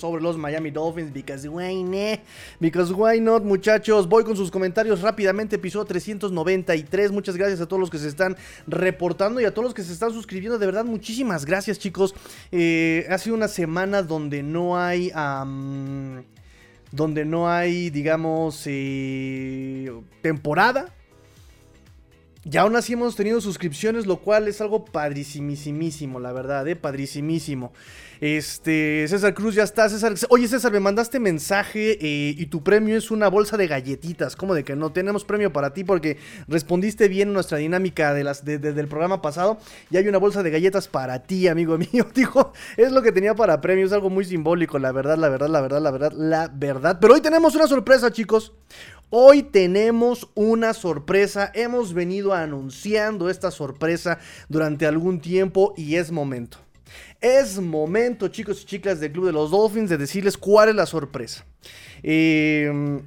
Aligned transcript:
sobre 0.00 0.22
los 0.22 0.36
Miami 0.36 0.70
Dolphins. 0.70 1.12
Because 1.12 1.48
why 1.48 1.82
not? 1.82 2.20
Because 2.58 2.92
why 2.92 3.20
not, 3.20 3.44
muchachos. 3.44 4.08
Voy 4.08 4.24
con 4.24 4.36
sus 4.36 4.50
comentarios 4.50 5.02
rápidamente. 5.02 5.56
Episodio 5.56 5.84
393. 5.84 7.12
Muchas 7.12 7.36
gracias 7.36 7.60
a 7.60 7.66
todos 7.66 7.80
los 7.80 7.90
que 7.90 7.98
se 7.98 8.08
están 8.08 8.36
reportando 8.66 9.40
y 9.40 9.44
a 9.44 9.52
todos 9.52 9.64
los 9.64 9.74
que 9.74 9.82
se 9.82 9.92
están 9.92 10.12
suscribiendo. 10.12 10.58
De 10.58 10.66
verdad, 10.66 10.84
muchísimas 10.84 11.44
gracias, 11.44 11.78
chicos. 11.78 12.14
Eh, 12.50 13.06
ha 13.08 13.18
sido 13.18 13.36
una 13.36 13.48
semana 13.48 14.02
donde 14.02 14.42
no 14.42 14.78
hay 14.78 15.12
donde 16.92 17.24
no 17.24 17.48
hay, 17.48 17.90
digamos, 17.90 18.62
eh, 18.66 19.92
temporada. 20.22 20.92
Y 22.42 22.56
aún 22.56 22.74
así 22.74 22.94
hemos 22.94 23.16
tenido 23.16 23.40
suscripciones, 23.42 24.06
lo 24.06 24.16
cual 24.18 24.48
es 24.48 24.62
algo 24.62 24.86
padrísimísimo, 24.86 26.20
la 26.20 26.32
verdad, 26.32 26.66
¿eh? 26.68 26.74
Padrísimísimo. 26.74 27.72
Este, 28.20 29.06
César 29.08 29.34
Cruz 29.34 29.54
ya 29.54 29.62
está. 29.62 29.88
César, 29.88 30.14
oye, 30.30 30.48
César, 30.48 30.72
me 30.72 30.80
mandaste 30.80 31.20
mensaje 31.20 31.98
eh, 32.00 32.34
y 32.36 32.46
tu 32.46 32.62
premio 32.62 32.96
es 32.96 33.10
una 33.10 33.28
bolsa 33.28 33.58
de 33.58 33.66
galletitas. 33.66 34.36
¿Cómo 34.36 34.54
de 34.54 34.64
que 34.64 34.74
no 34.74 34.90
tenemos 34.90 35.24
premio 35.24 35.52
para 35.52 35.74
ti? 35.74 35.84
Porque 35.84 36.16
respondiste 36.48 37.08
bien 37.08 37.34
nuestra 37.34 37.58
dinámica 37.58 38.14
de 38.14 38.24
las, 38.24 38.44
del 38.44 38.88
programa 38.88 39.20
pasado. 39.20 39.58
Y 39.90 39.98
hay 39.98 40.08
una 40.08 40.18
bolsa 40.18 40.42
de 40.42 40.50
galletas 40.50 40.88
para 40.88 41.22
ti, 41.22 41.46
amigo 41.46 41.76
mío. 41.92 42.06
Dijo, 42.14 42.52
es 42.78 42.90
lo 42.92 43.02
que 43.02 43.12
tenía 43.12 43.34
para 43.34 43.60
premio. 43.60 43.84
Es 43.84 43.92
algo 43.92 44.08
muy 44.08 44.24
simbólico, 44.24 44.78
la 44.78 44.92
verdad, 44.92 45.18
la 45.18 45.28
verdad, 45.28 45.48
la 45.48 45.60
verdad, 45.60 45.80
la 45.80 45.90
verdad, 45.90 46.12
la 46.12 46.48
verdad. 46.48 46.98
Pero 47.00 47.14
hoy 47.14 47.20
tenemos 47.20 47.54
una 47.54 47.66
sorpresa, 47.66 48.10
chicos. 48.10 48.52
Hoy 49.12 49.42
tenemos 49.42 50.28
una 50.36 50.72
sorpresa. 50.72 51.50
Hemos 51.52 51.92
venido 51.92 52.32
anunciando 52.32 53.28
esta 53.28 53.50
sorpresa 53.50 54.20
durante 54.48 54.86
algún 54.86 55.20
tiempo 55.20 55.74
y 55.76 55.96
es 55.96 56.12
momento. 56.12 56.58
Es 57.20 57.58
momento, 57.58 58.28
chicos 58.28 58.62
y 58.62 58.66
chicas 58.66 59.00
del 59.00 59.10
Club 59.10 59.26
de 59.26 59.32
los 59.32 59.50
Dolphins, 59.50 59.90
de 59.90 59.98
decirles 59.98 60.36
cuál 60.36 60.68
es 60.68 60.76
la 60.76 60.86
sorpresa. 60.86 61.44
Eh, 62.04 63.02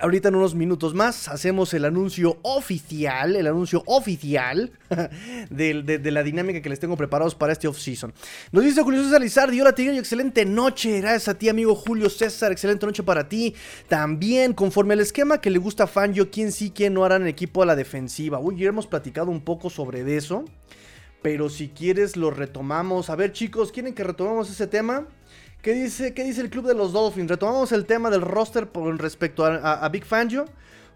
Ahorita 0.00 0.28
en 0.28 0.34
unos 0.34 0.54
minutos 0.54 0.94
más 0.94 1.28
hacemos 1.28 1.74
el 1.74 1.84
anuncio 1.84 2.38
oficial, 2.42 3.36
el 3.36 3.46
anuncio 3.46 3.82
oficial 3.84 4.72
de, 5.50 6.00
la 6.10 6.22
dinámica 6.22 6.62
que 6.62 6.70
les 6.70 6.80
tengo 6.80 6.96
preparados 6.96 7.34
para 7.34 7.52
este 7.52 7.68
off-season. 7.68 8.14
Nos 8.50 8.64
dice 8.64 8.82
Julio 8.82 9.04
César 9.04 9.20
Lizardi, 9.20 9.60
hola 9.60 9.74
Tigre, 9.74 9.98
excelente 9.98 10.46
noche, 10.46 11.00
gracias 11.00 11.28
a 11.28 11.34
ti 11.38 11.50
amigo 11.50 11.74
Julio 11.74 12.08
César, 12.08 12.50
excelente 12.50 12.86
noche 12.86 13.02
para 13.02 13.28
ti. 13.28 13.54
También, 13.88 14.54
conforme 14.54 14.94
al 14.94 15.00
esquema 15.00 15.38
que 15.38 15.50
le 15.50 15.58
gusta 15.58 15.84
a 15.84 15.86
Fangio, 15.86 16.30
quién 16.30 16.50
sí, 16.50 16.72
quién 16.74 16.94
no 16.94 17.04
harán 17.04 17.26
equipo 17.26 17.62
a 17.62 17.66
la 17.66 17.76
defensiva. 17.76 18.38
Uy, 18.38 18.56
ya 18.56 18.68
hemos 18.68 18.86
platicado 18.86 19.30
un 19.30 19.42
poco 19.42 19.68
sobre 19.68 20.16
eso, 20.16 20.46
pero 21.20 21.50
si 21.50 21.68
quieres 21.68 22.16
lo 22.16 22.30
retomamos. 22.30 23.10
A 23.10 23.16
ver 23.16 23.32
chicos, 23.32 23.70
¿quieren 23.70 23.92
que 23.92 24.02
retomemos 24.02 24.50
ese 24.50 24.66
tema? 24.66 25.06
¿Qué 25.62 25.74
dice, 25.74 26.14
¿Qué 26.14 26.24
dice 26.24 26.40
el 26.40 26.48
club 26.48 26.66
de 26.66 26.74
los 26.74 26.94
Dolphins? 26.94 27.28
Retomamos 27.28 27.70
el 27.72 27.84
tema 27.84 28.08
del 28.08 28.22
roster 28.22 28.68
con 28.68 28.98
respecto 28.98 29.44
a, 29.44 29.86
Big 29.90 30.06
Fangio. 30.06 30.46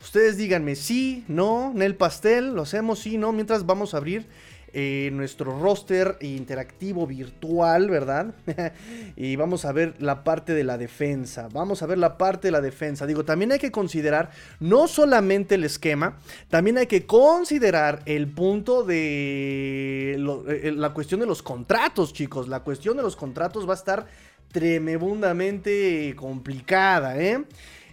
Ustedes 0.00 0.38
díganme 0.38 0.74
sí, 0.74 1.22
no, 1.28 1.72
Nel 1.74 1.96
Pastel, 1.96 2.54
lo 2.54 2.62
hacemos 2.62 2.98
sí, 2.98 3.18
no, 3.18 3.30
mientras 3.32 3.66
vamos 3.66 3.92
a 3.92 3.98
abrir 3.98 4.26
eh, 4.72 5.10
nuestro 5.12 5.60
roster 5.60 6.16
interactivo 6.22 7.06
virtual, 7.06 7.90
¿verdad? 7.90 8.34
y 9.16 9.36
vamos 9.36 9.66
a 9.66 9.72
ver 9.72 9.94
la 9.98 10.24
parte 10.24 10.54
de 10.54 10.64
la 10.64 10.78
defensa. 10.78 11.48
Vamos 11.52 11.82
a 11.82 11.86
ver 11.86 11.98
la 11.98 12.16
parte 12.16 12.48
de 12.48 12.52
la 12.52 12.62
defensa. 12.62 13.06
Digo, 13.06 13.24
también 13.24 13.52
hay 13.52 13.58
que 13.58 13.70
considerar 13.70 14.30
no 14.60 14.88
solamente 14.88 15.56
el 15.56 15.64
esquema, 15.64 16.18
también 16.48 16.78
hay 16.78 16.86
que 16.86 17.04
considerar 17.04 18.00
el 18.06 18.28
punto 18.28 18.82
de 18.82 20.14
eh, 20.14 20.72
la 20.74 20.94
cuestión 20.94 21.20
de 21.20 21.26
los 21.26 21.42
contratos, 21.42 22.14
chicos. 22.14 22.48
La 22.48 22.60
cuestión 22.60 22.96
de 22.96 23.02
los 23.02 23.14
contratos 23.14 23.68
va 23.68 23.74
a 23.74 23.76
estar 23.76 24.06
tremendamente 24.54 26.14
complicada, 26.16 27.20
¿eh? 27.20 27.42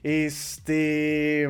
Este... 0.04 1.50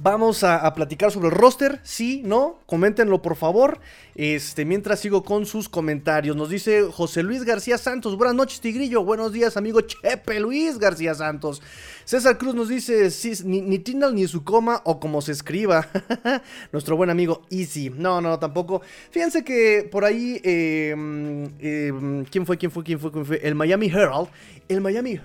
Vamos 0.00 0.44
a, 0.44 0.72
platicar 0.74 1.10
sobre 1.10 1.26
el 1.26 1.34
roster, 1.34 1.80
sí, 1.82 2.22
no, 2.24 2.60
coméntenlo 2.66 3.20
por 3.20 3.34
favor. 3.34 3.80
Este, 4.14 4.64
mientras 4.64 5.00
sigo 5.00 5.24
con 5.24 5.44
sus 5.44 5.68
comentarios, 5.68 6.36
nos 6.36 6.50
dice 6.50 6.82
José 6.84 7.24
Luis 7.24 7.42
García 7.42 7.78
Santos. 7.78 8.16
Buenas 8.16 8.36
noches, 8.36 8.60
Tigrillo. 8.60 9.02
Buenos 9.02 9.32
días, 9.32 9.56
amigo 9.56 9.80
Chepe 9.80 10.38
Luis 10.38 10.78
García 10.78 11.16
Santos. 11.16 11.60
César 12.04 12.38
Cruz 12.38 12.54
nos 12.54 12.68
dice 12.68 13.10
ni, 13.44 13.60
ni 13.60 13.80
Tindal 13.80 14.14
ni 14.14 14.28
su 14.28 14.44
coma 14.44 14.82
o 14.84 15.00
como 15.00 15.20
se 15.20 15.32
escriba. 15.32 15.88
Nuestro 16.72 16.96
buen 16.96 17.10
amigo 17.10 17.42
Easy. 17.50 17.90
No, 17.90 18.20
no, 18.20 18.38
tampoco. 18.38 18.82
Fíjense 19.10 19.42
que 19.42 19.88
por 19.90 20.04
ahí, 20.04 20.40
em, 20.44 21.50
em, 21.58 22.24
¿quién 22.26 22.46
fue? 22.46 22.56
¿Quién 22.56 22.70
fue? 22.70 22.84
¿Quién 22.84 23.00
fue? 23.00 23.10
¿Quién 23.10 23.26
fue? 23.26 23.40
El 23.42 23.56
Miami 23.56 23.88
Herald. 23.88 24.28
El 24.68 24.80
Miami 24.80 25.18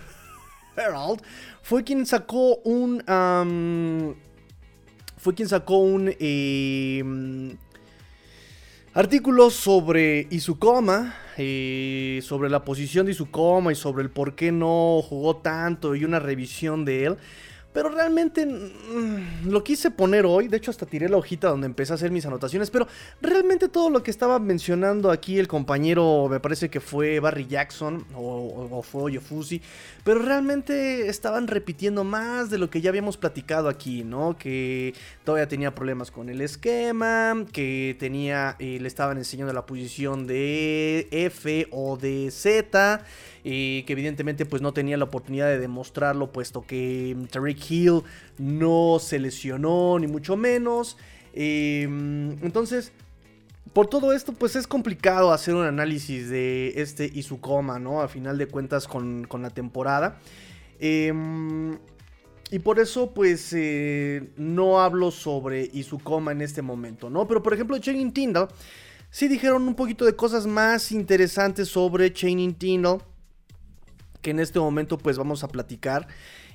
Herald 0.76 1.22
fue 1.62 1.84
quien 1.84 2.08
sacó 2.08 2.56
un 2.64 3.04
fue 5.24 5.34
quien 5.34 5.48
sacó 5.48 5.78
un 5.78 6.14
em, 6.20 7.56
artículo 8.94 9.50
sobre 9.52 10.28
Izukoma, 10.30 11.16
eh, 11.38 12.20
sobre 12.22 12.50
la 12.50 12.66
posición 12.66 13.06
de 13.06 13.14
Izukoma 13.14 13.72
y 13.72 13.76
sobre 13.76 14.04
el 14.04 14.10
por 14.10 14.36
qué 14.36 14.52
no 14.52 15.02
jugó 15.02 15.38
tanto 15.38 15.96
y 15.96 16.04
una 16.04 16.20
revisión 16.20 16.84
de 16.84 17.06
él. 17.06 17.18
Pero 17.74 17.90
realmente 17.90 18.46
mm, 18.46 19.50
lo 19.50 19.64
quise 19.64 19.90
poner 19.92 20.26
hoy, 20.26 20.48
de 20.48 20.58
hecho 20.58 20.72
hasta 20.72 20.86
tiré 20.86 21.10
la 21.10 21.18
hojita 21.18 21.50
donde 21.50 21.66
empecé 21.66 21.92
a 21.94 21.96
hacer 21.96 22.12
mis 22.12 22.26
anotaciones, 22.26 22.70
pero 22.70 22.88
realmente 23.22 23.68
todo 23.68 23.90
lo 23.90 24.04
que 24.04 24.12
estaba 24.12 24.40
mencionando 24.40 25.10
aquí 25.10 25.40
el 25.40 25.48
compañero, 25.48 26.28
me 26.30 26.40
parece 26.40 26.70
que 26.70 26.80
fue 26.80 27.20
Barry 27.20 27.48
Jackson 27.48 28.06
o, 28.16 28.82
fue 28.84 29.14
Yofusi, 29.14 29.62
pero 30.04 30.20
realmente 30.20 31.08
estaban 31.08 31.48
repitiendo 31.48 32.04
más 32.04 32.50
de 32.50 32.60
lo 32.60 32.70
que 32.70 32.82
ya 32.82 32.90
habíamos 32.90 33.18
platicado 33.18 33.70
aquí, 33.70 34.04
¿no? 34.04 34.38
Que 34.38 34.94
todavía 35.24 35.48
tenía 35.48 35.74
problemas 35.74 36.12
con 36.12 36.30
el 36.30 36.42
esquema, 36.42 37.46
que 37.52 37.96
tenía, 38.00 38.56
eh, 38.60 38.78
le 38.80 38.88
estaban 38.88 39.18
enseñando 39.18 39.52
la 39.54 39.66
posición 39.66 40.28
de 40.28 41.08
F 41.12 41.68
o 41.72 41.98
de 41.98 42.30
Z 42.30 43.04
que 43.44 43.86
evidentemente 43.88 44.46
pues 44.46 44.62
no 44.62 44.74
tenía 44.74 44.96
la 44.98 45.04
oportunidad 45.04 45.48
de 45.48 45.60
demostrarlo 45.60 46.32
puesto 46.32 46.66
que 46.66 47.14
mm, 47.16 47.26
Hill 47.68 48.02
no 48.38 48.98
se 49.00 49.20
lesionó 49.20 49.98
ni 50.00 50.08
mucho 50.08 50.36
menos. 50.36 50.98
Em, 51.34 52.32
entonces, 52.44 52.92
por 53.74 53.88
todo 53.88 54.14
esto 54.14 54.34
pues 54.34 54.56
es 54.56 54.68
complicado 54.68 55.32
hacer 55.32 55.56
un 55.56 55.66
análisis 55.66 56.30
de 56.30 56.74
este 56.76 57.06
Izukoma, 57.14 57.80
¿no? 57.80 58.02
A 58.02 58.08
final 58.08 58.38
de 58.38 58.48
cuentas 58.48 58.88
con, 58.88 59.28
la 59.40 59.50
temporada. 59.50 60.20
Em, 60.80 61.78
y 62.52 62.60
por 62.60 62.80
eso, 62.80 63.14
pues, 63.14 63.52
eh, 63.54 64.30
no 64.38 64.80
hablo 64.80 65.10
sobre 65.10 65.70
Izukoma 65.74 66.34
en 66.34 66.42
este 66.42 66.62
momento, 66.62 67.10
¿no? 67.10 67.28
Pero, 67.28 67.42
por 67.42 67.54
ejemplo, 67.54 67.78
Channing 67.80 68.14
Tyndall, 68.14 68.50
sí 69.10 69.28
dijeron 69.28 69.68
un 69.68 69.74
poquito 69.74 70.06
de 70.06 70.16
cosas 70.16 70.46
más 70.46 70.92
interesantes 70.92 71.70
sobre 71.70 72.14
Channing 72.14 72.54
Tyndall 72.54 73.02
que 74.24 74.32
en 74.32 74.40
este 74.40 74.60
momento 74.60 74.98
pues 74.98 75.20
vamos 75.20 75.44
a 75.44 75.50
platicar. 75.50 76.08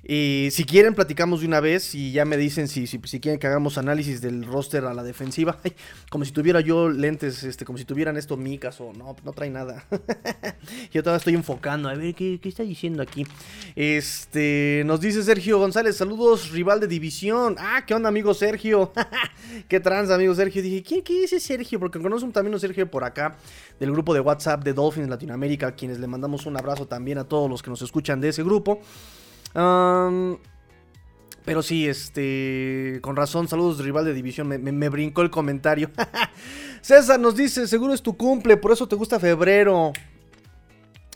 Y 0.04 0.48
si 0.52 0.64
quieren, 0.64 0.94
platicamos 0.94 1.40
de 1.40 1.46
una 1.46 1.60
vez 1.60 1.94
y 1.94 2.12
ya 2.12 2.24
me 2.24 2.36
dicen 2.36 2.68
si, 2.68 2.86
si, 2.86 2.98
quieren 2.98 3.38
que 3.38 3.46
hagamos 3.46 3.78
análisis 3.78 4.20
del 4.20 4.44
roster 4.44 4.84
a 4.84 4.94
la 4.94 5.02
defensiva. 5.02 5.58
como 6.10 6.24
si 6.24 6.32
tuviera 6.32 6.60
yo 6.60 6.88
lentes, 6.88 7.42
este, 7.42 7.64
como 7.64 7.78
si 7.78 7.84
tuvieran 7.84 8.16
esto 8.16 8.36
micas 8.36 8.80
o 8.80 8.92
no, 8.92 9.16
no 9.24 9.32
trae 9.32 9.50
nada. 9.50 9.86
yo 10.92 11.02
todavía 11.02 11.18
estoy 11.18 11.34
enfocando. 11.34 11.88
A 11.88 11.94
ver, 11.94 12.14
¿qué, 12.14 12.38
está 12.44 12.62
diciendo 12.62 13.02
aquí? 13.02 13.26
Este, 13.74 14.82
nos 14.86 15.00
dice 15.00 15.22
Sergio 15.22 15.58
González, 15.58 15.96
saludos, 15.96 16.50
rival 16.50 16.80
de 16.80 16.86
división. 16.86 17.56
Ah, 17.58 17.84
¿qué 17.86 17.94
onda, 17.94 18.08
amigo 18.08 18.34
Sergio? 18.34 18.92
qué 19.68 19.80
trans, 19.80 20.10
amigo 20.10 20.34
Sergio. 20.34 20.62
Dije, 20.62 20.82
¿quién 20.82 21.02
qué 21.02 21.20
dice 21.20 21.40
Sergio? 21.40 21.80
Porque 21.80 22.00
conozco 22.00 22.28
también 22.30 22.54
a 22.54 22.58
Sergio 22.58 22.88
por 22.90 23.04
acá, 23.04 23.36
del 23.80 23.90
grupo 23.90 24.14
de 24.14 24.20
WhatsApp 24.20 24.62
de 24.62 24.72
Dolphins 24.72 25.08
Latinoamérica, 25.08 25.72
quienes 25.72 25.98
le 25.98 26.06
mandamos 26.06 26.46
un 26.46 26.56
abrazo 26.56 26.86
también 26.86 27.18
a 27.18 27.24
todos 27.24 27.50
los 27.50 27.62
que 27.62 27.70
nos 27.70 27.82
escuchan 27.82 28.20
de 28.20 28.28
ese 28.28 28.42
grupo 28.42 28.80
pero 31.48 31.62
sí, 31.62 31.88
este. 31.88 32.98
Con 33.00 33.16
razón, 33.16 33.48
saludos, 33.48 33.78
rival 33.78 34.04
de 34.04 34.12
división. 34.12 34.48
Me, 34.48 34.88
brincó 34.90 35.22
el 35.22 35.30
comentario. 35.30 35.90
César 36.82 37.18
nos 37.18 37.36
dice: 37.36 37.66
Seguro 37.66 37.94
es 37.94 38.02
tu 38.02 38.16
cumple, 38.16 38.56
por 38.58 38.72
eso 38.72 38.86
te 38.86 38.96
gusta 38.96 39.18
febrero. 39.18 39.92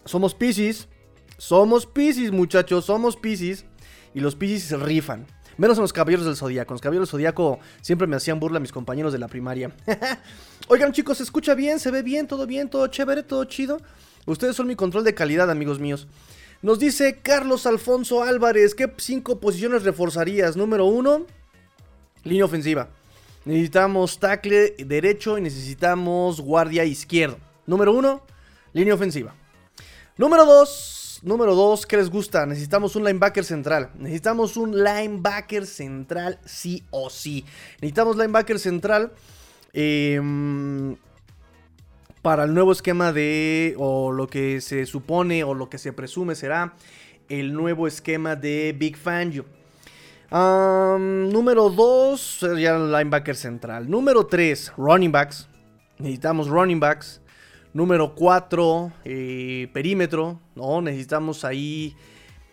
Somos 0.04 0.34
Pisces. 0.34 0.88
Somos 1.36 1.86
Pisces, 1.86 2.32
muchachos. 2.32 2.86
Somos 2.86 3.16
Pisces. 3.16 3.66
Y 4.14 4.20
los 4.20 4.34
Pisces 4.34 4.80
rifan. 4.80 5.26
Menos 5.58 5.76
en 5.76 5.82
los 5.82 5.92
caballeros 5.92 6.24
del 6.24 6.36
zodiaco. 6.36 6.72
Los 6.72 6.80
caballeros 6.80 7.08
del 7.08 7.12
zodiaco 7.12 7.60
siempre 7.82 8.06
me 8.06 8.16
hacían 8.16 8.40
burla 8.40 8.58
mis 8.58 8.72
compañeros 8.72 9.12
de 9.12 9.18
la 9.18 9.28
primaria. 9.28 9.70
Oigan, 10.68 10.92
chicos, 10.92 11.18
¿se 11.18 11.24
escucha 11.24 11.54
bien? 11.54 11.78
¿Se 11.78 11.90
ve 11.90 12.02
bien? 12.02 12.26
¿Todo 12.26 12.46
bien? 12.46 12.70
¿Todo 12.70 12.86
chévere? 12.86 13.22
¿Todo 13.22 13.44
chido? 13.44 13.80
Ustedes 14.24 14.56
son 14.56 14.66
mi 14.66 14.76
control 14.76 15.04
de 15.04 15.14
calidad, 15.14 15.50
amigos 15.50 15.78
míos. 15.78 16.08
Nos 16.62 16.78
dice 16.78 17.18
Carlos 17.20 17.66
Alfonso 17.66 18.22
Álvarez, 18.22 18.76
¿qué 18.76 18.88
cinco 18.98 19.40
posiciones 19.40 19.82
reforzarías? 19.82 20.56
Número 20.56 20.84
uno, 20.84 21.26
línea 22.22 22.44
ofensiva. 22.44 22.88
Necesitamos 23.44 24.20
tackle 24.20 24.76
derecho 24.78 25.36
y 25.38 25.40
necesitamos 25.40 26.40
guardia 26.40 26.84
izquierdo. 26.84 27.36
Número 27.66 27.92
uno, 27.92 28.22
línea 28.72 28.94
ofensiva. 28.94 29.34
Número 30.16 30.44
dos, 30.44 31.18
número 31.22 31.56
2, 31.56 31.86
¿qué 31.86 31.96
les 31.96 32.10
gusta? 32.10 32.46
Necesitamos 32.46 32.94
un 32.94 33.04
linebacker 33.04 33.44
central. 33.44 33.90
Necesitamos 33.98 34.56
un 34.56 34.84
linebacker 34.84 35.66
central 35.66 36.38
sí 36.44 36.84
o 36.90 37.10
sí. 37.10 37.44
Necesitamos 37.80 38.16
linebacker 38.16 38.60
central. 38.60 39.12
Em, 39.72 40.94
para 42.22 42.44
el 42.44 42.54
nuevo 42.54 42.70
esquema 42.70 43.12
de, 43.12 43.74
o 43.78 44.12
lo 44.12 44.28
que 44.28 44.60
se 44.60 44.86
supone, 44.86 45.42
o 45.42 45.54
lo 45.54 45.68
que 45.68 45.78
se 45.78 45.92
presume 45.92 46.36
será 46.36 46.74
el 47.28 47.52
nuevo 47.52 47.86
esquema 47.88 48.36
de 48.36 48.74
Big 48.78 48.96
Fangio. 48.96 49.44
número 50.30 51.68
2, 51.68 52.20
sería 52.20 52.76
el 52.76 52.92
linebacker 52.92 53.34
central. 53.34 53.90
Número 53.90 54.26
3, 54.26 54.74
running 54.76 55.10
backs. 55.10 55.48
Necesitamos 55.98 56.48
running 56.48 56.78
backs. 56.78 57.20
Número 57.74 58.14
4, 58.14 58.92
eh, 59.04 59.68
perímetro. 59.72 60.38
¿no? 60.54 60.80
Necesitamos 60.80 61.44
ahí. 61.44 61.96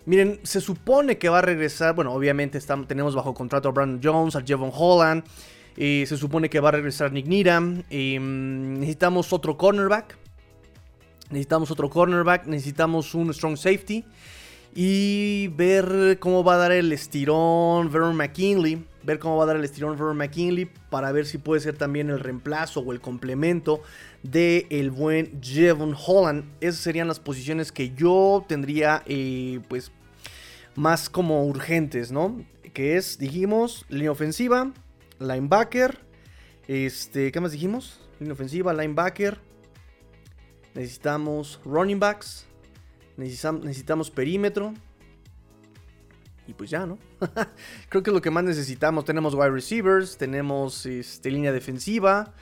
Miren, 0.06 0.39
se 0.44 0.62
supone 0.62 1.19
que 1.19 1.30
va 1.30 1.39
a 1.39 1.42
regresar. 1.44 1.94
Bueno, 1.94 2.13
obviamente 2.13 2.57
estamos, 2.57 2.88
tenemos 2.88 3.13
bajo 3.13 3.33
contrato 3.36 3.69
a 3.69 3.71
Brandon 3.71 4.01
Jones, 4.01 4.36
a 4.36 4.42
Jevon 4.42 4.71
Holland. 4.74 5.24
Se 5.75 6.18
supone 6.18 6.50
que 6.50 6.60
va 6.60 6.69
a 6.69 6.71
regresar 6.74 7.12
Nick 7.12 7.27
Needham. 7.27 7.83
Em, 7.89 8.80
necesitamos 8.80 9.31
otro 9.33 9.57
cornerback. 9.57 10.18
Necesitamos 11.30 11.71
otro 11.71 11.89
cornerback. 11.89 12.48
Necesitamos 12.48 13.16
un 13.16 13.33
strong 13.33 13.57
safety. 13.57 14.04
Y 14.75 15.48
ver 15.50 16.19
cómo 16.19 16.44
va 16.44 16.56
a 16.56 16.57
dar 16.57 16.71
el 16.71 16.92
estirón 16.92 17.92
Vernon 17.92 18.16
McKinley. 18.16 18.86
Ver 19.04 19.19
cómo 19.19 19.38
va 19.38 19.44
a 19.44 19.48
dar 19.48 19.56
el 19.56 19.63
estirón 19.63 19.94
Vernon 19.94 20.18
McKinley. 20.18 20.69
Para 20.89 21.12
ver 21.12 21.25
si 21.25 21.38
puede 21.38 21.62
ser 21.62 21.77
también 21.77 22.10
el 22.10 22.19
reemplazo 22.19 22.81
o 22.81 22.92
el 22.92 23.00
complemento 23.00 23.81
de 24.24 24.68
el 24.69 24.92
buen 24.92 25.42
Jevon 25.42 25.95
Holland. 25.95 26.45
Esas 26.62 26.81
serían 26.81 27.07
las 27.07 27.19
posiciones 27.19 27.71
que 27.71 27.94
yo 27.95 28.45
tendría 28.48 29.04
eh, 29.06 29.60
pues 29.68 29.92
más 30.75 31.10
como 31.10 31.45
urgentes, 31.45 32.12
¿no? 32.12 32.44
Que 32.74 32.98
es, 32.98 33.18
dijimos, 33.18 33.86
línea 33.89 34.12
ofensiva, 34.12 34.71
linebacker, 35.19 36.00
este, 36.68 37.31
¿qué 37.31 37.39
más 37.39 37.51
dijimos? 37.51 38.00
Línea 38.19 38.33
ofensiva, 38.33 38.74
linebacker. 38.74 39.39
Necesitamos 40.75 41.60
running 41.66 42.00
backs. 42.00 42.45
Necesitamos, 43.18 44.10
perímetro. 44.12 44.74
Y 46.48 46.54
pues 46.54 46.69
ya, 46.69 46.86
¿no? 46.86 46.98
Creo 47.89 48.01
que 48.01 48.10
es 48.10 48.13
lo 48.13 48.21
que 48.21 48.31
más 48.31 48.44
necesitamos. 48.44 49.06
Tenemos 49.06 49.33
wide 49.33 49.51
receivers, 49.51 50.18
tenemos 50.18 50.86
este, 50.86 51.31
línea 51.31 51.51
defensiva. 51.51 52.33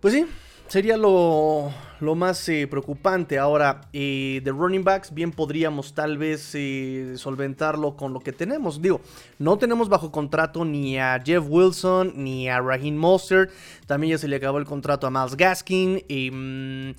Pues 0.00 0.14
sí, 0.14 0.26
sería 0.68 0.96
lo, 0.96 1.72
más 2.00 2.48
eh, 2.48 2.66
preocupante. 2.66 3.38
Ahora, 3.38 3.82
eh, 3.92 4.40
de 4.42 4.50
running 4.50 4.84
backs, 4.84 5.12
bien 5.12 5.30
podríamos 5.30 5.94
tal 5.94 6.18
vez 6.18 6.50
eh, 6.54 7.14
solventarlo 7.16 7.96
con 7.96 8.12
lo 8.12 8.20
que 8.20 8.32
tenemos. 8.32 8.80
Digo, 8.80 9.00
no 9.38 9.58
tenemos 9.58 9.88
bajo 9.88 10.10
contrato 10.10 10.64
ni 10.64 10.98
a 10.98 11.22
Jeff 11.24 11.44
Wilson 11.48 12.12
ni 12.16 12.48
a 12.48 12.60
Raheem 12.60 12.96
Mostert. 12.96 13.50
También 13.86 14.12
ya 14.12 14.18
se 14.18 14.28
le 14.28 14.36
acabó 14.36 14.58
el 14.58 14.64
contrato 14.64 15.06
a 15.06 15.10
Miles 15.10 15.36
Gaskin. 15.36 16.02
Em, 16.08 16.94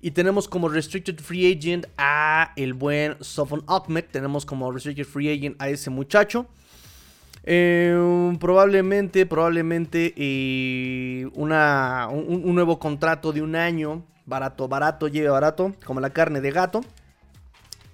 y 0.00 0.12
tenemos 0.12 0.46
como 0.46 0.68
restricted 0.68 1.18
free 1.18 1.52
agent 1.52 1.86
a 1.96 2.52
el 2.56 2.74
buen 2.74 3.16
Sofon 3.20 3.64
Ahmed. 3.66 4.04
Tenemos 4.10 4.46
como 4.46 4.70
restricted 4.70 5.04
free 5.04 5.28
agent 5.30 5.60
a 5.60 5.68
ese 5.68 5.90
muchacho. 5.90 6.46
Eh, 7.50 8.36
probablemente, 8.38 9.24
probablemente 9.24 10.12
eh, 10.18 11.30
una, 11.32 12.06
un, 12.10 12.54
nuevo 12.54 12.78
contrato 12.78 13.32
de 13.32 13.40
un 13.40 13.56
año, 13.56 14.04
barato, 14.26 14.68
barato, 14.68 15.08
lleve 15.08 15.30
barato, 15.30 15.72
como 15.86 15.98
la 16.00 16.10
carne 16.10 16.42
de 16.42 16.50
gato, 16.50 16.82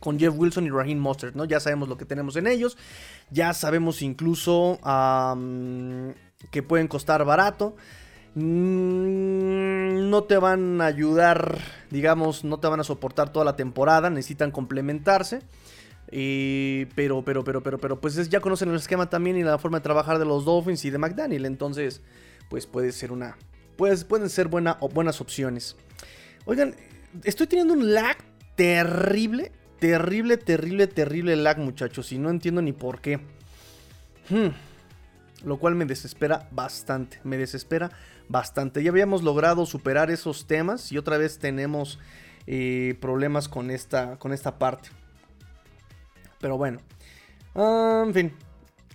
con 0.01 0.19
Jeff 0.19 0.35
Wilson 0.37 0.67
y 0.67 0.71
Raheem 0.71 0.99
Mostert, 0.99 1.37
¿no? 1.37 1.45
Ya 1.45 1.61
sabemos 1.61 1.89
lo 1.89 1.97
que 1.97 2.05
tenemos 2.05 2.35
en 2.35 2.49
ellos, 2.49 2.77
ya 3.31 3.55
sabemos 3.55 4.03
incluso 4.03 4.81
que 6.51 6.63
pueden 6.65 6.89
costar 6.89 7.25
barato. 7.25 7.77
Mm, 8.35 10.11
no 10.11 10.25
te 10.25 10.37
van 10.37 10.81
a 10.81 10.87
ayudar, 10.87 11.59
digamos, 11.91 12.43
no 12.43 12.59
te 12.59 12.67
van 12.67 12.81
a 12.81 12.85
soportar 12.85 13.31
toda 13.31 13.45
la 13.45 13.55
temporada, 13.55 14.11
necesitan 14.11 14.51
complementarse 14.51 15.43
pero, 16.11 17.23
pero, 17.25 17.45
pero, 17.45 17.63
pero, 17.63 17.79
pero, 17.79 18.01
pues 18.01 18.29
ya 18.29 18.41
conocen 18.41 18.71
el 18.71 18.77
esquema 18.77 19.09
también 19.09 19.37
y 19.37 19.43
la 19.43 19.59
forma 19.59 19.79
de 19.79 19.83
trabajar 19.83 20.19
de 20.19 20.25
los 20.25 20.45
Dolphins 20.45 20.85
y 20.85 20.91
de 20.91 20.99
McDaniel. 20.99 21.47
Entonces, 21.47 22.03
pues 22.49 22.67
puede 22.67 22.93
ser 22.93 23.13
una. 23.13 23.37
Pues 23.77 24.05
pueden 24.05 24.31
ser 24.31 24.49
buena, 24.49 24.75
buenas 24.93 25.21
opciones. 25.21 25.77
Oigan, 26.45 26.75
estoy 27.25 27.47
teniendo 27.47 27.75
un 27.75 27.93
lag 27.93 28.17
terrible. 28.55 29.53
Terrible, 29.81 30.37
terrible, 30.37 30.87
terrible 30.87 31.37
lag, 31.37 31.59
muchachos. 31.59 32.13
Y 32.13 32.19
no 32.19 32.31
entiendo 32.31 32.63
ni 32.63 32.73
por 32.73 33.01
qué. 33.01 33.19
Hmm. 34.29 34.49
Lo 35.45 35.59
cual 35.59 35.75
me 35.75 35.85
desespera 35.85 36.49
bastante. 36.53 37.21
Me 37.25 37.37
desespera 37.37 37.91
bastante. 38.29 38.83
Ya 38.83 38.91
habíamos 38.91 39.23
logrado 39.23 39.67
superar 39.67 40.11
esos 40.11 40.47
temas. 40.47 40.93
Y 40.93 40.99
otra 40.99 41.19
vez 41.19 41.39
tenemos 41.39 41.99
eh, 42.47 42.97
problemas 43.01 43.49
con 43.49 43.71
esta, 43.71 44.17
con 44.19 44.33
esta 44.33 44.59
parte. 44.59 44.91
Pero 46.41 46.57
bueno. 46.57 46.81
Ah, 47.55 48.05
en 48.07 48.15
fin. 48.15 48.33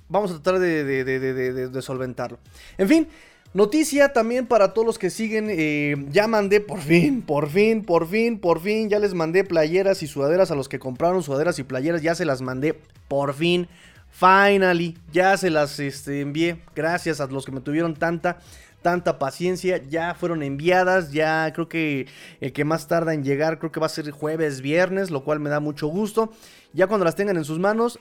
Vamos 0.07 0.31
a 0.31 0.35
tratar 0.35 0.59
de, 0.59 1.81
solventarlo. 1.81 2.39
En 2.77 2.87
fin. 2.87 3.07
Noticia 3.51 4.13
también 4.13 4.45
para 4.45 4.73
todos 4.73 4.85
los 4.85 4.99
que 4.99 5.09
siguen. 5.09 5.47
Eh, 5.49 5.95
ya 6.11 6.27
mandé 6.27 6.61
por 6.61 6.79
fin, 6.79 7.23
por 7.23 7.49
fin, 7.49 7.83
por 7.83 8.07
fin, 8.07 8.39
por 8.39 8.61
fin. 8.61 8.89
Ya 8.89 8.99
les 8.99 9.15
mandé 9.15 9.43
playeras 9.43 10.03
y 10.03 10.07
sudaderas 10.07 10.51
a 10.51 10.55
los 10.55 10.69
que 10.69 10.77
compraron 10.77 11.23
sudaderas 11.23 11.57
y 11.57 11.63
playeras. 11.63 12.03
Ya 12.03 12.13
se 12.13 12.25
las 12.25 12.41
mandé 12.41 12.79
por 13.07 13.33
fin. 13.33 13.67
Finally. 14.11 14.97
Ya 15.11 15.35
se 15.37 15.49
las 15.49 15.79
este, 15.79 16.21
envié. 16.21 16.61
Gracias 16.75 17.21
a 17.21 17.27
los 17.27 17.45
que 17.45 17.51
me 17.51 17.61
tuvieron 17.61 17.95
tanta 17.95 18.37
tanta 18.81 19.19
paciencia. 19.19 19.81
Ya 19.89 20.13
fueron 20.15 20.43
enviadas, 20.43 21.11
ya 21.11 21.51
creo 21.53 21.69
que 21.69 22.07
el 22.41 22.53
que 22.53 22.65
más 22.65 22.87
tarda 22.87 23.13
en 23.13 23.23
llegar 23.23 23.59
creo 23.59 23.71
que 23.71 23.79
va 23.79 23.87
a 23.87 23.89
ser 23.89 24.09
jueves, 24.11 24.61
viernes, 24.61 25.11
lo 25.11 25.23
cual 25.23 25.39
me 25.39 25.49
da 25.49 25.59
mucho 25.59 25.87
gusto. 25.87 26.31
Ya 26.73 26.87
cuando 26.87 27.05
las 27.05 27.15
tengan 27.15 27.37
en 27.37 27.45
sus 27.45 27.59
manos, 27.59 27.99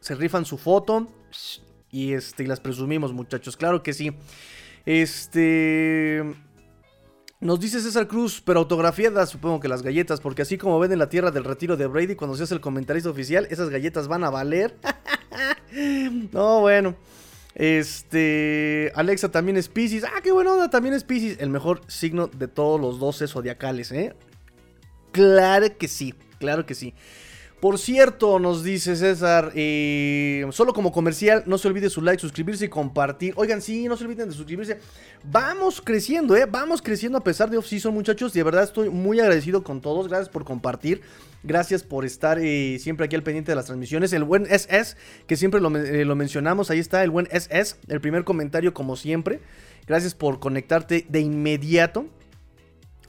se 0.00 0.14
rifan 0.14 0.44
su 0.44 0.58
foto 0.58 1.08
y, 1.90 2.12
este, 2.12 2.46
las 2.46 2.60
presumimos 2.60 3.12
muchachos, 3.12 3.56
claro 3.56 3.82
que 3.82 3.92
sí. 3.92 4.12
Este... 4.84 6.22
Nos 7.38 7.60
dice 7.60 7.80
César 7.80 8.08
Cruz, 8.08 8.42
pero 8.42 8.60
autografiadas, 8.60 9.28
supongo 9.28 9.60
que 9.60 9.68
las 9.68 9.82
galletas, 9.82 10.20
porque 10.20 10.42
así 10.42 10.56
como 10.56 10.78
ven 10.78 10.92
en 10.92 10.98
la 10.98 11.10
tierra 11.10 11.30
del 11.30 11.44
retiro 11.44 11.76
de 11.76 11.86
Brady, 11.86 12.16
cuando 12.16 12.34
se 12.34 12.44
hace 12.44 12.54
el 12.54 12.62
comentarista 12.62 13.10
oficial, 13.10 13.46
esas 13.50 13.68
galletas 13.68 14.08
van 14.08 14.24
a 14.24 14.30
valer. 14.30 14.74
no, 16.32 16.60
bueno. 16.60 16.96
Este. 17.54 18.90
Alexa 18.94 19.30
también 19.30 19.58
es 19.58 19.68
Pisces. 19.68 20.04
Ah, 20.04 20.20
qué 20.22 20.32
buena 20.32 20.52
onda, 20.52 20.70
también 20.70 20.94
es 20.94 21.04
Pisces. 21.04 21.38
El 21.38 21.50
mejor 21.50 21.82
signo 21.88 22.26
de 22.26 22.48
todos 22.48 22.80
los 22.80 22.98
12 22.98 23.28
zodiacales, 23.28 23.92
¿eh? 23.92 24.14
Claro 25.12 25.66
que 25.76 25.88
sí, 25.88 26.14
claro 26.38 26.64
que 26.64 26.74
sí. 26.74 26.94
Por 27.60 27.78
cierto, 27.78 28.38
nos 28.38 28.62
dice 28.62 28.96
César, 28.96 29.50
eh, 29.54 30.46
solo 30.50 30.74
como 30.74 30.92
comercial, 30.92 31.42
no 31.46 31.56
se 31.56 31.68
olvide 31.68 31.88
su 31.88 32.02
like, 32.02 32.20
suscribirse 32.20 32.66
y 32.66 32.68
compartir. 32.68 33.32
Oigan, 33.36 33.62
sí, 33.62 33.88
no 33.88 33.96
se 33.96 34.04
olviden 34.04 34.28
de 34.28 34.34
suscribirse. 34.34 34.78
Vamos 35.24 35.80
creciendo, 35.80 36.36
¿eh? 36.36 36.44
Vamos 36.44 36.82
creciendo 36.82 37.16
a 37.16 37.24
pesar 37.24 37.48
de 37.48 37.56
off-season, 37.56 37.94
muchachos. 37.94 38.34
De 38.34 38.42
verdad 38.42 38.64
estoy 38.64 38.90
muy 38.90 39.20
agradecido 39.20 39.64
con 39.64 39.80
todos. 39.80 40.06
Gracias 40.06 40.28
por 40.28 40.44
compartir. 40.44 41.00
Gracias 41.44 41.82
por 41.82 42.04
estar 42.04 42.38
eh, 42.38 42.78
siempre 42.78 43.06
aquí 43.06 43.16
al 43.16 43.22
pendiente 43.22 43.52
de 43.52 43.56
las 43.56 43.64
transmisiones. 43.64 44.12
El 44.12 44.24
buen 44.24 44.46
SS, 44.50 44.96
que 45.26 45.36
siempre 45.36 45.62
lo, 45.62 45.74
eh, 45.78 46.04
lo 46.04 46.14
mencionamos. 46.14 46.70
Ahí 46.70 46.78
está 46.78 47.02
el 47.02 47.10
buen 47.10 47.26
SS, 47.30 47.76
el 47.88 48.02
primer 48.02 48.24
comentario 48.24 48.74
como 48.74 48.96
siempre. 48.96 49.40
Gracias 49.86 50.14
por 50.14 50.40
conectarte 50.40 51.06
de 51.08 51.20
inmediato. 51.20 52.06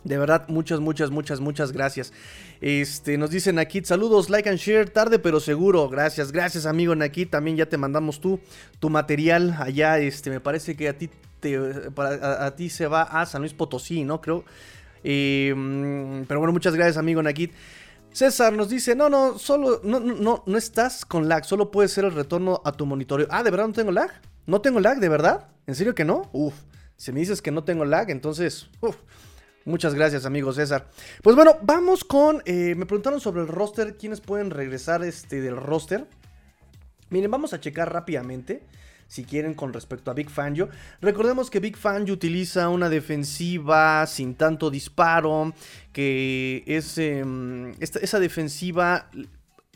De 0.07 0.17
verdad, 0.17 0.47
muchas, 0.47 0.79
muchas, 0.79 1.11
muchas, 1.11 1.41
muchas 1.41 1.73
gracias. 1.73 2.13
Este, 2.61 3.17
nos 3.17 3.29
dice 3.29 3.51
Nakit, 3.51 3.83
saludos, 3.83 4.29
like 4.29 4.47
and 4.47 4.57
share, 4.57 4.89
tarde 4.89 5.19
pero 5.19 5.41
seguro. 5.41 5.89
Gracias, 5.89 6.31
gracias 6.31 6.65
amigo 6.65 6.95
Nakit. 6.95 7.29
También 7.29 7.57
ya 7.57 7.65
te 7.65 7.75
mandamos 7.75 8.21
tú 8.21 8.39
tu 8.79 8.89
material 8.89 9.57
allá. 9.59 9.99
Este, 9.99 10.29
me 10.29 10.39
parece 10.39 10.77
que 10.77 10.87
a 10.87 10.97
ti 10.97 11.09
te, 11.41 11.59
a, 11.97 12.55
ti 12.55 12.69
se 12.69 12.87
va 12.87 13.01
a 13.01 13.25
San 13.25 13.41
Luis 13.41 13.53
Potosí, 13.53 14.05
¿no? 14.05 14.21
Creo. 14.21 14.45
Em, 15.03 16.25
pero 16.25 16.39
bueno, 16.39 16.53
muchas 16.53 16.73
gracias 16.73 16.95
amigo 16.95 17.21
Nakit. 17.21 17.51
César 18.13 18.53
nos 18.53 18.69
dice, 18.69 18.95
no, 18.95 19.09
no, 19.09 19.37
solo, 19.37 19.81
no, 19.83 19.99
no, 19.99 20.41
no 20.45 20.57
estás 20.57 21.05
con 21.05 21.27
lag, 21.27 21.43
solo 21.43 21.69
puede 21.69 21.89
ser 21.89 22.05
el 22.05 22.13
retorno 22.13 22.61
a 22.63 22.71
tu 22.71 22.85
monitoreo. 22.85 23.27
Ah, 23.29 23.43
¿de 23.43 23.51
verdad 23.51 23.67
no 23.67 23.73
tengo 23.73 23.91
lag? 23.91 24.09
¿No 24.45 24.61
tengo 24.61 24.79
lag, 24.79 24.99
de 24.99 25.09
verdad? 25.09 25.49
¿En 25.67 25.75
serio 25.75 25.93
que 25.93 26.05
no? 26.05 26.29
Uf, 26.31 26.53
si 26.95 27.11
me 27.11 27.19
dices 27.19 27.41
que 27.41 27.51
no 27.51 27.65
tengo 27.65 27.83
lag, 27.83 28.09
entonces, 28.09 28.69
uf, 28.79 28.95
Muchas 29.67 29.93
gracias, 29.95 30.25
amigo 30.25 30.53
César. 30.53 30.87
Pues 31.21 31.35
bueno, 31.35 31.57
vamos 31.61 32.05
con. 32.05 32.41
Eh, 32.45 32.73
me 32.77 32.85
preguntaron 32.85 33.19
sobre 33.19 33.41
el 33.41 33.49
roster. 33.49 33.97
¿Quiénes 33.97 34.21
pueden 34.21 34.49
regresar 34.49 35.03
este, 35.03 35.41
del 35.41 35.57
roster? 35.57 36.07
Miren, 37.09 37.29
vamos 37.29 37.51
a 37.51 37.59
checar 37.59 37.91
rápidamente. 37.91 38.63
si 39.09 39.25
quieren, 39.25 39.53
con 39.53 39.73
respecto 39.73 40.09
a 40.09 40.13
Big 40.13 40.29
Fangio. 40.29 40.69
Recordemos 41.01 41.49
que 41.49 41.59
Big 41.59 41.75
Fangio 41.75 42.13
utiliza 42.13 42.69
una 42.69 42.87
defensiva 42.87 44.07
sin 44.07 44.35
tanto 44.35 44.69
disparo, 44.69 45.53
que 45.91 46.63
es 46.65 46.97
em, 46.97 47.73
esa 47.81 48.19
defensiva 48.19 49.09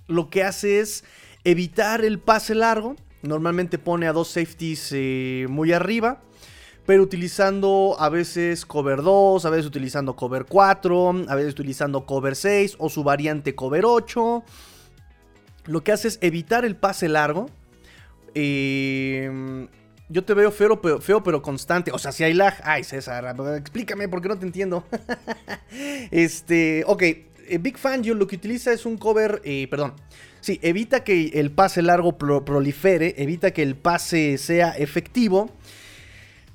lo 0.07 0.29
que 0.29 0.43
hace 0.43 0.79
es 0.79 1.03
evitar 1.43 2.05
el 2.05 2.17
pase 2.19 2.55
largo. 2.55 2.95
Normalmente 3.23 3.77
pone 3.77 4.07
a 4.07 4.13
dos 4.13 4.29
safeties 4.29 4.89
eh, 4.93 5.47
muy 5.49 5.73
arriba 5.73 6.21
pero 6.85 7.03
utilizando 7.03 7.95
a 7.99 8.09
veces 8.09 8.65
cover 8.65 9.01
2, 9.01 9.45
a 9.45 9.49
veces 9.49 9.65
utilizando 9.65 10.15
cover 10.15 10.45
4, 10.45 11.25
a 11.27 11.35
veces 11.35 11.53
utilizando 11.53 12.05
cover 12.05 12.35
6 12.35 12.75
o 12.79 12.89
su 12.89 13.03
variante 13.03 13.55
cover 13.55 13.85
8. 13.85 14.43
Lo 15.65 15.83
que 15.83 15.91
hace 15.91 16.07
es 16.07 16.17
evitar 16.21 16.65
el 16.65 16.75
pase 16.75 17.07
largo. 17.07 17.49
Em, 18.33 19.67
yo 20.09 20.23
te 20.23 20.33
veo 20.33 20.51
feo 20.51 20.81
pero, 20.81 20.99
feo, 20.99 21.23
pero 21.23 21.41
constante. 21.41 21.91
O 21.91 21.99
sea, 21.99 22.11
si 22.11 22.23
hay 22.23 22.33
lag. 22.33 22.55
Ay, 22.63 22.83
César, 22.83 23.35
explícame 23.57 24.09
porque 24.09 24.27
no 24.27 24.37
te 24.37 24.45
entiendo. 24.45 24.83
este, 26.11 26.83
ok. 26.87 27.03
Eh, 27.03 27.57
Big 27.59 27.77
Fan, 27.77 28.01
lo 28.05 28.27
que 28.27 28.37
utiliza 28.37 28.73
es 28.73 28.85
un 28.85 28.97
cover. 28.97 29.41
Eh, 29.43 29.67
perdón. 29.69 29.93
Sí, 30.39 30.59
evita 30.63 31.03
que 31.03 31.27
el 31.35 31.51
pase 31.51 31.83
largo 31.83 32.17
prolifere. 32.17 33.13
Evita 33.17 33.51
que 33.51 33.61
el 33.61 33.75
pase 33.75 34.39
sea 34.39 34.71
efectivo. 34.71 35.51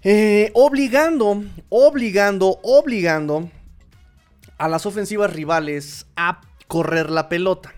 Eh, 0.08 0.52
obligando, 0.54 1.42
obligando, 1.68 2.60
obligando 2.62 3.50
a 4.56 4.68
las 4.68 4.86
ofensivas 4.86 5.32
rivales 5.32 6.06
a 6.14 6.42
correr 6.68 7.10
la 7.10 7.28
pelota. 7.28 7.74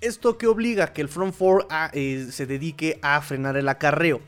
Esto 0.00 0.38
que 0.38 0.46
obliga 0.46 0.92
que 0.92 1.00
el 1.00 1.08
front 1.08 1.34
four 1.34 1.66
eh, 1.94 2.28
se 2.30 2.46
dedique 2.46 3.00
a 3.02 3.20
frenar 3.22 3.56
el 3.56 3.68
acarreo. 3.68 4.20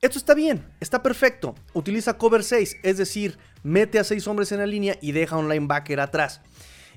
Esto 0.00 0.16
está 0.16 0.32
bien, 0.34 0.64
está 0.78 1.02
perfecto. 1.02 1.56
Utiliza 1.72 2.16
cover 2.18 2.44
6, 2.44 2.76
es 2.84 2.98
decir, 2.98 3.36
mete 3.64 3.98
a 3.98 4.04
6 4.04 4.28
hombres 4.28 4.52
en 4.52 4.58
la 4.58 4.66
línea 4.66 4.96
y 5.00 5.10
deja 5.10 5.38
un 5.38 5.48
linebacker 5.48 5.98
atrás. 5.98 6.40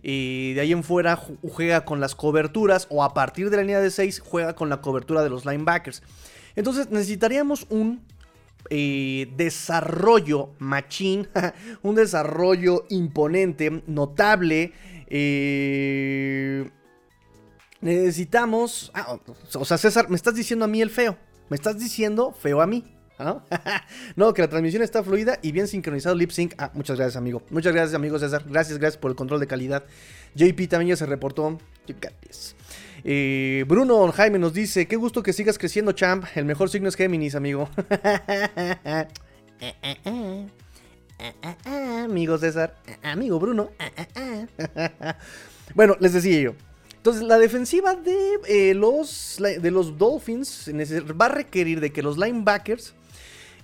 Y 0.03 0.53
de 0.53 0.61
ahí 0.61 0.71
en 0.71 0.83
fuera 0.83 1.15
juega 1.15 1.83
con 1.83 1.99
las 1.99 2.13
coberturas 2.13 2.85
o 2.91 3.03
a 3.03 3.15
partir 3.15 3.49
de 3.49 3.57
la 3.57 3.63
línea 3.63 3.79
de 3.79 3.89
6 3.89 4.21
juega 4.23 4.53
con 4.53 4.69
la 4.69 4.81
cobertura 4.81 5.23
de 5.23 5.31
los 5.31 5.47
linebackers. 5.47 6.03
Entonces 6.55 6.91
necesitaríamos 6.91 7.65
un 7.71 8.05
desarrollo 8.69 10.51
machín, 10.59 11.27
un 11.83 11.95
desarrollo 11.95 12.85
imponente, 12.89 13.83
notable. 13.87 14.73
Eh, 15.07 16.69
necesitamos... 17.81 18.91
Ah, 18.93 19.17
o 19.55 19.65
sea, 19.65 19.77
César, 19.77 20.09
me 20.09 20.15
estás 20.15 20.35
diciendo 20.35 20.65
a 20.65 20.67
mí 20.67 20.81
el 20.81 20.89
feo. 20.89 21.17
Me 21.49 21.55
estás 21.55 21.77
diciendo 21.77 22.31
feo 22.31 22.61
a 22.61 22.67
mí. 22.67 22.93
¿no? 24.15 24.33
que 24.33 24.41
la 24.41 24.49
transmisión 24.49 24.81
está 24.83 25.03
fluida 25.03 25.39
y 25.41 25.51
bien 25.51 25.67
sincronizado 25.67 26.15
lip 26.15 26.31
sync. 26.31 26.53
Ah, 26.57 26.71
muchas 26.73 26.97
gracias, 26.97 27.15
amigo. 27.15 27.43
Muchas 27.49 27.73
gracias, 27.73 27.95
amigo 27.95 28.19
César. 28.19 28.43
Gracias, 28.47 28.77
gracias 28.79 28.99
por 28.99 29.11
el 29.11 29.15
control 29.15 29.39
de 29.39 29.47
calidad. 29.47 29.83
JP 30.35 30.67
también 30.69 30.89
ya 30.89 30.95
se 30.95 31.05
reportó. 31.05 31.57
Eh, 33.03 33.65
Bruno 33.67 34.11
Jaime 34.11 34.39
nos 34.39 34.53
dice: 34.53 34.87
Qué 34.87 34.95
gusto 34.95 35.23
que 35.23 35.33
sigas 35.33 35.57
creciendo, 35.57 35.91
champ. 35.91 36.25
El 36.35 36.45
mejor 36.45 36.69
signo 36.69 36.89
es 36.89 36.95
Géminis, 36.95 37.35
amigo. 37.35 37.69
amigo 41.65 42.37
César. 42.37 42.75
Amigo 43.01 43.39
Bruno. 43.39 43.71
bueno, 45.75 45.97
les 45.99 46.13
decía 46.13 46.39
yo. 46.39 46.53
Entonces, 47.03 47.23
la 47.23 47.37
defensiva 47.37 47.95
de, 47.95 48.39
eh, 48.47 48.73
los, 48.73 49.35
de 49.39 49.71
los 49.71 49.97
Dolphins 49.97 50.71
va 51.19 51.25
a 51.25 51.29
requerir 51.29 51.81
de 51.81 51.91
que 51.91 52.01
los 52.01 52.17
linebackers 52.17 52.93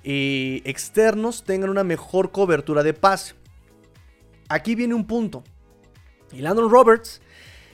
eh, 0.03 0.61
externos 0.65 1.45
tengan 1.45 1.69
una 1.69 1.85
mejor 1.85 2.31
cobertura 2.31 2.83
de 2.83 2.93
pase. 2.93 3.35
Aquí 4.49 4.75
viene 4.75 4.93
un 4.93 5.07
punto. 5.07 5.45
Y 6.33 6.39
Landon 6.39 6.69
Roberts 6.69 7.21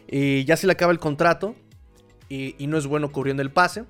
ya 0.08 0.58
se 0.58 0.68
le 0.68 0.74
acaba 0.74 0.92
el 0.92 1.00
contrato 1.00 1.56
y 2.30 2.68
no 2.68 2.78
es 2.78 2.88
bueno 2.88 3.12
cubriendo 3.12 3.42
el 3.42 3.52
pase. 3.52 3.86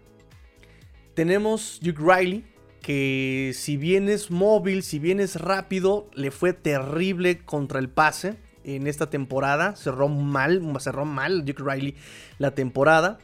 Tenemos 1.16 1.80
Duke 1.82 2.02
Riley, 2.02 2.46
que 2.82 3.54
si 3.56 3.78
bien 3.78 4.10
es 4.10 4.30
móvil, 4.30 4.84
si 4.84 5.00
bien 5.00 5.20
es 5.20 5.38
rápido, 5.38 6.10
le 6.14 6.30
fue 6.30 6.54
terrible 6.54 7.40
contra 7.40 7.80
el 7.80 7.90
pase 7.90 8.36
en 8.66 8.86
esta 8.88 9.10
temporada. 9.10 9.76
Cerró 9.76 10.10
mal, 10.10 10.62
cerró 10.80 11.06
mal 11.06 11.46
Duke 11.46 11.64
Riley 11.66 11.96
la 12.38 12.52
temporada. 12.52 13.18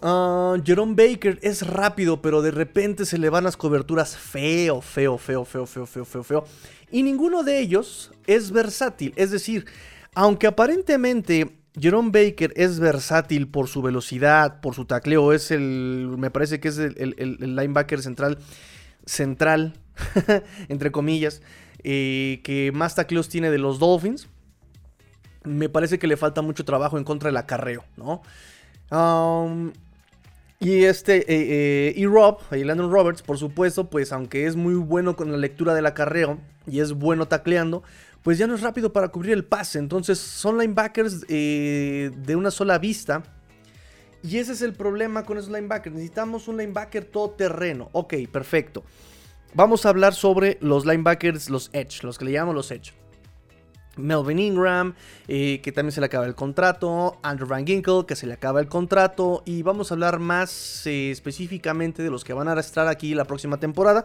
Uh, 0.00 0.62
Jerome 0.64 0.94
Baker 0.94 1.40
es 1.42 1.66
rápido, 1.66 2.22
pero 2.22 2.40
de 2.40 2.52
repente 2.52 3.04
se 3.04 3.18
le 3.18 3.30
van 3.30 3.44
las 3.44 3.56
coberturas 3.56 4.16
feo, 4.16 4.80
feo, 4.80 5.18
feo, 5.18 5.44
feo, 5.44 5.66
feo, 5.66 5.86
feo, 5.86 6.04
feo, 6.04 6.22
feo. 6.22 6.44
Y 6.92 7.02
ninguno 7.02 7.42
de 7.42 7.58
ellos 7.58 8.12
es 8.26 8.52
versátil. 8.52 9.12
Es 9.16 9.30
decir, 9.32 9.66
aunque 10.14 10.46
aparentemente 10.46 11.57
Jerome 11.80 12.10
Baker 12.10 12.52
es 12.56 12.80
versátil 12.80 13.48
por 13.48 13.68
su 13.68 13.82
velocidad, 13.82 14.60
por 14.60 14.74
su 14.74 14.84
tacleo, 14.84 15.32
es 15.32 15.50
el, 15.50 16.14
me 16.18 16.30
parece 16.30 16.60
que 16.60 16.68
es 16.68 16.78
el, 16.78 17.38
linebacker 17.40 18.02
central, 18.02 18.38
central, 19.06 19.74
entre 20.68 20.90
comillas, 20.90 21.42
eh, 21.82 22.40
que 22.42 22.72
más 22.72 22.94
tacleos 22.94 23.28
tiene 23.28 23.50
de 23.50 23.58
los 23.58 23.78
Dolphins. 23.78 24.28
Me 25.44 25.68
parece 25.68 25.98
que 25.98 26.06
le 26.06 26.16
falta 26.16 26.42
mucho 26.42 26.64
trabajo 26.64 26.98
en 26.98 27.04
contra 27.04 27.28
del 27.28 27.36
acarreo, 27.36 27.84
¿no? 27.96 28.22
Um, 28.90 29.72
y 30.60 30.84
este, 30.84 31.18
eh, 31.18 31.24
eh, 31.28 31.92
y 31.96 32.06
Rob, 32.06 32.40
y 32.50 32.64
Landon 32.64 32.90
Roberts, 32.90 33.22
por 33.22 33.38
supuesto, 33.38 33.88
pues 33.88 34.12
aunque 34.12 34.46
es 34.46 34.56
muy 34.56 34.74
bueno 34.74 35.14
con 35.14 35.30
la 35.30 35.38
lectura 35.38 35.72
del 35.74 35.86
acarreo 35.86 36.38
y 36.66 36.80
es 36.80 36.92
bueno 36.92 37.28
tacleando, 37.28 37.84
pues 38.28 38.36
ya 38.36 38.46
no 38.46 38.56
es 38.56 38.60
rápido 38.60 38.92
para 38.92 39.08
cubrir 39.08 39.32
el 39.32 39.46
pase. 39.46 39.78
Entonces 39.78 40.18
son 40.18 40.58
linebackers 40.58 41.24
eh, 41.30 42.10
de 42.14 42.36
una 42.36 42.50
sola 42.50 42.76
vista. 42.78 43.22
Y 44.22 44.36
ese 44.36 44.52
es 44.52 44.60
el 44.60 44.74
problema 44.74 45.22
con 45.22 45.38
esos 45.38 45.50
linebackers. 45.50 45.94
Necesitamos 45.94 46.46
un 46.46 46.58
linebacker 46.58 47.06
todoterreno. 47.06 47.88
Ok, 47.92 48.12
perfecto. 48.30 48.84
Vamos 49.54 49.86
a 49.86 49.88
hablar 49.88 50.12
sobre 50.12 50.58
los 50.60 50.84
linebackers, 50.84 51.48
los 51.48 51.70
edge, 51.72 52.02
los 52.02 52.18
que 52.18 52.26
le 52.26 52.32
llamamos 52.32 52.54
los 52.54 52.70
edge. 52.70 52.92
Melvin 53.96 54.38
Ingram, 54.40 54.94
eh, 55.26 55.62
que 55.62 55.72
también 55.72 55.92
se 55.92 56.00
le 56.00 56.04
acaba 56.04 56.26
el 56.26 56.34
contrato, 56.34 57.18
Andrew 57.22 57.48
Van 57.48 57.66
Ginkle, 57.66 58.04
que 58.06 58.14
se 58.14 58.26
le 58.26 58.34
acaba 58.34 58.60
el 58.60 58.68
contrato, 58.68 59.42
y 59.46 59.62
vamos 59.62 59.90
a 59.90 59.94
hablar 59.94 60.18
más 60.18 60.86
eh, 60.86 61.10
específicamente 61.10 62.02
de 62.02 62.10
los 62.10 62.24
que 62.24 62.34
van 62.34 62.48
a 62.48 62.60
estar 62.60 62.88
aquí 62.88 63.14
la 63.14 63.24
próxima 63.24 63.56
temporada, 63.56 64.04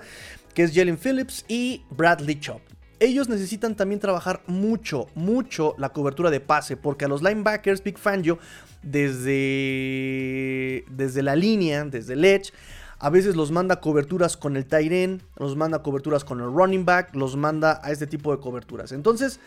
que 0.53 0.63
es 0.63 0.73
Jalen 0.73 0.97
Phillips 0.97 1.43
y 1.49 1.83
Bradley 1.89 2.39
Chop. 2.39 2.61
Ellos 3.03 3.27
necesitan 3.27 3.75
también 3.75 3.99
trabajar 3.99 4.43
mucho, 4.47 5.07
mucho 5.13 5.75
la 5.77 5.89
cobertura 5.89 6.31
de 6.31 6.39
pase, 6.39 6.77
porque 6.77 7.03
a 7.03 7.09
los 7.09 7.21
linebackers, 7.21 7.83
Big 7.83 7.97
Fangio, 7.97 8.39
desde, 8.81 10.85
desde 10.89 11.21
la 11.21 11.35
línea, 11.35 11.83
desde 11.83 12.13
el 12.13 12.23
edge, 12.23 12.53
a 12.99 13.09
veces 13.09 13.35
los 13.35 13.51
manda 13.51 13.81
coberturas 13.81 14.37
con 14.37 14.55
el 14.55 14.65
tight 14.65 14.93
end, 14.93 15.21
los 15.35 15.57
manda 15.57 15.83
coberturas 15.83 16.23
con 16.23 16.39
el 16.39 16.45
running 16.45 16.85
back, 16.85 17.13
los 17.13 17.35
manda 17.35 17.81
a 17.83 17.91
este 17.91 18.07
tipo 18.07 18.33
de 18.33 18.41
coberturas. 18.41 18.93
Entonces, 18.93 19.41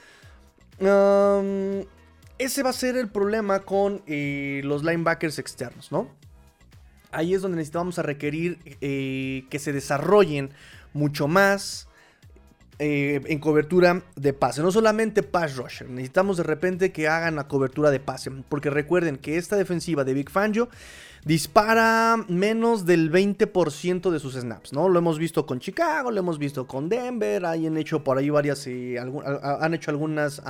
ese 0.79 2.63
va 2.63 2.69
a 2.69 2.75
ser 2.75 2.99
el 2.99 3.09
problema 3.09 3.61
con 3.61 4.03
eh, 4.07 4.61
los 4.65 4.85
linebackers 4.85 5.39
externos, 5.39 5.91
¿no? 5.91 6.11
Ahí 7.11 7.33
es 7.33 7.41
donde 7.41 7.57
necesitamos 7.57 7.99
a 7.99 8.03
requerir 8.03 8.59
eh, 8.83 9.47
que 9.49 9.59
se 9.59 9.73
desarrollen 9.73 10.51
mucho 10.93 11.27
más 11.27 11.89
eh, 12.79 13.23
en 13.25 13.39
cobertura 13.39 14.03
de 14.17 14.35
pase. 14.35 14.61
No 14.63 14.71
solamente 14.71 15.23
pass 15.23 15.57
rusher, 15.57 15.89
necesitamos 15.89 16.37
de 16.37 16.43
repente 16.43 16.93
que 16.93 17.09
hagan 17.09 17.37
la 17.37 17.49
cobertura 17.49 17.91
de 17.91 18.01
pase. 18.01 18.31
Porque 18.49 18.69
recuerden 18.69 19.17
que 19.17 19.39
esta 19.39 19.57
defensiva 19.57 20.05
de 20.05 20.13
Big 20.13 20.29
Fangio 20.29 20.69
dispara 21.25 22.17
menos 22.29 22.85
del 22.85 23.11
20% 23.11 24.11
de 24.11 24.21
sus 24.21 24.35
snaps, 24.35 24.73
¿no? 24.75 24.89
Lo 24.91 24.99
hemos 24.99 25.19
visto 25.19 25.47
con 25.47 25.59
Chicago, 25.59 26.11
lo 26.11 26.21
hemos 26.21 26.39
visto 26.39 26.67
con 26.67 26.89
Denver, 26.89 27.47
han 27.47 27.77
hecho 27.79 28.05
por 28.05 28.19
ahí 28.19 28.31
varias, 28.31 28.67
eh, 28.67 28.97
han 28.99 29.75
hecho 29.75 29.91
algunas, 29.91 30.41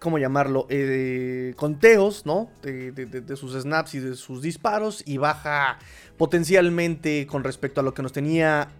¿cómo 0.00 0.18
llamarlo? 0.18 0.66
Eh, 0.68 1.52
conteos, 1.56 2.26
¿no? 2.26 2.50
De, 2.62 3.36
sus 3.36 3.52
snaps 3.52 3.94
y 3.94 4.00
de 4.00 4.16
sus 4.16 4.42
disparos 4.42 5.04
y 5.06 5.18
baja 5.18 5.78
potencialmente 6.16 7.28
con 7.28 7.44
respecto 7.44 7.82
a 7.82 7.84
lo 7.84 7.94
que 7.94 8.02
nos 8.02 8.12
tenía 8.12 8.70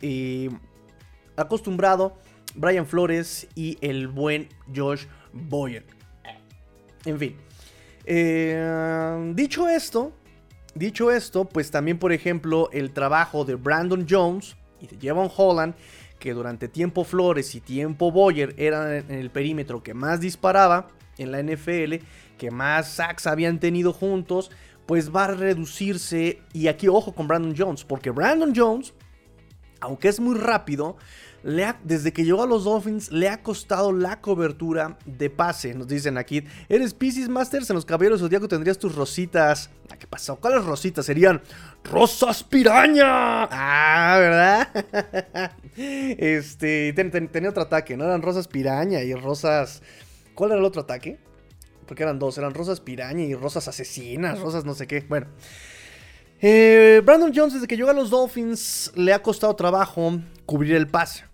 acostumbrado 1.36 2.16
Brian 2.54 2.86
Flores 2.86 3.48
y 3.54 3.78
el 3.80 4.08
buen 4.08 4.48
Josh 4.74 5.06
Boyer. 5.32 5.84
En 7.04 7.18
fin. 7.18 7.36
Eh, 8.06 9.32
dicho 9.34 9.68
esto, 9.68 10.12
dicho 10.74 11.10
esto, 11.10 11.44
pues 11.44 11.70
también, 11.70 11.98
por 11.98 12.12
ejemplo, 12.12 12.68
el 12.72 12.92
trabajo 12.92 13.44
de 13.44 13.54
Brandon 13.54 14.06
Jones 14.08 14.56
y 14.80 14.86
de 14.86 14.96
Jevon 15.00 15.30
Holland, 15.34 15.74
que 16.18 16.32
durante 16.32 16.68
tiempo 16.68 17.04
Flores 17.04 17.54
y 17.54 17.60
tiempo 17.60 18.10
Boyer 18.10 18.54
eran 18.56 18.92
en 18.92 19.10
el 19.10 19.30
perímetro 19.30 19.82
que 19.82 19.94
más 19.94 20.20
disparaba 20.20 20.88
en 21.18 21.32
la 21.32 21.42
NFL, 21.42 21.96
que 22.38 22.50
más 22.50 22.88
sacks 22.88 23.26
habían 23.26 23.60
tenido 23.60 23.92
juntos, 23.92 24.50
pues 24.86 25.14
va 25.14 25.24
a 25.24 25.28
reducirse. 25.28 26.40
Y 26.52 26.68
aquí 26.68 26.88
ojo 26.88 27.14
con 27.14 27.28
Brandon 27.28 27.54
Jones, 27.56 27.84
porque 27.84 28.10
Brandon 28.10 28.52
Jones, 28.54 28.94
aunque 29.80 30.08
es 30.08 30.20
muy 30.20 30.36
rápido, 30.38 30.96
desde 31.44 32.10
que 32.14 32.24
llegó 32.24 32.42
a 32.42 32.46
los 32.46 32.64
Dolphins 32.64 33.12
le 33.12 33.28
ha 33.28 33.42
costado 33.42 33.92
la 33.92 34.22
cobertura 34.22 34.96
de 35.04 35.28
pase. 35.28 35.74
Nos 35.74 35.86
dicen 35.86 36.16
aquí, 36.16 36.42
eres 36.70 36.94
Pisces 36.94 37.28
Masters 37.28 37.68
en 37.68 37.76
los 37.76 37.84
Caballeros 37.84 38.20
Zodíaco 38.20 38.48
tendrías 38.48 38.78
tus 38.78 38.94
rositas. 38.94 39.68
Ah, 39.90 39.98
¿Qué 39.98 40.06
pasó? 40.06 40.36
¿Cuáles 40.36 40.64
rositas? 40.64 41.04
Serían 41.04 41.42
rosas 41.84 42.42
piraña. 42.42 43.44
Ah, 43.50 44.16
¿verdad? 44.18 45.52
este, 45.76 46.94
tenía 46.94 47.50
otro 47.50 47.64
ataque, 47.64 47.94
¿no? 47.94 48.04
Eran 48.04 48.22
rosas 48.22 48.48
piraña 48.48 49.02
y 49.02 49.12
rosas... 49.12 49.82
¿Cuál 50.34 50.52
era 50.52 50.60
el 50.60 50.64
otro 50.64 50.80
ataque? 50.80 51.18
Porque 51.86 52.04
eran 52.04 52.18
dos, 52.18 52.38
eran 52.38 52.54
rosas 52.54 52.80
piraña 52.80 53.22
y 53.22 53.34
rosas 53.34 53.68
asesinas, 53.68 54.40
rosas 54.40 54.64
no 54.64 54.74
sé 54.74 54.86
qué. 54.86 55.04
Bueno. 55.06 55.26
Eh, 56.40 57.02
Brandon 57.04 57.32
Jones, 57.34 57.52
desde 57.52 57.66
que 57.66 57.76
llegó 57.76 57.90
a 57.90 57.94
los 57.94 58.08
Dolphins, 58.08 58.92
le 58.94 59.12
ha 59.12 59.22
costado 59.22 59.54
trabajo 59.54 60.18
cubrir 60.46 60.74
el 60.74 60.88
pase 60.88 61.24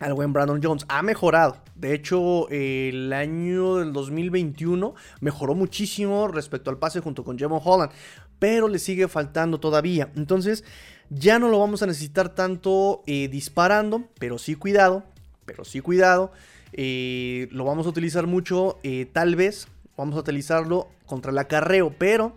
al 0.00 0.14
buen 0.14 0.32
Brandon 0.32 0.60
Jones. 0.62 0.84
Ha 0.88 1.02
mejorado. 1.02 1.58
De 1.76 1.94
hecho, 1.94 2.48
el 2.48 3.12
año 3.12 3.76
del 3.76 3.92
2021 3.92 4.94
mejoró 5.20 5.54
muchísimo 5.54 6.26
respecto 6.26 6.70
al 6.70 6.78
pase 6.78 7.00
junto 7.00 7.22
con 7.22 7.38
Jevon 7.38 7.60
Holland. 7.62 7.92
Pero 8.38 8.68
le 8.68 8.78
sigue 8.78 9.06
faltando 9.06 9.60
todavía. 9.60 10.10
Entonces, 10.16 10.64
ya 11.10 11.38
no 11.38 11.48
lo 11.48 11.58
vamos 11.58 11.82
a 11.82 11.86
necesitar 11.86 12.34
tanto 12.34 13.02
eh, 13.06 13.28
disparando. 13.28 14.04
Pero 14.18 14.38
sí 14.38 14.54
cuidado. 14.54 15.04
Pero 15.44 15.64
sí 15.64 15.80
cuidado. 15.80 16.32
Eh, 16.72 17.48
lo 17.52 17.64
vamos 17.64 17.86
a 17.86 17.90
utilizar 17.90 18.26
mucho. 18.26 18.78
Eh, 18.82 19.06
tal 19.12 19.36
vez 19.36 19.68
vamos 19.96 20.16
a 20.16 20.20
utilizarlo 20.20 20.88
contra 21.04 21.30
el 21.30 21.38
acarreo. 21.38 21.94
Pero 21.98 22.34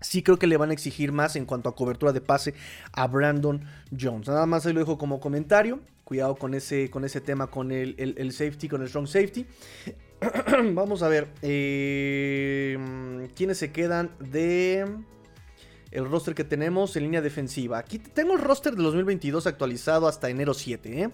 sí 0.00 0.22
creo 0.22 0.38
que 0.38 0.46
le 0.46 0.56
van 0.56 0.70
a 0.70 0.72
exigir 0.72 1.10
más 1.10 1.34
en 1.34 1.46
cuanto 1.46 1.68
a 1.68 1.74
cobertura 1.74 2.12
de 2.12 2.20
pase 2.20 2.54
a 2.92 3.08
Brandon 3.08 3.64
Jones. 3.98 4.28
Nada 4.28 4.46
más 4.46 4.64
ahí 4.66 4.72
lo 4.72 4.78
dejo 4.80 4.98
como 4.98 5.18
comentario. 5.18 5.80
Cuidado 6.10 6.34
con 6.34 6.54
ese, 6.54 6.90
con 6.90 7.04
ese 7.04 7.20
tema, 7.20 7.46
con 7.46 7.70
el, 7.70 8.32
safety, 8.32 8.68
con 8.68 8.82
el 8.82 8.88
strong 8.88 9.06
safety. 9.06 9.46
Vamos 10.74 11.04
a 11.04 11.08
ver. 11.08 11.28
Eh, 11.40 12.76
¿Quiénes 13.36 13.58
se 13.58 13.70
quedan 13.70 14.10
de 14.18 14.86
el 15.92 16.10
roster 16.10 16.34
que 16.34 16.42
tenemos 16.42 16.96
en 16.96 17.04
línea 17.04 17.20
defensiva? 17.20 17.78
Aquí 17.78 18.00
tengo 18.00 18.32
el 18.32 18.40
roster 18.40 18.74
de 18.74 18.82
2022 18.82 19.46
actualizado 19.46 20.08
hasta 20.08 20.28
enero 20.28 20.52
7. 20.52 21.00
¿eh? 21.00 21.10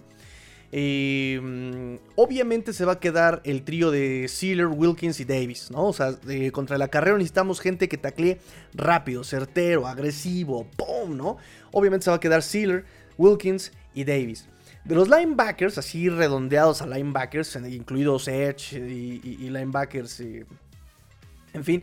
Eh, 0.73 1.99
obviamente 2.15 2.73
se 2.73 2.87
va 2.87 2.93
a 2.93 2.99
quedar 2.99 3.43
el 3.45 3.65
trío 3.65 3.91
de 3.91 4.29
Sealer, 4.29 4.69
Wilkins 4.69 5.21
y 5.21 5.27
Davis, 5.27 5.71
¿no? 5.71 5.89
O 5.89 5.93
sea, 5.93 6.19
contra 6.53 6.77
el 6.77 6.81
acarreo 6.81 7.19
necesitamos 7.19 7.61
gente 7.61 7.91
que 7.91 7.99
taclee 7.99 8.39
rápido, 8.73 9.25
certero, 9.25 9.87
agresivo, 9.87 10.67
¡pum! 10.75 11.19
¿no? 11.19 11.37
Obviamente 11.71 12.05
se 12.05 12.11
va 12.11 12.17
a 12.17 12.21
quedar 12.21 12.43
Sealer, 12.43 12.87
Wilkins 13.19 13.73
y 13.93 14.05
Davis. 14.05 14.47
De 14.87 14.95
los 14.95 15.09
linebackers, 15.09 15.79
así 15.79 16.09
redondeados 16.09 16.81
a 16.81 16.87
linebackers, 16.87 17.57
incluidos 17.69 18.29
Edge 18.29 18.79
y, 18.79 19.51
linebackers, 19.51 20.21
en 20.21 21.65
fin. 21.65 21.83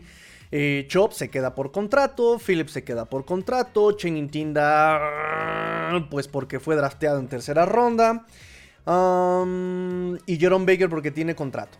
Eh, 0.50 0.86
Chop 0.88 1.12
se 1.12 1.28
queda 1.28 1.54
por 1.54 1.70
contrato, 1.70 2.38
Phillips 2.38 2.72
se 2.72 2.82
queda 2.84 3.04
por 3.04 3.26
contrato, 3.26 3.92
Chen 3.92 4.30
Tinda, 4.30 6.00
pues 6.10 6.28
porque 6.28 6.60
fue 6.60 6.76
drafteado 6.76 7.18
en 7.18 7.28
tercera 7.28 7.66
ronda. 7.66 8.24
Um, 8.86 10.16
y 10.26 10.38
Jerome 10.38 10.64
Baker 10.64 10.88
porque 10.88 11.10
tiene 11.10 11.34
contrato. 11.34 11.76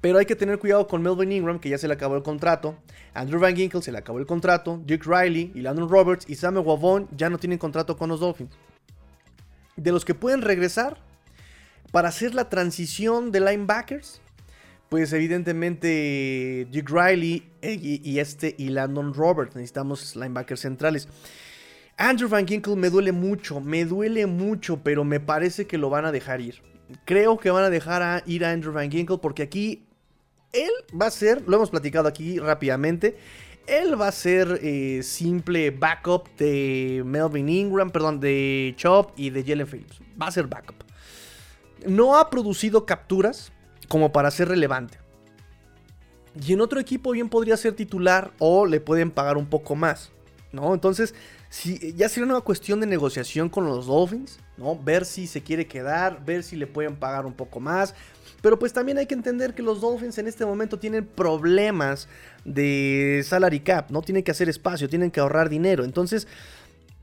Pero 0.00 0.18
hay 0.18 0.26
que 0.26 0.34
tener 0.34 0.58
cuidado 0.58 0.88
con 0.88 1.00
Melvin 1.00 1.30
Ingram, 1.30 1.60
que 1.60 1.68
ya 1.68 1.78
se 1.78 1.86
le 1.86 1.94
acabó 1.94 2.16
el 2.16 2.24
contrato. 2.24 2.74
Andrew 3.14 3.40
Van 3.40 3.54
Ginkle 3.54 3.82
se 3.82 3.92
le 3.92 3.98
acabó 3.98 4.18
el 4.18 4.26
contrato. 4.26 4.80
Dick 4.84 5.06
Riley 5.06 5.52
y 5.54 5.60
Landon 5.60 5.88
Roberts 5.88 6.24
y 6.28 6.34
Samuel 6.34 6.66
Wavon 6.66 7.08
ya 7.16 7.30
no 7.30 7.38
tienen 7.38 7.58
contrato 7.58 7.96
con 7.96 8.08
los 8.08 8.18
Dolphins. 8.18 8.50
De 9.82 9.90
los 9.90 10.04
que 10.04 10.14
pueden 10.14 10.42
regresar 10.42 10.98
para 11.90 12.08
hacer 12.08 12.34
la 12.34 12.48
transición 12.48 13.32
de 13.32 13.40
linebackers, 13.40 14.20
pues 14.88 15.12
evidentemente 15.12 16.66
Dick 16.70 16.88
Riley 16.88 17.50
eh, 17.62 17.78
y, 17.80 18.18
este 18.18 18.54
y 18.56 18.68
Landon 18.68 19.12
Roberts. 19.12 19.56
Necesitamos 19.56 20.14
linebackers 20.14 20.60
centrales. 20.60 21.08
Andrew 21.96 22.28
Van 22.28 22.46
Ginkle 22.46 22.76
me 22.76 22.90
duele 22.90 23.10
mucho, 23.10 23.60
me 23.60 23.84
duele 23.84 24.26
mucho, 24.26 24.82
pero 24.82 25.02
me 25.02 25.18
parece 25.18 25.66
que 25.66 25.78
lo 25.78 25.90
van 25.90 26.04
a 26.04 26.12
dejar 26.12 26.40
ir. 26.40 26.62
Creo 27.04 27.38
que 27.38 27.50
van 27.50 27.64
a 27.64 27.70
dejar 27.70 28.02
a 28.02 28.22
ir 28.26 28.44
a 28.44 28.50
Andrew 28.52 28.72
Van 28.72 28.90
Ginkle 28.90 29.18
porque 29.18 29.42
aquí 29.42 29.86
él 30.52 30.70
va 31.00 31.06
a 31.06 31.10
ser, 31.10 31.42
lo 31.48 31.56
hemos 31.56 31.70
platicado 31.70 32.06
aquí 32.06 32.38
rápidamente, 32.38 33.16
él 33.66 34.00
va 34.00 34.08
a 34.08 34.12
ser 34.12 34.60
eh, 34.62 35.02
simple 35.02 35.70
backup 35.70 36.28
de 36.36 37.02
Melvin 37.04 37.48
Ingram, 37.48 37.90
perdón, 37.90 38.20
de 38.20 38.74
Chop 38.76 39.12
y 39.16 39.30
de 39.30 39.44
Jalen 39.44 39.66
Phillips. 39.66 40.00
Va 40.20 40.26
a 40.26 40.32
ser 40.32 40.46
backup. 40.46 40.76
No 41.86 42.16
ha 42.16 42.30
producido 42.30 42.86
capturas 42.86 43.52
como 43.88 44.12
para 44.12 44.30
ser 44.30 44.48
relevante. 44.48 44.98
Y 46.40 46.52
en 46.52 46.60
otro 46.60 46.80
equipo 46.80 47.12
bien 47.12 47.28
podría 47.28 47.56
ser 47.56 47.74
titular 47.74 48.32
o 48.38 48.66
le 48.66 48.80
pueden 48.80 49.10
pagar 49.10 49.36
un 49.36 49.46
poco 49.46 49.74
más. 49.74 50.10
¿No? 50.52 50.74
Entonces, 50.74 51.14
si, 51.48 51.94
ya 51.94 52.08
sería 52.10 52.28
una 52.28 52.40
cuestión 52.42 52.80
de 52.80 52.86
negociación 52.86 53.48
con 53.48 53.64
los 53.66 53.86
Dolphins, 53.86 54.38
¿no? 54.58 54.78
Ver 54.78 55.06
si 55.06 55.26
se 55.26 55.42
quiere 55.42 55.66
quedar, 55.66 56.22
ver 56.24 56.42
si 56.42 56.56
le 56.56 56.66
pueden 56.66 56.96
pagar 56.96 57.24
un 57.24 57.32
poco 57.32 57.58
más. 57.58 57.94
Pero 58.42 58.58
pues 58.58 58.72
también 58.72 58.98
hay 58.98 59.06
que 59.06 59.14
entender 59.14 59.54
que 59.54 59.62
los 59.62 59.80
Dolphins 59.80 60.18
en 60.18 60.26
este 60.26 60.44
momento 60.44 60.78
tienen 60.78 61.06
problemas 61.06 62.08
de 62.44 63.24
salary 63.24 63.60
cap, 63.60 63.90
¿no? 63.90 64.02
Tienen 64.02 64.24
que 64.24 64.30
hacer 64.30 64.48
espacio, 64.48 64.88
tienen 64.88 65.10
que 65.10 65.20
ahorrar 65.20 65.48
dinero. 65.48 65.84
Entonces, 65.84 66.26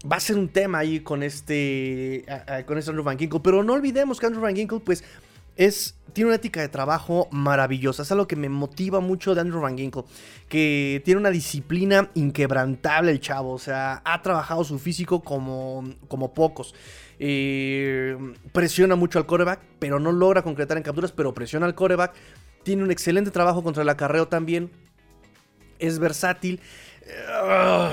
va 0.10 0.18
a 0.18 0.20
ser 0.20 0.38
un 0.38 0.50
tema 0.50 0.80
ahí 0.80 1.00
con 1.00 1.24
este, 1.24 2.26
con 2.66 2.78
este 2.78 2.92
Andrew 2.92 3.04
Van 3.04 3.18
Ginkle. 3.18 3.40
Pero 3.42 3.64
no 3.64 3.74
olvidemos 3.74 4.20
que 4.20 4.26
Andrew 4.26 4.44
Van 4.44 4.56
Ginkle, 4.56 4.80
pues, 4.80 5.04
es, 5.60 5.98
tiene 6.14 6.30
una 6.30 6.38
ética 6.38 6.62
de 6.62 6.70
trabajo 6.70 7.28
maravillosa. 7.32 8.04
Es 8.04 8.12
algo 8.14 8.30
que 8.30 8.38
me 8.38 8.48
motiva 8.48 9.02
mucho 9.02 9.36
de 9.36 9.42
Andrew 9.42 9.60
Van 9.60 9.78
Ginkle. 9.78 10.06
Que 10.48 11.02
tiene 11.04 11.20
una 11.20 11.32
disciplina 11.32 12.10
inquebrantable 12.14 13.12
el 13.12 13.20
chavo. 13.20 13.52
O 13.52 13.60
sea, 13.60 14.02
ha 14.06 14.22
trabajado 14.22 14.64
su 14.64 14.80
físico 14.80 15.22
como, 15.22 15.84
como 16.08 16.34
pocos. 16.34 16.74
Eh, 17.20 18.18
presiona 18.54 18.96
mucho 18.96 19.20
al 19.20 19.26
coreback, 19.26 19.60
pero 19.80 20.00
no 20.00 20.14
logra 20.14 20.44
concretar 20.44 20.78
en 20.78 20.84
capturas, 20.84 21.12
pero 21.12 21.34
presiona 21.34 21.66
al 21.66 21.76
coreback. 21.76 22.14
Tiene 22.64 22.84
un 22.84 22.92
excelente 22.92 23.30
trabajo 23.30 23.62
contra 23.62 23.84
el 23.84 23.90
acarreo 23.90 24.30
también. 24.30 24.72
Es 25.78 26.00
versátil. 26.00 26.62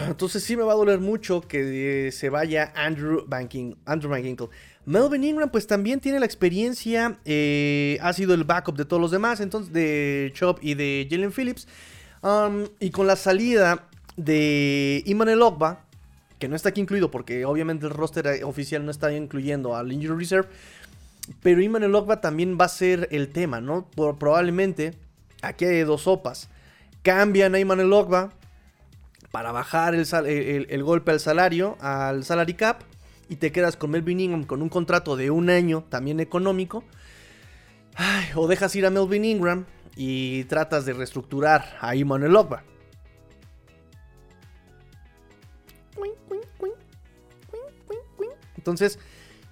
Entonces 0.07 0.45
sí 0.45 0.57
me 0.57 0.63
va 0.63 0.73
a 0.73 0.77
doler 0.77 1.01
mucho 1.01 1.41
que 1.41 2.11
se 2.13 2.29
vaya 2.29 2.73
Andrew 2.77 3.25
Van, 3.27 3.49
Andrew 3.87 4.11
Van 4.11 4.23
Ginkle. 4.23 4.51
Melvin 4.87 5.25
Ingram 5.25 5.51
pues 5.51 5.67
también 5.67 5.99
tiene 5.99 6.21
la 6.21 6.27
experiencia, 6.27 7.19
eh, 7.25 7.99
ha 8.01 8.13
sido 8.13 8.35
el 8.35 8.45
backup 8.45 8.77
de 8.77 8.85
todos 8.85 9.01
los 9.03 9.11
demás, 9.11 9.41
entonces 9.41 9.73
de 9.73 10.31
Chop 10.35 10.61
y 10.63 10.75
de 10.75 11.09
Jalen 11.11 11.33
Phillips. 11.33 11.67
Um, 12.23 12.67
y 12.79 12.91
con 12.91 13.09
la 13.09 13.17
salida 13.17 13.89
de 14.17 15.03
Iman 15.07 15.43
Ogba, 15.43 15.81
que 16.39 16.49
no 16.49 16.55
está 16.55 16.69
aquí 16.69 16.81
incluido 16.81 17.11
porque 17.11 17.45
obviamente 17.45 17.87
el 17.87 17.93
roster 17.93 18.45
oficial 18.45 18.85
no 18.85 18.93
está 18.93 19.13
incluyendo 19.13 19.75
al 19.77 19.91
Injury 19.93 20.21
Reserve, 20.21 20.49
pero 21.43 21.61
Iman 21.61 21.93
Ogba 21.93 22.21
también 22.21 22.57
va 22.59 22.67
a 22.67 22.69
ser 22.69 23.09
el 23.11 23.29
tema, 23.29 23.61
¿no? 23.61 23.89
probablemente, 24.19 24.95
aquí 25.43 25.65
hay 25.65 25.83
dos 25.83 26.03
sopas. 26.03 26.49
Cambian 27.03 27.57
a 27.57 27.59
Iman 27.59 27.93
Ogba 27.93 28.33
para 29.33 29.51
bajar 29.51 29.97
el 29.97 30.83
golpe 30.85 31.11
al 31.11 31.19
salario, 31.19 31.77
al 31.81 32.25
salary 32.25 32.55
cap 32.55 32.83
y 33.29 33.37
te 33.37 33.53
quedas 33.53 33.77
con 33.77 33.91
Melvin 33.91 34.21
Ingram 34.21 34.45
con 34.45 34.63
un 34.63 34.69
contrato 34.69 35.17
de 35.17 35.31
un 35.31 35.51
año 35.51 35.85
también 35.89 36.21
económico, 36.21 36.85
o 38.35 38.47
dejas 38.47 38.75
ir 38.77 38.87
a 38.87 38.91
Melvin 38.91 39.25
Ingram 39.25 39.65
y 39.97 40.45
tratas 40.45 40.85
de 40.85 40.93
reestructurar 40.93 41.79
a 41.81 41.95
Emmanuel 41.95 42.37
Ogba. 42.37 42.65
Entonces, 48.57 48.99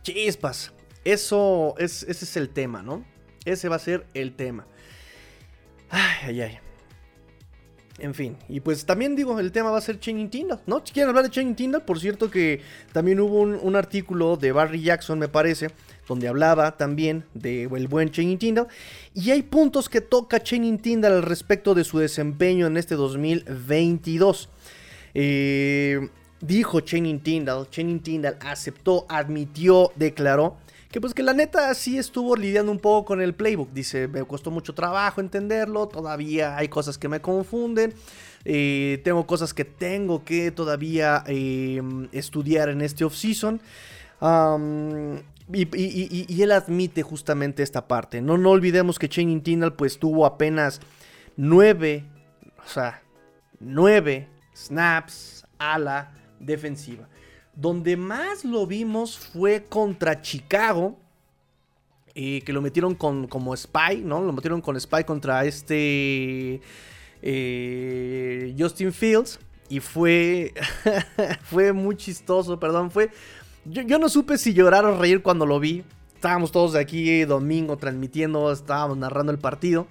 chispas. 0.02 0.72
Eso 1.04 1.74
es, 1.78 2.02
ese 2.04 2.24
es 2.24 2.36
el 2.36 2.48
tema, 2.48 2.82
¿no? 2.82 3.04
Ese 3.44 3.68
va 3.68 3.76
a 3.76 3.78
ser 3.78 4.06
el 4.14 4.34
tema. 4.34 4.66
Ay, 5.90 6.28
ay, 6.28 6.40
ay. 6.40 6.63
En 7.98 8.12
fin, 8.12 8.36
y 8.48 8.58
pues 8.58 8.84
también 8.84 9.14
digo, 9.14 9.38
el 9.38 9.52
tema 9.52 9.70
va 9.70 9.78
a 9.78 9.80
ser 9.80 10.00
Channing 10.00 10.28
Tindall, 10.28 10.60
¿no? 10.66 10.82
Si 10.84 10.92
quieren 10.92 11.10
hablar 11.10 11.24
de 11.24 11.30
Channing 11.30 11.54
Tindall, 11.54 11.82
por 11.82 12.00
cierto 12.00 12.28
que 12.28 12.60
también 12.92 13.20
hubo 13.20 13.40
un, 13.40 13.76
artículo 13.76 14.36
de 14.36 14.50
Barry 14.50 14.82
Jackson, 14.82 15.16
me 15.16 15.28
parece, 15.28 15.70
donde 16.08 16.26
hablaba 16.26 16.76
también 16.76 17.24
de 17.34 17.64
el 17.64 17.86
buen 17.86 18.10
Channing 18.10 18.38
Tindall. 18.38 18.66
Y 19.14 19.30
hay 19.30 19.42
puntos 19.42 19.88
que 19.88 20.00
toca 20.00 20.42
Channing 20.42 20.78
Tindall 20.78 21.12
al 21.12 21.22
respecto 21.22 21.72
de 21.72 21.84
su 21.84 22.00
desempeño 22.00 22.66
en 22.66 22.76
este 22.78 22.96
2022. 22.96 24.48
Eh, 25.14 26.08
dijo 26.40 26.80
Channing 26.80 27.20
Tindall, 27.20 27.70
Channing 27.70 28.00
Tindall 28.00 28.36
aceptó, 28.40 29.06
admitió, 29.08 29.92
declaró 29.94 30.56
que 30.94 31.00
pues 31.00 31.12
que 31.12 31.24
la 31.24 31.32
neta 31.32 31.74
sí 31.74 31.98
estuvo 31.98 32.36
lidiando 32.36 32.70
un 32.70 32.78
poco 32.78 33.04
con 33.06 33.20
el 33.20 33.34
playbook. 33.34 33.72
Dice, 33.72 34.06
me 34.06 34.22
costó 34.22 34.52
mucho 34.52 34.74
trabajo 34.74 35.20
entenderlo, 35.20 35.88
todavía 35.88 36.56
hay 36.56 36.68
cosas 36.68 36.98
que 36.98 37.08
me 37.08 37.20
confunden. 37.20 37.92
Eh, 38.44 39.00
tengo 39.02 39.26
cosas 39.26 39.52
que 39.52 39.64
tengo 39.64 40.24
que 40.24 40.52
todavía 40.52 41.24
em, 41.26 42.08
estudiar 42.12 42.68
en 42.68 42.80
este 42.80 43.04
off-season. 43.04 43.60
y, 45.52 46.42
él 46.42 46.52
admite 46.52 47.02
justamente 47.02 47.64
esta 47.64 47.88
parte. 47.88 48.22
No, 48.22 48.38
no 48.38 48.50
olvidemos 48.50 49.00
que 49.00 49.08
Channing 49.08 49.42
Tindall 49.42 49.74
pues 49.74 49.98
tuvo 49.98 50.24
apenas 50.24 50.80
9, 51.36 52.04
o 52.64 52.68
sea, 52.68 53.02
9 53.58 54.28
snaps 54.54 55.44
a 55.58 55.76
la 55.76 56.12
defensiva. 56.38 57.08
Donde 57.56 57.96
más 57.96 58.44
lo 58.44 58.66
vimos 58.66 59.18
fue 59.18 59.64
contra 59.64 60.20
Chicago. 60.20 60.98
Eh, 62.16 62.42
que 62.44 62.52
lo 62.52 62.62
metieron 62.62 62.94
con, 62.94 63.26
como 63.26 63.56
spy, 63.56 64.02
¿no? 64.04 64.22
Lo 64.22 64.32
metieron 64.32 64.60
con 64.60 64.80
spy 64.80 65.02
contra 65.02 65.44
este 65.44 66.60
eh, 67.22 68.54
Justin 68.58 68.92
Fields. 68.92 69.40
Y 69.68 69.80
fue, 69.80 70.52
fue 71.42 71.72
muy 71.72 71.96
chistoso, 71.96 72.60
perdón, 72.60 72.90
fue... 72.90 73.10
Yo, 73.64 73.82
yo 73.82 73.98
no 73.98 74.08
supe 74.08 74.36
si 74.36 74.52
llorar 74.52 74.84
o 74.84 74.98
reír 74.98 75.22
cuando 75.22 75.46
lo 75.46 75.58
vi. 75.58 75.82
Estábamos 76.14 76.52
todos 76.52 76.74
aquí 76.74 77.24
domingo 77.24 77.76
transmitiendo, 77.76 78.52
estábamos 78.52 78.96
narrando 78.96 79.32
el 79.32 79.38
partido. 79.38 79.86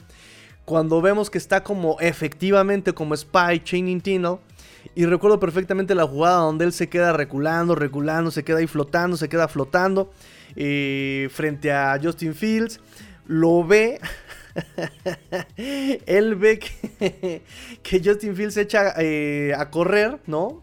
Cuando 0.66 1.02
vemos 1.02 1.30
que 1.30 1.38
está 1.38 1.64
como 1.64 2.00
efectivamente 2.00 2.94
como 2.94 3.16
spy 3.16 3.60
Chaining 3.64 4.00
Tindall 4.00 4.40
y 4.96 5.06
recuerdo 5.06 5.40
perfectamente 5.40 5.96
la 5.96 6.06
jugada 6.06 6.38
donde 6.38 6.66
él 6.66 6.74
se 6.74 6.90
queda 6.90 7.14
reculando, 7.14 7.76
reculando, 7.76 8.32
se 8.32 8.44
queda 8.44 8.60
ahí 8.60 8.68
flotando, 8.68 9.18
se 9.18 9.30
queda 9.30 9.48
flotando 9.48 10.12
eh, 10.56 11.30
frente 11.32 11.72
a 11.72 12.00
Justin 12.02 12.34
Fields. 12.34 12.80
Lo 13.26 13.66
ve. 13.66 14.00
él 16.06 16.36
ve 16.36 16.60
que, 17.84 18.02
Justin 18.04 18.36
Fields 18.36 18.54
se 18.54 18.62
echa 18.62 18.94
eh, 18.98 19.54
a 19.58 19.70
correr, 19.70 20.20
¿no? 20.28 20.62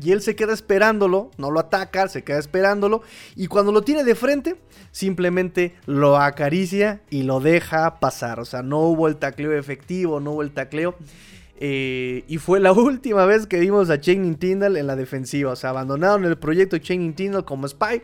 Y 0.00 0.12
él 0.12 0.20
se 0.20 0.36
queda 0.36 0.52
esperándolo, 0.52 1.30
no 1.38 1.50
lo 1.50 1.58
ataca, 1.58 2.08
se 2.08 2.22
queda 2.22 2.38
esperándolo. 2.38 3.02
Y 3.34 3.46
cuando 3.46 3.72
lo 3.72 3.82
tiene 3.82 4.04
de 4.04 4.14
frente, 4.14 4.56
simplemente 4.90 5.74
lo 5.86 6.18
acaricia 6.18 7.00
y 7.08 7.22
lo 7.22 7.40
deja 7.40 7.98
pasar. 7.98 8.38
O 8.40 8.44
sea, 8.44 8.62
no 8.62 8.80
hubo 8.80 9.08
el 9.08 9.16
tacleo 9.16 9.52
efectivo, 9.52 10.20
no 10.20 10.32
hubo 10.32 10.42
el 10.42 10.52
tacleo. 10.52 10.96
Eh, 11.58 12.24
y 12.28 12.38
fue 12.38 12.60
la 12.60 12.72
última 12.74 13.26
vez 13.26 13.46
que 13.46 13.58
vimos 13.58 13.90
a 13.90 14.00
Channing 14.00 14.36
Tindall 14.36 14.76
en 14.76 14.86
la 14.86 14.96
defensiva. 14.96 15.52
O 15.52 15.56
sea, 15.56 15.70
abandonaron 15.70 16.24
el 16.24 16.36
proyecto 16.36 16.78
Channing 16.78 17.14
Tindall 17.14 17.44
como 17.44 17.66
spy 17.68 18.02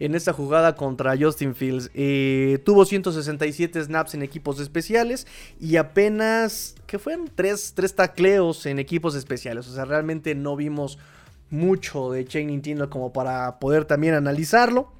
en 0.00 0.14
esta 0.14 0.32
jugada 0.32 0.74
contra 0.74 1.16
Justin 1.16 1.54
Fields. 1.54 1.90
Eh, 1.94 2.58
tuvo 2.64 2.84
167 2.84 3.84
snaps 3.84 4.14
en 4.14 4.22
equipos 4.22 4.58
especiales 4.58 5.26
y 5.60 5.76
apenas, 5.76 6.74
que 6.86 6.98
fueron? 6.98 7.30
Tres, 7.34 7.72
tres 7.74 7.94
tacleos 7.94 8.66
en 8.66 8.78
equipos 8.78 9.14
especiales. 9.14 9.68
O 9.68 9.74
sea, 9.74 9.84
realmente 9.84 10.34
no 10.34 10.56
vimos 10.56 10.98
mucho 11.50 12.10
de 12.10 12.24
Channing 12.24 12.62
Tindall 12.62 12.88
como 12.88 13.12
para 13.12 13.58
poder 13.58 13.84
también 13.84 14.14
analizarlo. 14.14 14.92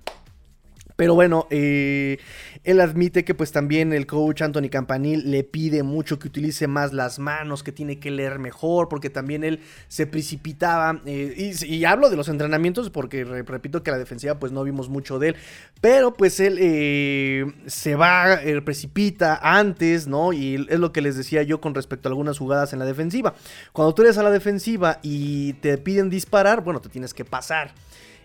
Pero 1.01 1.15
bueno, 1.15 1.47
eh, 1.49 2.19
él 2.63 2.79
admite 2.79 3.25
que 3.25 3.35
pues 3.35 3.53
también 3.53 3.95
el 3.95 4.07
coach 4.07 4.43
Anthony 4.43 4.69
Campanil 4.71 5.31
le 5.31 5.45
pide 5.45 5.83
mucho 5.83 6.19
que 6.19 6.29
utilice 6.29 6.67
más 6.67 6.93
las 6.93 7.19
manos, 7.19 7.63
que 7.63 7.73
tiene 7.73 7.99
que 7.99 8.11
leer 8.11 8.39
mejor, 8.39 8.91
porque 8.91 9.09
también 9.09 9.43
él 9.43 9.61
se 9.89 10.07
precipitaba. 10.07 11.01
Eh, 11.07 11.55
y, 11.59 11.85
hablo 11.87 12.11
de 12.11 12.17
los 12.17 12.29
entrenamientos 12.29 12.91
porque 12.91 13.25
repito 13.25 13.83
que 13.83 13.91
la 13.91 13.97
defensiva 13.97 14.39
pues 14.39 14.53
no 14.53 14.63
vimos 14.63 14.91
mucho 14.91 15.19
de 15.19 15.29
él. 15.29 15.37
Pero 15.81 16.13
pues 16.13 16.39
él 16.39 16.59
eh, 16.61 17.51
se 17.65 17.95
va, 17.95 18.39
precipita 18.63 19.41
antes, 19.43 20.07
¿no? 20.07 20.35
Y 20.35 20.67
es 20.69 20.79
lo 20.79 20.93
que 20.93 21.01
les 21.01 21.17
decía 21.17 21.43
yo 21.43 21.63
con 21.63 21.75
respecto 21.75 22.09
a 22.09 22.11
algunas 22.11 22.37
jugadas 22.37 22.75
en 22.75 22.79
la 22.79 22.85
defensiva. 22.85 23.33
Cuando 23.73 23.95
tú 23.95 24.03
eres 24.03 24.19
a 24.19 24.23
la 24.23 24.31
defensiva 24.31 24.99
y 25.03 25.55
te 25.55 25.79
piden 25.79 26.11
disparar, 26.11 26.63
bueno, 26.63 26.83
te 26.83 26.91
tienes 26.91 27.15
que 27.15 27.25
pasar. 27.25 27.73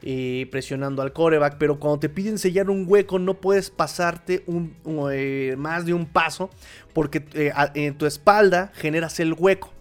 Eh, 0.08 0.48
presionando 0.52 1.02
al 1.02 1.13
coreback, 1.13 1.58
pero 1.58 1.80
cuando 1.80 1.98
te 1.98 2.10
piden 2.10 2.38
sellar 2.38 2.70
un 2.70 2.86
hueco 2.88 3.18
no 3.18 3.41
puedes 3.41 3.72
pasarte 3.72 4.44
un, 4.46 4.76
eh, 5.12 5.56
más 5.58 5.88
de 5.88 5.96
un 5.96 6.06
paso 6.06 6.52
porque 6.94 7.26
eh, 7.34 7.52
en 7.74 7.98
tu 7.98 8.06
espalda 8.06 8.72
generas 8.76 9.20
el 9.20 9.34
hueco. 9.34 9.74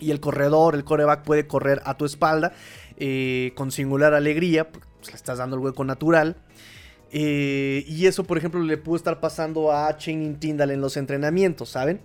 Y 0.00 0.12
el 0.12 0.20
corredor, 0.20 0.74
el 0.74 0.84
coreback 0.84 1.24
puede 1.24 1.46
correr 1.46 1.82
a 1.84 1.98
tu 1.98 2.06
espalda 2.06 2.54
con 3.54 3.70
singular 3.70 4.14
alegría, 4.14 4.70
pues 4.70 5.10
le 5.10 5.16
estás 5.16 5.36
dando 5.36 5.56
el 5.56 5.62
hueco 5.62 5.84
natural. 5.84 6.36
y 7.12 8.06
eso, 8.06 8.24
por 8.24 8.38
ejemplo, 8.38 8.62
le 8.62 8.78
pudo 8.78 8.96
estar 8.96 9.20
pasando 9.20 9.72
a 9.72 9.94
Chaining 9.94 10.40
Tindall 10.40 10.70
en 10.70 10.80
los 10.80 10.96
entrenamientos, 10.96 11.68
¿saben? 11.68 12.00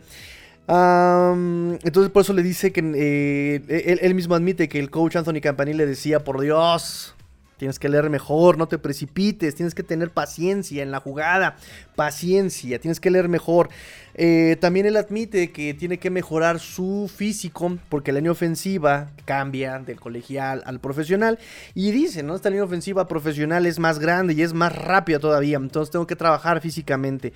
Entonces 0.67 2.11
por 2.11 2.21
eso 2.21 2.33
le 2.33 2.43
dice 2.43 2.71
que 2.71 2.79
él, 2.79 3.99
él, 4.01 4.15
mismo 4.15 4.35
admite 4.35 4.69
que 4.69 4.79
el 4.79 4.89
coach 4.89 5.15
Anthony 5.17 5.41
Campanile 5.41 5.79
le 5.79 5.85
decía, 5.85 6.23
por 6.23 6.39
Dios, 6.39 7.15
Tienes 7.63 7.79
que 7.79 7.87
leer 7.87 8.09
mejor, 8.09 8.57
no 8.57 8.67
te 8.67 8.77
precipites, 8.77 9.55
tienes 9.55 9.73
que 9.73 9.83
tener 9.83 10.09
paciencia 10.09 10.83
en 10.83 10.91
la 10.91 10.99
jugada, 10.99 11.55
paciencia, 11.95 12.77
tienes 12.79 12.99
que 12.99 13.09
leer 13.09 13.29
mejor. 13.29 13.69
Eh, 14.15 14.57
también 14.59 14.85
él 14.85 14.95
admite 14.95 15.51
que 15.51 15.73
tiene 15.73 15.97
que 15.97 16.11
mejorar 16.11 16.59
su 16.59 17.09
físico 17.13 17.77
porque 17.89 18.11
la 18.11 18.19
línea 18.19 18.31
ofensiva 18.31 19.09
cambia 19.25 19.79
del 19.79 19.99
colegial 19.99 20.61
al 20.65 20.79
profesional 20.79 21.39
y 21.73 21.91
dice, 21.91 22.21
¿no? 22.21 22.35
Esta 22.35 22.49
línea 22.49 22.63
ofensiva 22.63 23.07
profesional 23.07 23.65
es 23.65 23.79
más 23.79 23.99
grande 23.99 24.33
y 24.33 24.43
es 24.43 24.53
más 24.53 24.75
rápida 24.75 25.19
todavía, 25.19 25.57
entonces 25.57 25.91
tengo 25.91 26.05
que 26.05 26.15
trabajar 26.15 26.61
físicamente. 26.61 27.33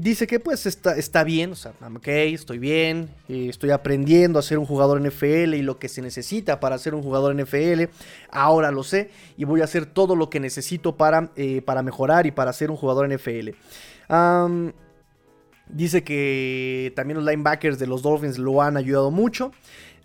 dice 0.00 0.26
que 0.26 0.40
pues 0.40 0.66
está, 0.66 0.96
está 0.96 1.22
bien, 1.24 1.52
o 1.52 1.54
sea, 1.54 1.72
ok, 1.94 2.08
estoy 2.08 2.58
bien, 2.58 3.08
eh, 3.28 3.46
estoy 3.48 3.70
aprendiendo 3.70 4.38
a 4.38 4.42
ser 4.42 4.58
un 4.58 4.66
jugador 4.66 5.00
NFL 5.00 5.54
y 5.54 5.62
lo 5.62 5.78
que 5.78 5.88
se 5.88 6.02
necesita 6.02 6.58
para 6.58 6.76
ser 6.78 6.94
un 6.94 7.02
jugador 7.02 7.34
NFL, 7.34 7.84
ahora 8.30 8.70
lo 8.72 8.82
sé 8.82 9.10
y 9.36 9.44
voy 9.44 9.60
a 9.60 9.64
hacer 9.64 9.86
todo 9.86 10.16
lo 10.16 10.28
que 10.28 10.40
necesito 10.40 10.96
para, 10.96 11.30
eh, 11.36 11.62
para 11.62 11.82
mejorar 11.82 12.26
y 12.26 12.32
para 12.32 12.52
ser 12.52 12.70
un 12.70 12.76
jugador 12.76 13.06
NFL. 13.10 13.50
Dice 15.68 16.04
que 16.04 16.92
también 16.96 17.18
los 17.18 17.26
linebackers 17.26 17.78
de 17.78 17.86
los 17.86 18.02
Dolphins 18.02 18.38
lo 18.38 18.62
han 18.62 18.76
ayudado 18.76 19.10
mucho. 19.10 19.52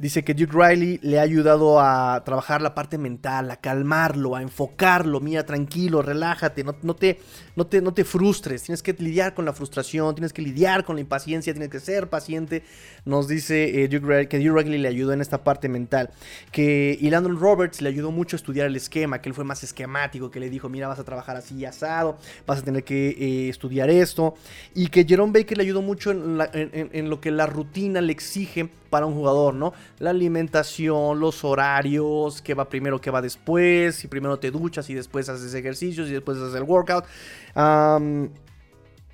Dice 0.01 0.23
que 0.23 0.33
Duke 0.33 0.53
Riley 0.57 0.99
le 1.03 1.19
ha 1.19 1.21
ayudado 1.21 1.79
a 1.79 2.23
trabajar 2.25 2.63
la 2.63 2.73
parte 2.73 2.97
mental, 2.97 3.51
a 3.51 3.57
calmarlo, 3.57 4.35
a 4.35 4.41
enfocarlo. 4.41 5.19
Mira, 5.19 5.45
tranquilo, 5.45 6.01
relájate, 6.01 6.63
no, 6.63 6.95
te, 6.95 7.19
no, 7.55 7.67
te, 7.67 7.81
no 7.81 7.93
te 7.93 8.03
frustres. 8.03 8.63
Tienes 8.63 8.83
que 8.83 8.93
lidiar 8.93 9.33
con 9.33 9.45
la 9.45 9.53
frustración, 9.53 10.13
tienes 10.15 10.33
que 10.33 10.41
lidiar 10.41 10.83
con 10.85 10.95
la 10.95 11.01
impaciencia, 11.01 11.53
tienes 11.53 11.69
que 11.69 11.79
ser 11.79 12.09
paciente. 12.09 12.63
Nos 13.05 13.27
dice 13.27 13.83
eh, 13.83 13.87
Duke 13.87 14.27
que 14.27 14.39
Duke 14.39 14.63
Riley 14.63 14.79
le 14.79 14.87
ayudó 14.87 15.13
en 15.13 15.21
esta 15.21 15.43
parte 15.43 15.69
mental. 15.69 16.09
Que 16.51 16.97
y 16.99 17.09
Landon 17.09 17.39
Roberts 17.39 17.81
le 17.81 17.89
ayudó 17.89 18.11
mucho 18.11 18.35
a 18.35 18.37
estudiar 18.37 18.67
el 18.67 18.75
esquema, 18.75 19.21
que 19.21 19.29
él 19.29 19.35
fue 19.35 19.43
más 19.43 19.63
esquemático, 19.63 20.31
que 20.31 20.39
le 20.39 20.49
dijo, 20.49 20.69
mira, 20.69 20.87
vas 20.87 20.99
a 20.99 21.03
trabajar 21.03 21.35
así 21.37 21.65
asado, 21.65 22.17
vas 22.45 22.59
a 22.59 22.61
tener 22.63 22.83
que 22.83 23.09
eh, 23.09 23.49
estudiar 23.49 23.89
esto. 23.89 24.35
Y 24.75 24.87
que 24.87 25.05
Jerome 25.05 25.33
Baker 25.39 25.57
le 25.57 25.63
ayudó 25.63 25.81
mucho 25.81 26.11
en 26.11 27.09
lo 27.09 27.21
que 27.21 27.31
la 27.31 27.45
rutina 27.45 28.01
le 28.01 28.11
exige 28.11 28.69
para 28.91 29.07
un 29.07 29.15
jugador, 29.15 29.55
¿no? 29.55 29.73
La 29.97 30.11
alimentación, 30.11 31.19
los 31.19 31.43
horarios, 31.43 32.41
qué 32.43 32.53
va 32.53 32.69
primero, 32.69 33.01
qué 33.01 33.09
va 33.09 33.21
después, 33.21 33.95
si 33.95 34.07
primero 34.07 34.37
te 34.37 34.51
duchas 34.51 34.87
y 34.91 34.93
después 34.93 35.29
haces 35.29 35.53
ejercicios 35.55 36.09
y 36.09 36.11
después 36.11 36.37
haces 36.37 36.53
el 36.53 36.63
workout. 36.63 37.05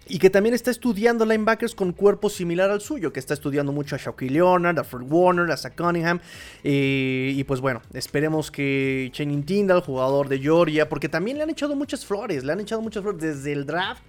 Y 0.09 0.19
que 0.19 0.29
también 0.29 0.55
está 0.55 0.71
estudiando 0.71 1.25
linebackers 1.25 1.75
con 1.75 1.91
cuerpo 1.91 2.29
similar 2.29 2.69
al 2.69 2.79
suyo, 2.79 3.11
que 3.11 3.19
está 3.19 3.33
estudiando 3.33 3.73
mucho 3.73 3.95
a 3.95 3.99
Shaquille 3.99 4.31
Leonard, 4.35 4.79
a 4.79 4.83
Fred 4.83 5.03
Warner, 5.09 5.51
a 5.51 5.57
Zach 5.57 5.75
Cunningham. 5.75 6.19
Y 6.63 7.43
pues 7.43 7.59
bueno, 7.59 7.81
esperemos 7.93 8.49
que 8.49 9.09
Channing 9.11 9.43
Tindall, 9.43 9.81
jugador 9.81 10.29
de 10.29 10.39
Georgia, 10.39 10.87
porque 10.87 11.09
también 11.09 11.37
le 11.37 11.43
han 11.43 11.49
echado 11.49 11.75
muchas 11.75 12.05
flores, 12.05 12.43
le 12.43 12.53
han 12.53 12.61
echado 12.61 12.81
muchas 12.81 13.03
flores 13.03 13.21
desde 13.21 13.51
el 13.51 13.65
draft 13.65 14.01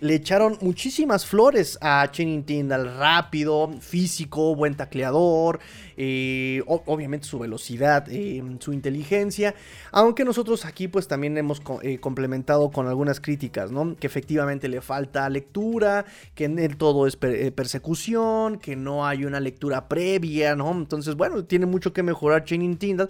le 0.00 0.14
echaron 0.14 0.58
muchísimas 0.60 1.24
flores 1.24 1.78
a 1.80 2.06
Channing 2.10 2.44
Tindall. 2.44 2.96
Rápido, 2.96 3.70
físico, 3.80 4.54
buen 4.54 4.74
tacleador. 4.74 5.60
Eh, 5.96 6.62
obviamente 6.66 7.26
su 7.26 7.38
velocidad, 7.38 8.06
eh, 8.10 8.42
su 8.60 8.72
inteligencia. 8.72 9.54
Aunque 9.92 10.24
nosotros 10.24 10.66
aquí 10.66 10.88
pues 10.88 11.08
también 11.08 11.38
hemos 11.38 11.62
eh, 11.82 11.98
complementado 11.98 12.70
con 12.70 12.86
algunas 12.86 13.20
críticas, 13.20 13.70
¿no? 13.70 13.96
Que 13.96 14.06
efectivamente 14.06 14.68
le 14.68 14.82
falta 14.82 15.28
lectura, 15.30 16.04
que 16.34 16.44
en 16.44 16.58
él 16.58 16.76
todo 16.76 17.06
es 17.06 17.16
persecución, 17.16 18.58
que 18.58 18.76
no 18.76 19.06
hay 19.06 19.24
una 19.24 19.40
lectura 19.40 19.88
previa. 19.88 20.50
Entonces, 20.50 21.14
bueno, 21.14 21.44
tiene 21.44 21.66
mucho 21.66 21.92
que 21.92 22.02
mejorar 22.02 22.44
Channing 22.44 22.76
Tindall 22.76 23.08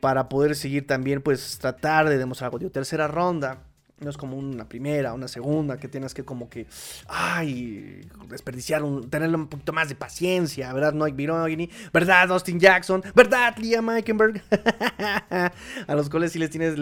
para 0.00 0.28
poder 0.28 0.56
seguir 0.56 0.86
también 0.86 1.20
pues 1.20 1.58
tratar 1.58 2.08
de 2.08 2.16
demostrar 2.16 2.50
algo. 2.52 2.70
tercera 2.70 3.08
ronda 3.08 3.65
no 3.98 4.10
es 4.10 4.16
como 4.16 4.36
una 4.36 4.68
primera, 4.68 5.14
una 5.14 5.26
segunda, 5.26 5.78
que 5.78 5.88
tienes 5.88 6.12
que 6.12 6.24
como 6.24 6.50
que, 6.50 6.66
ay, 7.08 8.06
desperdiciar, 8.28 8.82
un, 8.82 9.08
tenerle 9.08 9.36
un 9.36 9.46
poquito 9.46 9.72
más 9.72 9.88
de 9.88 9.94
paciencia, 9.94 10.72
¿verdad? 10.72 10.92
Noik 10.92 11.16
Birogini, 11.16 11.70
¿verdad? 11.92 12.30
Austin 12.30 12.60
Jackson, 12.60 13.02
¿verdad? 13.14 13.56
Liam 13.56 13.88
Eikenberg. 13.90 14.42
a 15.30 15.94
los 15.94 16.10
cuales 16.10 16.32
sí 16.32 16.38
les 16.38 16.50
tienes, 16.50 16.74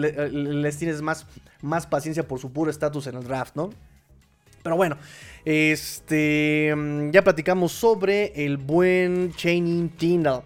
tienes 0.77 1.01
más, 1.01 1.87
paciencia 1.87 2.27
por 2.27 2.39
su 2.39 2.51
puro 2.51 2.69
estatus 2.69 3.07
en 3.07 3.15
el 3.15 3.23
draft, 3.23 3.55
¿no? 3.55 3.69
Pero 4.61 4.75
bueno, 4.75 4.97
este, 5.45 6.73
mm, 6.75 7.11
ya 7.11 7.23
platicamos 7.23 7.71
sobre 7.71 8.45
el 8.45 8.57
buen 8.57 9.33
Channing 9.35 9.89
Tyndall. 9.89 10.43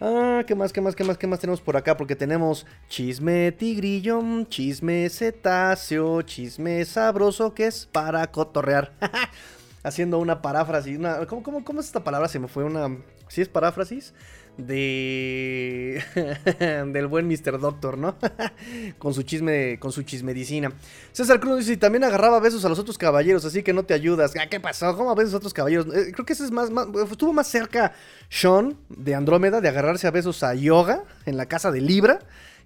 Ah, 0.00 0.42
¿qué 0.46 0.54
más, 0.54 0.72
qué 0.72 0.80
más, 0.80 0.96
qué 0.96 1.04
más, 1.04 1.16
qué 1.16 1.26
más 1.26 1.38
tenemos 1.38 1.60
por 1.60 1.76
acá? 1.76 1.96
Porque 1.96 2.16
tenemos 2.16 2.66
chisme 2.88 3.52
tigrillo, 3.52 4.20
chisme 4.48 5.08
cetáceo, 5.08 6.22
chisme 6.22 6.84
sabroso 6.84 7.54
que 7.54 7.66
es 7.66 7.86
para 7.86 8.30
cotorrear. 8.30 8.92
Haciendo 9.84 10.18
una 10.18 10.42
paráfrasis, 10.42 10.98
una, 10.98 11.26
¿cómo, 11.26 11.62
cómo, 11.62 11.80
es 11.80 11.86
esta 11.86 12.02
palabra? 12.02 12.28
Se 12.28 12.38
me 12.38 12.48
fue 12.48 12.64
una... 12.64 12.96
¿Sí 13.28 13.42
es 13.42 13.48
paráfrasis? 13.48 14.14
De 14.56 16.02
del 16.92 17.06
buen 17.06 17.28
Mr. 17.28 17.58
Doctor, 17.58 17.98
¿no? 17.98 18.16
con 18.98 19.14
su 19.14 19.22
chisme, 19.22 19.78
con 19.78 19.92
su 19.92 20.02
chismedicina. 20.02 20.72
César 21.12 21.40
Cruz 21.40 21.58
dice, 21.58 21.76
también 21.76 22.04
agarraba 22.04 22.40
besos 22.40 22.64
a 22.64 22.68
los 22.68 22.78
otros 22.78 22.98
caballeros, 22.98 23.44
así 23.44 23.62
que 23.62 23.72
no 23.72 23.84
te 23.84 23.94
ayudas. 23.94 24.32
Ah, 24.38 24.46
¿Qué 24.48 24.60
pasó? 24.60 24.96
¿Cómo 24.96 25.10
a 25.10 25.14
besos 25.14 25.34
a 25.34 25.36
otros 25.38 25.54
caballeros? 25.54 25.86
Eh, 25.94 26.12
creo 26.12 26.24
que 26.24 26.32
ese 26.32 26.44
es 26.44 26.50
más, 26.50 26.70
estuvo 27.10 27.32
más 27.32 27.48
cerca 27.48 27.92
Sean 28.28 28.76
de 28.88 29.14
Andrómeda 29.14 29.60
de 29.60 29.68
agarrarse 29.68 30.06
a 30.06 30.10
besos 30.10 30.42
a 30.42 30.54
Yoga 30.54 31.04
en 31.26 31.36
la 31.36 31.46
casa 31.46 31.70
de 31.70 31.80
Libra 31.80 32.20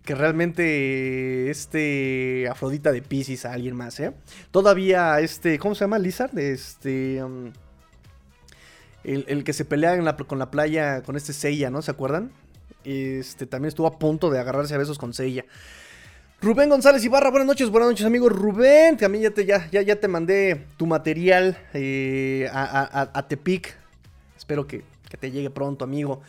que 0.04 0.14
realmente 0.14 1.50
este 1.50 2.48
Afrodita 2.48 2.92
de 2.92 3.02
Pisces 3.02 3.44
a 3.44 3.52
alguien 3.52 3.76
más, 3.76 4.00
¿eh? 4.00 4.14
Todavía 4.50 5.20
este, 5.20 5.58
¿cómo 5.58 5.74
se 5.74 5.80
llama? 5.80 5.98
Lizard, 5.98 6.38
este 6.38 7.22
um, 7.22 7.52
el, 9.08 9.44
que 9.44 9.52
se 9.52 9.64
pelea 9.64 9.96
con 10.26 10.38
la 10.38 10.50
playa 10.50 11.02
con 11.02 11.16
este 11.16 11.32
Seiya, 11.32 11.70
¿no? 11.70 11.82
¿Se 11.82 11.90
acuerdan? 11.90 12.30
Este 12.84 13.46
también 13.46 13.68
estuvo 13.68 13.86
a 13.86 13.98
punto 13.98 14.30
de 14.30 14.38
agarrarse 14.38 14.74
a 14.74 14.78
besos 14.78 14.98
con 14.98 15.14
Seiya. 15.14 15.44
Rubén 16.40 16.68
González 16.68 17.04
Ibarra, 17.04 17.30
buenas 17.30 17.48
noches, 17.48 17.68
buenas 17.68 17.90
noches, 17.90 18.06
amigo 18.06 18.28
Rubén. 18.28 18.96
También 18.96 19.24
ya 19.24 19.30
te, 19.30 19.44
ya, 19.44 19.68
ya, 19.72 19.82
ya 19.82 19.96
te 19.96 20.06
mandé 20.06 20.66
tu 20.76 20.86
material 20.86 21.58
eh, 21.74 22.48
a, 22.52 23.26
Tepic. 23.28 23.76
Espero 24.36 24.66
que, 24.66 24.84
que 25.08 25.16
te 25.16 25.30
llegue 25.30 25.50
pronto, 25.50 25.84
amigo. 25.84 26.20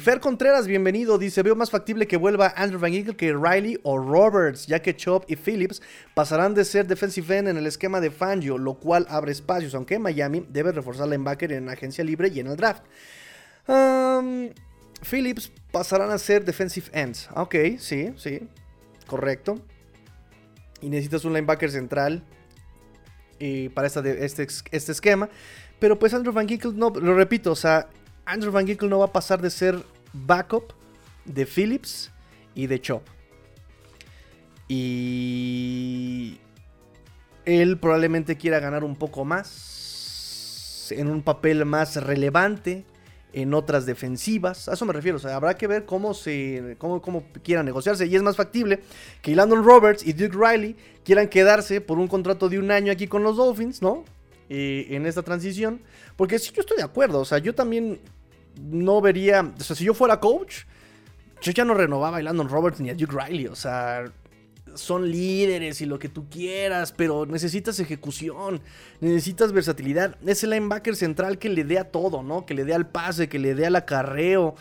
Fer 0.00 0.18
Contreras, 0.18 0.66
bienvenido. 0.66 1.16
Dice: 1.16 1.44
Veo 1.44 1.54
más 1.54 1.70
factible 1.70 2.08
que 2.08 2.16
vuelva 2.16 2.52
Andrew 2.56 2.80
Van 2.80 2.92
Eagle 2.92 3.14
que 3.14 3.32
Riley 3.32 3.78
o 3.84 3.98
Roberts, 3.98 4.66
ya 4.66 4.82
que 4.82 4.96
Chop 4.96 5.30
y 5.30 5.36
Phillips 5.36 5.80
pasarán 6.12 6.54
de 6.54 6.64
ser 6.64 6.88
defensive 6.88 7.38
end 7.38 7.46
en 7.46 7.56
el 7.56 7.68
esquema 7.68 8.00
de 8.00 8.10
Fangio, 8.10 8.58
lo 8.58 8.74
cual 8.74 9.06
abre 9.08 9.30
espacios, 9.30 9.76
aunque 9.76 10.00
Miami 10.00 10.44
debe 10.48 10.72
reforzar 10.72 11.06
la 11.06 11.14
linebacker 11.14 11.52
en 11.52 11.68
agencia 11.68 12.02
libre 12.02 12.32
y 12.34 12.40
en 12.40 12.48
el 12.48 12.56
draft. 12.56 12.82
Phillips 15.08 15.52
pasarán 15.70 16.10
a 16.10 16.18
ser 16.18 16.44
defensive 16.44 16.88
ends. 16.92 17.28
Ok, 17.36 17.54
sí, 17.78 18.12
sí. 18.16 18.48
Correcto. 19.06 19.54
Y 20.80 20.88
necesitas 20.88 21.24
un 21.24 21.32
linebacker 21.32 21.70
central 21.70 22.24
para 23.72 23.86
este, 23.86 24.48
este 24.72 24.92
esquema. 24.92 25.28
Pero 25.78 25.96
pues 25.96 26.12
Andrew 26.12 26.34
Van 26.34 26.48
Ginkle, 26.48 26.72
no, 26.74 26.90
lo 26.90 27.14
repito, 27.14 27.52
o 27.52 27.56
sea, 27.56 27.88
Andrew 28.24 28.52
Van 28.52 28.66
Ginkle 28.66 28.88
no 28.88 28.98
va 28.98 29.06
a 29.06 29.12
pasar 29.12 29.40
de 29.40 29.50
ser 29.50 29.82
backup 30.12 30.72
de 31.24 31.46
Phillips 31.46 32.10
y 32.54 32.66
de 32.66 32.80
Chop. 32.80 33.02
Y 34.68 36.38
él 37.44 37.78
probablemente 37.78 38.36
quiera 38.36 38.60
ganar 38.60 38.84
un 38.84 38.96
poco 38.96 39.24
más, 39.24 40.92
en 40.92 41.08
un 41.08 41.22
papel 41.22 41.64
más 41.64 41.96
relevante, 41.96 42.84
en 43.32 43.54
otras 43.54 43.86
defensivas. 43.86 44.68
A 44.68 44.74
eso 44.74 44.84
me 44.84 44.92
refiero. 44.92 45.16
O 45.16 45.20
sea, 45.20 45.36
habrá 45.36 45.56
que 45.56 45.66
ver 45.66 45.84
cómo 45.86 46.14
se. 46.14 46.76
cómo, 46.78 47.00
cómo 47.02 47.24
quiera 47.42 47.62
negociarse. 47.62 48.06
Y 48.06 48.16
es 48.16 48.22
más 48.22 48.36
factible 48.36 48.80
que 49.22 49.34
Landon 49.34 49.64
Roberts 49.64 50.06
y 50.06 50.12
Duke 50.12 50.36
Riley 50.36 50.76
quieran 51.04 51.28
quedarse 51.28 51.80
por 51.80 51.98
un 51.98 52.08
contrato 52.08 52.48
de 52.48 52.58
un 52.58 52.70
año 52.70 52.92
aquí 52.92 53.06
con 53.06 53.22
los 53.22 53.36
Dolphins, 53.36 53.82
¿no? 53.82 54.04
En 54.50 55.06
esta 55.06 55.22
transición. 55.22 55.80
Porque 56.16 56.38
sí, 56.38 56.52
yo 56.54 56.60
estoy 56.60 56.76
de 56.76 56.82
acuerdo. 56.82 57.20
O 57.20 57.24
sea, 57.24 57.38
yo 57.38 57.54
también 57.54 58.00
no 58.60 59.00
vería. 59.00 59.52
O 59.58 59.62
sea, 59.62 59.76
si 59.76 59.84
yo 59.84 59.94
fuera 59.94 60.18
coach, 60.18 60.64
yo 61.40 61.52
ya 61.52 61.64
no 61.64 61.74
renovaba 61.74 62.18
a 62.18 62.22
Landon 62.22 62.48
Roberts 62.48 62.80
ni 62.80 62.90
a 62.90 62.94
Duke 62.94 63.16
Riley. 63.16 63.46
O 63.46 63.54
sea, 63.54 64.04
son 64.74 65.10
líderes 65.10 65.80
y 65.80 65.86
lo 65.86 65.98
que 65.98 66.08
tú 66.08 66.28
quieras, 66.28 66.92
pero 66.92 67.26
necesitas 67.26 67.78
ejecución, 67.80 68.60
necesitas 69.00 69.52
versatilidad. 69.52 70.16
Es 70.26 70.44
el 70.44 70.50
linebacker 70.50 70.96
central 70.96 71.38
que 71.38 71.48
le 71.48 71.64
dé 71.64 71.78
a 71.78 71.90
todo, 71.90 72.22
¿no? 72.22 72.46
Que 72.46 72.54
le 72.54 72.64
dé 72.64 72.74
al 72.74 72.88
pase, 72.88 73.28
que 73.28 73.38
le 73.38 73.54
dé 73.54 73.66
al 73.66 73.76
acarreo. 73.76 74.54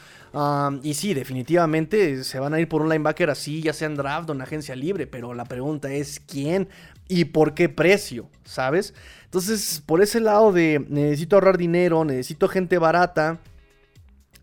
y 0.83 0.93
sí, 0.93 1.13
definitivamente 1.13 2.23
se 2.23 2.39
van 2.39 2.53
a 2.53 2.59
ir 2.59 2.67
por 2.67 2.81
un 2.81 2.89
linebacker 2.89 3.29
así, 3.29 3.61
ya 3.61 3.73
sea 3.73 3.87
en 3.87 3.95
draft 3.95 4.29
o 4.29 4.33
en 4.33 4.41
agencia 4.41 4.75
libre, 4.75 5.07
pero 5.07 5.33
la 5.33 5.45
pregunta 5.45 5.91
es 5.91 6.19
quién 6.19 6.69
y 7.07 7.25
por 7.25 7.53
qué 7.53 7.69
precio, 7.69 8.29
¿sabes? 8.45 8.93
Entonces, 9.29 9.83
por 9.85 10.01
ese 10.01 10.19
lado 10.19 10.51
de 10.51 10.83
necesito 10.89 11.35
ahorrar 11.35 11.55
dinero, 11.55 12.03
necesito 12.03 12.47
gente 12.47 12.79
barata 12.79 13.37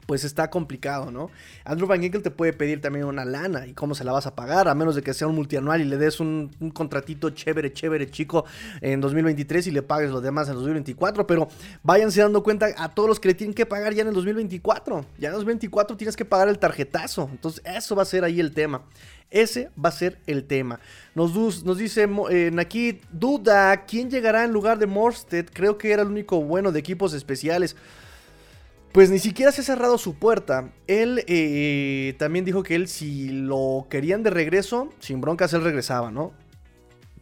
pues 0.06 0.24
está 0.24 0.48
complicado, 0.50 1.10
¿no? 1.10 1.30
Andrew 1.64 1.88
Van 1.88 2.00
Ginkel 2.00 2.22
te 2.22 2.30
puede 2.30 2.52
pedir 2.52 2.80
también 2.80 3.04
una 3.04 3.24
lana 3.24 3.66
y 3.66 3.74
cómo 3.74 3.94
se 3.94 4.04
la 4.04 4.12
vas 4.12 4.26
a 4.26 4.34
pagar, 4.34 4.68
a 4.68 4.74
menos 4.74 4.94
de 4.94 5.02
que 5.02 5.12
sea 5.12 5.26
un 5.26 5.34
multianual 5.34 5.80
y 5.80 5.84
le 5.84 5.96
des 5.96 6.20
un, 6.20 6.50
contratito 6.72 7.30
chévere, 7.30 7.72
chévere, 7.72 8.08
chico 8.10 8.44
en 8.80 9.00
2023 9.00 9.66
y 9.66 9.70
le 9.72 9.82
pagues 9.82 10.10
los 10.10 10.22
demás 10.22 10.48
en 10.48 10.54
2024, 10.54 11.26
pero 11.26 11.48
váyanse 11.82 12.20
dando 12.20 12.42
cuenta 12.42 12.68
a 12.78 12.94
todos 12.94 13.08
los 13.08 13.20
que 13.20 13.28
le 13.28 13.34
tienen 13.34 13.54
que 13.54 13.66
pagar 13.66 13.92
ya 13.94 14.02
en 14.02 14.08
el 14.08 14.14
2024. 14.14 15.04
Ya 15.18 15.28
en 15.28 15.34
el 15.34 15.40
2024 15.40 15.96
tienes 15.96 16.16
que 16.16 16.24
pagar 16.24 16.48
el 16.48 16.58
tarjetazo, 16.58 17.28
entonces 17.30 17.62
eso 17.64 17.96
va 17.96 18.02
a 18.02 18.06
ser 18.06 18.22
ahí 18.24 18.38
el 18.38 18.52
tema. 18.52 18.82
Ese 19.28 19.70
va 19.82 19.88
a 19.88 19.92
ser 19.92 20.20
el 20.28 20.44
tema. 20.44 20.78
Nos, 21.16 21.64
nos 21.64 21.78
dice 21.78 22.08
eh, 22.30 23.00
duda, 23.10 23.84
¿quién 23.84 24.08
llegará 24.08 24.44
en 24.44 24.52
lugar 24.52 24.78
de 24.78 24.86
Morsted? 24.86 25.46
Creo 25.52 25.76
que 25.76 25.90
era 25.90 26.02
el 26.02 26.08
único 26.08 26.40
bueno 26.42 26.70
de 26.70 26.78
equipos 26.78 27.12
especiales 27.12 27.74
pues 28.96 29.10
ni 29.10 29.18
siquiera 29.18 29.52
se 29.52 29.60
ha 29.60 29.64
cerrado 29.64 29.98
su 29.98 30.14
puerta. 30.14 30.72
Él 30.86 31.22
eh, 31.26 32.14
también 32.18 32.46
dijo 32.46 32.62
que 32.62 32.74
él 32.74 32.88
si 32.88 33.28
lo 33.28 33.86
querían 33.90 34.22
de 34.22 34.30
regreso, 34.30 34.88
sin 35.00 35.20
broncas 35.20 35.52
él 35.52 35.62
regresaba, 35.62 36.10
¿no? 36.10 36.32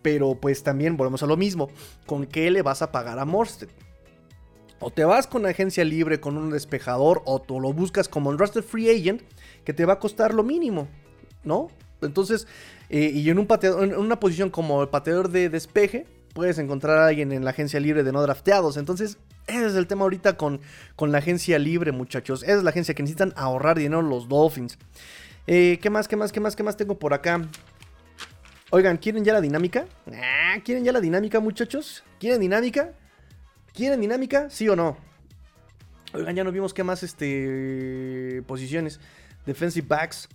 Pero 0.00 0.36
pues 0.36 0.62
también 0.62 0.96
volvemos 0.96 1.24
a 1.24 1.26
lo 1.26 1.36
mismo. 1.36 1.68
¿Con 2.06 2.26
qué 2.26 2.48
le 2.52 2.62
vas 2.62 2.80
a 2.80 2.92
pagar 2.92 3.18
a 3.18 3.24
Morsted? 3.24 3.70
O 4.78 4.92
te 4.92 5.04
vas 5.04 5.26
con 5.26 5.46
agencia 5.46 5.82
libre 5.82 6.20
con 6.20 6.36
un 6.36 6.50
despejador 6.50 7.22
o 7.24 7.42
tú 7.42 7.58
lo 7.58 7.72
buscas 7.72 8.08
como 8.08 8.30
un 8.30 8.38
roster 8.38 8.62
free 8.62 8.88
agent 8.88 9.22
que 9.64 9.72
te 9.72 9.84
va 9.84 9.94
a 9.94 9.98
costar 9.98 10.32
lo 10.32 10.44
mínimo, 10.44 10.86
¿no? 11.42 11.70
Entonces, 12.02 12.46
eh, 12.88 13.10
y 13.12 13.28
en, 13.30 13.38
en 13.40 13.96
una 13.96 14.20
posición 14.20 14.48
como 14.48 14.80
el 14.80 14.90
pateador 14.90 15.28
de 15.28 15.48
despeje, 15.48 16.06
puedes 16.34 16.56
encontrar 16.58 16.98
a 16.98 17.08
alguien 17.08 17.32
en 17.32 17.44
la 17.44 17.50
agencia 17.50 17.80
libre 17.80 18.04
de 18.04 18.12
no 18.12 18.22
drafteados. 18.22 18.76
Entonces, 18.76 19.18
ese 19.46 19.66
es 19.66 19.74
el 19.74 19.86
tema 19.86 20.02
ahorita 20.02 20.36
con, 20.36 20.60
con 20.96 21.12
la 21.12 21.18
agencia 21.18 21.58
libre, 21.58 21.92
muchachos. 21.92 22.42
Esa 22.42 22.56
es 22.56 22.62
la 22.62 22.70
agencia 22.70 22.94
que 22.94 23.02
necesitan 23.02 23.32
ahorrar 23.36 23.78
dinero 23.78 24.02
los 24.02 24.28
Dolphins. 24.28 24.78
Eh, 25.46 25.78
¿Qué 25.82 25.90
más, 25.90 26.08
qué 26.08 26.16
más, 26.16 26.32
qué 26.32 26.40
más, 26.40 26.56
qué 26.56 26.62
más 26.62 26.76
tengo 26.76 26.98
por 26.98 27.12
acá? 27.12 27.42
Oigan, 28.70 28.96
¿quieren 28.96 29.24
ya 29.24 29.34
la 29.34 29.40
dinámica? 29.40 29.84
Ah, 30.12 30.56
¿Quieren 30.64 30.84
ya 30.84 30.92
la 30.92 31.00
dinámica, 31.00 31.38
muchachos? 31.40 32.02
¿Quieren 32.18 32.40
dinámica? 32.40 32.92
¿Quieren 33.72 34.00
dinámica? 34.00 34.48
¿Sí 34.50 34.68
o 34.68 34.76
no? 34.76 34.96
Oigan, 36.14 36.34
ya 36.34 36.44
no 36.44 36.52
vimos 36.52 36.72
qué 36.72 36.82
más 36.82 37.02
este, 37.02 38.42
posiciones. 38.46 39.00
Defensive 39.44 39.86
backs. 39.86 40.28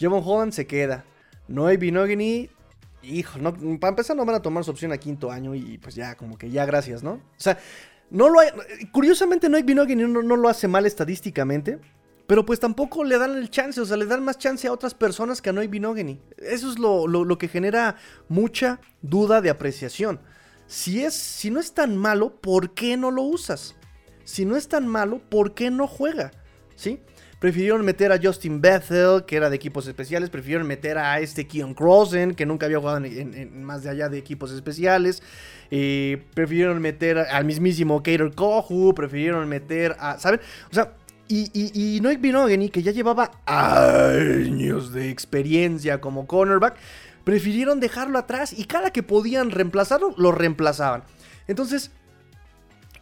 Javon 0.00 0.22
Holland 0.24 0.52
se 0.52 0.66
queda. 0.66 1.04
Noé 1.48 1.76
Binogany. 1.76 2.48
Hijo, 3.02 3.38
no, 3.38 3.52
para 3.78 3.90
empezar 3.90 4.16
no 4.16 4.24
van 4.24 4.36
a 4.36 4.42
tomar 4.42 4.64
su 4.64 4.70
opción 4.70 4.92
a 4.92 4.98
quinto 4.98 5.30
año 5.30 5.54
y 5.54 5.78
pues 5.78 5.94
ya, 5.94 6.16
como 6.16 6.36
que 6.36 6.50
ya 6.50 6.66
gracias, 6.66 7.02
¿no? 7.02 7.12
O 7.12 7.20
sea, 7.36 7.58
no 8.10 8.28
lo 8.28 8.40
hay, 8.40 8.48
curiosamente, 8.92 9.48
no 9.48 9.56
hay 9.56 9.62
no, 9.64 10.22
no 10.22 10.36
lo 10.36 10.48
hace 10.48 10.68
mal 10.68 10.86
estadísticamente. 10.86 11.78
Pero 12.26 12.44
pues 12.44 12.58
tampoco 12.58 13.04
le 13.04 13.18
dan 13.18 13.36
el 13.36 13.50
chance, 13.50 13.80
o 13.80 13.86
sea, 13.86 13.96
le 13.96 14.04
dan 14.04 14.24
más 14.24 14.38
chance 14.38 14.66
a 14.66 14.72
otras 14.72 14.94
personas 14.94 15.40
que 15.40 15.50
a 15.50 15.52
Noy 15.52 15.68
Binogany. 15.68 16.20
Eso 16.38 16.70
es 16.70 16.78
lo, 16.78 17.06
lo, 17.06 17.38
que 17.38 17.46
genera 17.46 17.96
mucha 18.28 18.80
duda 19.00 19.40
de 19.40 19.50
apreciación. 19.50 20.20
Si, 20.66 21.04
es, 21.04 21.14
si 21.14 21.50
no 21.50 21.60
es 21.60 21.72
tan 21.72 21.96
malo, 21.96 22.34
¿por 22.40 22.74
qué 22.74 22.96
no 22.96 23.12
lo 23.12 23.22
usas? 23.22 23.76
Si 24.24 24.44
no 24.44 24.56
es 24.56 24.66
tan 24.66 24.88
malo, 24.88 25.20
¿por 25.28 25.54
qué 25.54 25.70
no 25.70 25.86
juega? 25.86 26.32
¿Sí? 26.74 27.00
Prefirieron 27.38 27.84
meter 27.84 28.12
a 28.12 28.18
Justin 28.22 28.62
Bethel, 28.62 29.24
que 29.26 29.36
era 29.36 29.50
de 29.50 29.56
equipos 29.56 29.86
especiales. 29.86 30.30
Prefirieron 30.30 30.66
meter 30.66 30.96
a 30.96 31.20
este 31.20 31.46
Keon 31.46 31.74
Crossen, 31.74 32.34
que 32.34 32.46
nunca 32.46 32.64
había 32.64 32.78
jugado 32.78 33.04
en, 33.04 33.62
más 33.62 33.82
de 33.82 33.90
allá 33.90 34.08
de 34.08 34.16
equipos 34.16 34.52
especiales. 34.52 35.22
Eh, 35.70 36.24
prefirieron 36.32 36.80
meter 36.80 37.18
al 37.18 37.44
mismísimo 37.44 37.98
Kater 37.98 38.34
Kohu. 38.34 38.94
Prefirieron 38.94 39.46
meter 39.48 39.96
a. 39.98 40.18
¿Saben? 40.18 40.40
O 40.70 40.74
sea. 40.74 40.92
Y, 41.28 41.50
y, 41.52 41.96
y 41.96 42.00
Noik 42.00 42.20
Binogany, 42.20 42.68
que 42.68 42.84
ya 42.84 42.92
llevaba 42.92 43.32
años 43.46 44.92
de 44.92 45.10
experiencia 45.10 46.00
como 46.00 46.28
cornerback, 46.28 46.76
prefirieron 47.24 47.80
dejarlo 47.80 48.16
atrás 48.20 48.56
y 48.56 48.64
cada 48.64 48.92
que 48.92 49.02
podían 49.02 49.50
reemplazarlo, 49.50 50.14
lo 50.16 50.30
reemplazaban. 50.30 51.02
Entonces, 51.48 51.90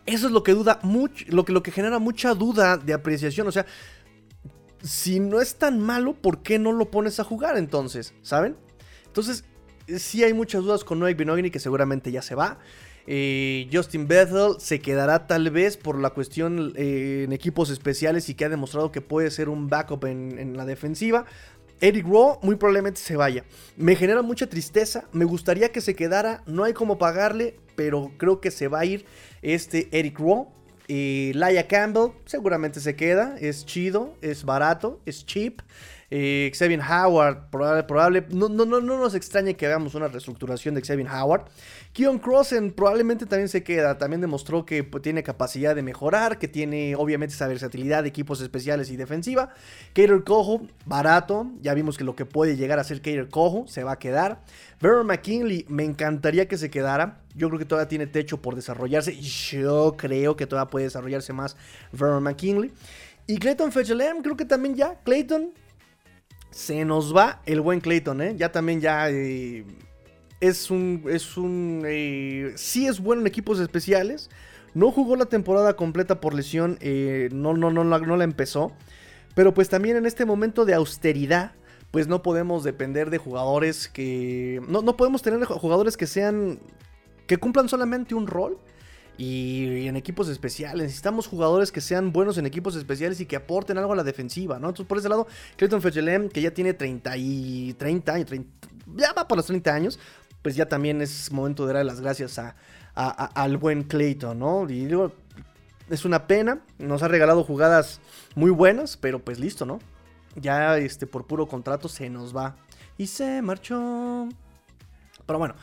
eso 0.07 0.27
es 0.27 0.33
lo 0.33 0.43
que 0.43 0.53
duda 0.53 0.81
mucho, 0.83 1.25
lo 1.29 1.45
que, 1.45 1.53
lo 1.53 1.63
que 1.63 1.71
genera 1.71 1.99
mucha 1.99 2.35
duda 2.35 2.79
de 2.79 2.95
apreciación. 2.95 3.47
O 3.47 3.53
sea, 3.53 3.67
si 4.85 5.19
no 5.19 5.41
es 5.41 5.57
tan 5.57 5.81
malo, 5.81 6.15
¿por 6.15 6.43
qué 6.43 6.59
no 6.59 6.71
lo 6.73 6.91
pones 6.91 7.19
a 7.19 7.25
jugar 7.25 7.57
entonces? 7.57 8.15
¿Saben? 8.23 8.57
Entonces, 9.07 9.45
sí 9.97 10.23
hay 10.23 10.35
muchas 10.35 10.63
dudas 10.63 10.85
con 10.85 10.99
Noé 10.99 11.15
Binogany 11.15 11.51
que 11.51 11.59
seguramente 11.59 12.13
ya 12.13 12.21
se 12.21 12.35
va. 12.35 12.59
Eh, 13.07 13.69
Justin 13.73 14.07
Bethel 14.07 14.55
se 14.59 14.81
quedará 14.81 15.27
tal 15.27 15.51
vez 15.51 15.77
por 15.77 15.99
la 15.99 16.11
cuestión 16.11 16.73
eh, 16.77 17.25
en 17.25 17.33
equipos 17.33 17.71
especiales 17.71 18.29
y 18.29 18.35
que 18.35 18.45
ha 18.45 18.49
demostrado 18.49 18.93
que 18.93 19.01
puede 19.01 19.31
ser 19.31 19.49
un 19.49 19.69
backup 19.69 20.05
en, 20.05 20.57
la 20.57 20.65
defensiva. 20.65 21.25
Eric 21.81 22.07
Rowe 22.07 22.39
muy 22.43 22.57
probablemente 22.57 23.01
se 23.01 23.17
vaya. 23.17 23.45
Me 23.77 23.97
genera 23.97 24.23
mucha 24.23 24.49
tristeza. 24.49 25.09
Me 25.13 25.25
gustaría 25.25 25.71
que 25.73 25.81
se 25.81 25.95
quedara. 25.95 26.43
No 26.47 26.65
hay 26.65 26.73
como 26.73 26.99
pagarle. 26.99 27.57
Pero 27.75 28.13
creo 28.17 28.41
que 28.41 28.51
se 28.51 28.69
va 28.69 28.81
a 28.81 28.85
ir 28.85 29.05
este 29.43 29.89
Eric 29.91 30.19
Rowe. 30.19 30.49
Eh, 30.89 31.33
Laia 31.35 31.67
Campbell 31.67 32.13
seguramente 32.27 32.81
se 32.81 32.97
queda. 32.97 33.37
Es 33.41 33.65
chido. 33.65 34.15
Es 34.21 34.45
barato. 34.45 35.01
Es 35.07 35.25
cheap. 35.25 35.61
Eh, 36.11 36.51
Xavier 36.55 36.81
Howard, 36.81 37.51
probable, 37.51 37.83
probable 37.85 38.27
no, 38.31 38.49
no, 38.49 38.65
no, 38.65 38.81
no, 38.81 38.99
nos 38.99 39.15
extrañe 39.15 39.57
que 39.57 39.67
veamos 39.67 39.95
una 39.95 40.09
reestructuración 40.09 40.75
de 40.75 40.83
Xavier 40.83 41.09
Howard. 41.09 41.47
Keon 41.93 42.19
Crossen 42.19 42.73
probablemente 42.73 43.27
también 43.27 43.49
se 43.49 43.63
queda, 43.63 43.99
también 43.99 44.21
demostró 44.21 44.67
que 44.67 44.85
pues, 44.85 45.03
tiene 45.03 45.23
capacidad 45.23 45.75
de 45.75 45.83
mejorar, 45.83 46.39
que 46.39 46.49
tiene 46.49 46.97
obviamente 46.97 47.35
esa 47.35 47.47
versatilidad 47.47 48.03
de 48.03 48.09
equipos 48.09 48.41
especiales 48.41 48.91
y 48.91 48.97
defensiva. 48.97 49.51
Cater 49.95 50.25
Cojo, 50.25 50.63
barato, 50.87 51.51
ya 51.63 51.75
vimos 51.75 51.97
que 51.97 52.05
lo 52.05 52.17
que 52.17 52.27
puede 52.27 52.57
llegar 52.57 52.79
a 52.79 52.85
ser 52.85 52.99
Cater 52.99 53.29
Cojo 53.29 53.67
se 53.69 53.85
va 53.85 53.93
a 53.93 53.99
quedar. 53.99 54.41
Vernon 54.81 55.07
McKinley, 55.07 55.65
me 55.69 55.85
encantaría 55.85 56.47
que 56.47 56.59
se 56.59 56.71
quedara. 56.71 57.21
Yo 57.35 57.49
creo 57.49 57.59
que 57.59 57.65
todavía 57.65 57.89
tiene 57.89 58.07
techo 58.07 58.43
por 58.43 58.55
desarrollarse. 58.55 59.19
Yo 59.19 59.95
creo 59.97 60.37
que 60.37 60.47
todavía 60.47 60.71
puede 60.71 60.85
desarrollarse 60.87 61.33
más 61.33 61.57
Vernon 61.93 62.23
McKinley. 62.23 62.73
Y 63.27 63.39
Clayton 63.39 63.73
Fetchelem, 63.73 64.23
creo 64.23 64.37
que 64.37 64.45
también 64.45 64.75
ya. 64.75 65.01
Clayton, 65.05 65.53
se 66.55 66.85
nos 66.85 67.15
va 67.15 67.43
el 67.47 67.61
buen 67.61 67.81
Clayton, 67.81 68.21
¿eh? 68.21 68.35
Ya 68.37 68.53
también 68.53 68.81
ya... 68.81 69.11
Eh, 69.11 69.65
es 70.41 70.71
un. 70.71 71.05
Es 71.09 71.37
un. 71.37 71.83
Eh, 71.87 72.53
sí 72.57 72.87
es 72.87 73.01
bueno 73.01 73.23
en 73.23 73.27
equipos 73.27 73.59
especiales. 73.61 74.31
No 74.75 74.91
jugó 74.91 75.17
la 75.17 75.27
temporada 75.27 75.75
completa 75.75 76.21
por 76.21 76.35
lesión. 76.35 76.77
Eh, 76.81 77.29
no, 77.33 77.55
no, 77.55 77.71
no, 77.71 77.85
no 77.85 78.17
la 78.17 78.25
empezó. 78.25 78.73
Pero 79.35 79.55
pues 79.55 79.69
también 79.69 79.97
en 79.97 80.07
este 80.07 80.25
momento 80.25 80.65
de 80.65 80.75
austeridad. 80.75 81.53
Pues 81.91 82.09
no 82.09 82.23
podemos 82.23 82.65
depender 82.65 83.11
de 83.11 83.19
jugadores 83.19 83.89
que. 83.89 84.61
No, 84.69 84.83
no 84.83 84.97
podemos 84.97 85.23
tener 85.23 85.45
jugadores 85.45 85.97
que 85.97 86.07
sean. 86.07 86.59
que 87.27 87.37
cumplan 87.37 87.69
solamente 87.69 88.15
un 88.15 88.27
rol. 88.27 88.59
Y, 89.17 89.87
en 89.87 89.97
equipos 89.97 90.29
especiales. 90.29 90.85
Necesitamos 90.85 91.27
jugadores 91.27 91.71
que 91.71 91.81
sean 91.81 92.13
buenos 92.13 92.39
en 92.39 92.47
equipos 92.47 92.75
especiales 92.77 93.21
y 93.21 93.27
que 93.27 93.37
aporten 93.37 93.79
algo 93.79 93.93
a 93.93 93.97
la 93.97 94.05
defensiva, 94.05 94.59
¿no? 94.59 94.69
Entonces, 94.69 94.89
por 94.89 94.99
ese 94.99 95.09
lado, 95.09 95.27
Clayton 95.57 95.83
Fechelem, 95.83 96.29
que 96.29 96.41
ya 96.41 96.53
tiene 96.53 96.75
30 96.75 97.17
y 97.17 97.75
30 97.75 98.13
años, 98.13 98.31
ya 98.97 99.13
va 99.13 99.29
por 99.29 99.37
los 99.37 99.47
30 99.47 99.73
años, 99.73 99.99
pues 100.43 100.57
ya 100.57 100.67
también 100.67 101.01
es 101.01 101.31
momento 101.33 101.67
de 101.67 101.75
dar 101.75 101.87
las 101.87 102.01
gracias 102.01 102.39
a, 102.39 102.55
al 102.95 103.57
buen 103.57 103.85
Clayton, 103.85 104.39
¿no? 104.39 104.69
Y 104.69 104.87
digo, 104.87 105.13
es 105.91 106.05
una 106.05 106.27
pena, 106.27 106.61
nos 106.79 107.03
ha 107.03 107.09
regalado 107.09 107.45
jugadas 107.45 108.01
muy 108.35 108.51
buenas, 108.51 108.97
pero 108.97 109.19
pues 109.19 109.39
listo, 109.39 109.67
¿no? 109.67 109.79
Ya 110.37 110.77
este, 110.79 111.07
por 111.07 111.27
puro 111.27 111.47
contrato 111.47 111.89
se 111.89 112.11
nos 112.11 112.35
va. 112.37 112.57
Y 112.97 113.07
se 113.07 113.43
marchó. 113.43 114.29
Pero 115.27 115.39
bueno, 115.39 115.55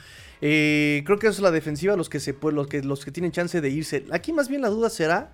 eh, 0.42 1.04
creo 1.06 1.20
que 1.20 1.28
es 1.28 1.40
la 1.40 1.52
defensiva 1.52 1.96
los 1.96 2.10
que, 2.10 2.20
se, 2.20 2.36
los, 2.42 2.68
que, 2.68 2.82
los 2.84 3.06
que 3.06 3.12
tienen 3.12 3.32
chance 3.32 3.62
de 3.62 3.70
irse. 3.70 4.06
Aquí 4.12 4.34
más 4.34 4.50
bien 4.50 4.62
la 4.62 4.70
duda 4.70 4.90
será 4.90 5.34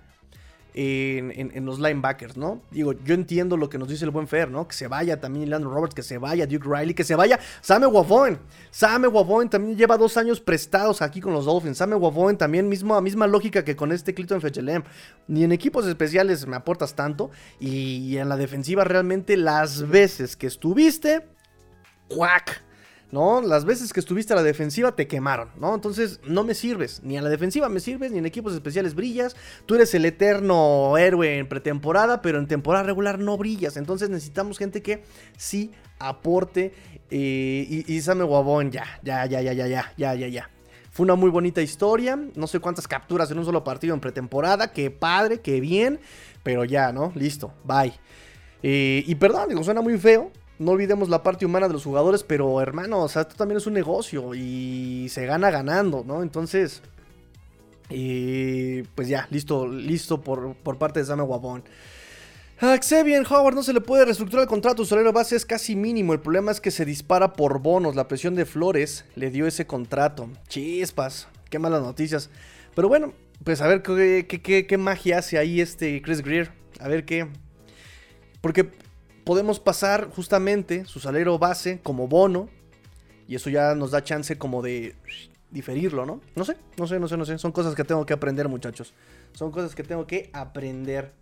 en, 0.74 1.66
los 1.66 1.80
linebackers, 1.80 2.36
¿no? 2.36 2.62
Digo, 2.70 2.92
yo 2.92 3.14
entiendo 3.14 3.56
lo 3.56 3.68
que 3.68 3.78
nos 3.78 3.88
dice 3.88 4.04
el 4.04 4.10
buen 4.10 4.28
Fer, 4.28 4.50
¿no? 4.50 4.68
Que 4.68 4.74
se 4.74 4.86
vaya 4.86 5.20
también 5.20 5.50
Landon 5.50 5.72
Roberts, 5.72 5.94
que 5.94 6.02
se 6.02 6.18
vaya 6.18 6.46
Duke 6.46 6.68
Riley, 6.68 6.94
que 6.94 7.04
se 7.04 7.16
vaya 7.16 7.40
Same 7.60 7.86
Wavoen. 7.86 8.38
Same 8.70 9.08
Wavoen 9.08 9.48
también 9.48 9.76
lleva 9.76 9.96
dos 9.96 10.16
años 10.16 10.40
prestados 10.40 11.02
aquí 11.02 11.20
con 11.20 11.32
los 11.32 11.46
Dolphins. 11.46 11.78
Same 11.78 11.96
Wavoen 11.96 12.36
también, 12.36 12.68
mismo, 12.68 13.00
misma 13.00 13.26
lógica 13.26 13.64
que 13.64 13.74
con 13.74 13.90
este 13.90 14.14
Clinton 14.14 14.40
Fechelem. 14.40 14.84
Ni 15.26 15.42
en 15.42 15.52
equipos 15.52 15.86
especiales 15.86 16.46
me 16.46 16.56
aportas 16.56 16.94
tanto. 16.94 17.30
Y 17.58 18.16
en 18.16 18.28
la 18.28 18.36
defensiva 18.36 18.84
realmente 18.84 19.36
las 19.36 19.88
veces 19.88 20.36
que 20.36 20.46
estuviste, 20.46 21.26
¡cuac! 22.08 22.67
¿No? 23.10 23.40
Las 23.40 23.64
veces 23.64 23.92
que 23.92 24.00
estuviste 24.00 24.32
a 24.32 24.36
la 24.36 24.42
defensiva 24.42 24.94
te 24.94 25.06
quemaron, 25.06 25.50
¿no? 25.58 25.74
Entonces 25.74 26.20
no 26.24 26.44
me 26.44 26.54
sirves, 26.54 27.00
ni 27.02 27.16
a 27.16 27.22
la 27.22 27.28
defensiva 27.28 27.68
me 27.68 27.80
sirves, 27.80 28.12
ni 28.12 28.18
en 28.18 28.26
equipos 28.26 28.52
especiales 28.52 28.94
brillas. 28.94 29.36
Tú 29.66 29.74
eres 29.74 29.94
el 29.94 30.04
eterno 30.04 30.96
héroe 30.98 31.38
en 31.38 31.48
pretemporada, 31.48 32.22
pero 32.22 32.38
en 32.38 32.46
temporada 32.46 32.84
regular 32.84 33.18
no 33.18 33.36
brillas. 33.36 33.76
Entonces 33.76 34.10
necesitamos 34.10 34.58
gente 34.58 34.82
que 34.82 35.02
sí 35.36 35.72
aporte. 35.98 36.72
Eh, 37.10 37.84
y, 37.86 37.92
y 37.92 38.00
Same 38.02 38.24
Wabón, 38.24 38.70
ya, 38.70 38.84
ya, 39.02 39.24
ya, 39.26 39.40
ya, 39.40 39.52
ya, 39.52 39.66
ya, 39.66 39.92
ya, 39.96 40.14
ya, 40.14 40.28
ya. 40.28 40.50
Fue 40.90 41.04
una 41.04 41.14
muy 41.14 41.30
bonita 41.30 41.62
historia. 41.62 42.18
No 42.34 42.46
sé 42.46 42.58
cuántas 42.58 42.88
capturas 42.88 43.30
en 43.30 43.38
un 43.38 43.44
solo 43.44 43.64
partido 43.64 43.94
en 43.94 44.00
pretemporada. 44.00 44.72
Qué 44.72 44.90
padre, 44.90 45.40
qué 45.40 45.60
bien. 45.60 46.00
Pero 46.42 46.64
ya, 46.64 46.92
¿no? 46.92 47.12
Listo, 47.14 47.52
bye. 47.64 47.92
Eh, 48.62 49.04
y 49.06 49.14
perdón, 49.14 49.48
digo, 49.48 49.62
suena 49.62 49.80
muy 49.80 49.96
feo. 49.98 50.32
No 50.58 50.72
olvidemos 50.72 51.08
la 51.08 51.22
parte 51.22 51.46
humana 51.46 51.68
de 51.68 51.74
los 51.74 51.84
jugadores, 51.84 52.24
pero 52.24 52.60
hermano, 52.60 53.02
o 53.02 53.08
sea, 53.08 53.22
esto 53.22 53.36
también 53.36 53.58
es 53.58 53.66
un 53.66 53.74
negocio 53.74 54.34
y 54.34 55.08
se 55.08 55.24
gana 55.24 55.50
ganando, 55.50 56.02
¿no? 56.04 56.22
Entonces, 56.22 56.82
y 57.90 58.82
pues 58.82 59.08
ya, 59.08 59.28
listo, 59.30 59.66
listo 59.66 60.20
por, 60.20 60.54
por 60.56 60.78
parte 60.78 61.00
de 61.00 61.06
Sam 61.06 61.20
Guabón. 61.22 61.62
A 62.60 62.76
Xavier 62.76 63.24
Howard 63.30 63.54
no 63.54 63.62
se 63.62 63.72
le 63.72 63.80
puede 63.80 64.04
reestructurar 64.04 64.42
el 64.42 64.48
contrato, 64.48 64.82
su 64.82 64.88
salario 64.88 65.12
base 65.12 65.36
es 65.36 65.46
casi 65.46 65.76
mínimo. 65.76 66.12
El 66.12 66.18
problema 66.18 66.50
es 66.50 66.60
que 66.60 66.72
se 66.72 66.84
dispara 66.84 67.34
por 67.34 67.60
bonos. 67.60 67.94
La 67.94 68.08
presión 68.08 68.34
de 68.34 68.46
Flores 68.46 69.04
le 69.14 69.30
dio 69.30 69.46
ese 69.46 69.64
contrato. 69.64 70.28
Chispas, 70.48 71.28
qué 71.50 71.60
malas 71.60 71.82
noticias. 71.82 72.30
Pero 72.74 72.88
bueno, 72.88 73.12
pues 73.44 73.60
a 73.60 73.68
ver 73.68 73.82
qué, 73.82 74.26
qué, 74.26 74.66
qué 74.66 74.76
magia 74.76 75.18
hace 75.18 75.38
ahí 75.38 75.60
este 75.60 76.02
Chris 76.02 76.20
Greer. 76.20 76.50
A 76.80 76.88
ver 76.88 77.04
qué. 77.04 77.28
Porque 78.40 78.70
podemos 79.28 79.60
pasar 79.60 80.08
justamente 80.08 80.86
su 80.86 81.00
salario 81.00 81.38
base 81.38 81.80
como 81.82 82.08
bono. 82.08 82.48
Y 83.28 83.34
eso 83.34 83.50
ya 83.50 83.74
nos 83.74 83.90
da 83.90 84.02
chance 84.02 84.38
como 84.38 84.62
de 84.62 84.94
diferirlo, 85.50 86.06
¿no? 86.06 86.22
No 86.34 86.46
sé, 86.46 86.56
no 86.78 86.86
sé, 86.86 86.98
no 86.98 87.08
sé, 87.08 87.18
no 87.18 87.26
sé. 87.26 87.36
Son 87.36 87.52
cosas 87.52 87.74
que 87.74 87.84
tengo 87.84 88.06
que 88.06 88.14
aprender, 88.14 88.48
muchachos. 88.48 88.94
Son 89.34 89.50
cosas 89.50 89.74
que 89.74 89.82
tengo 89.82 90.06
que 90.06 90.30
aprender. 90.32 91.12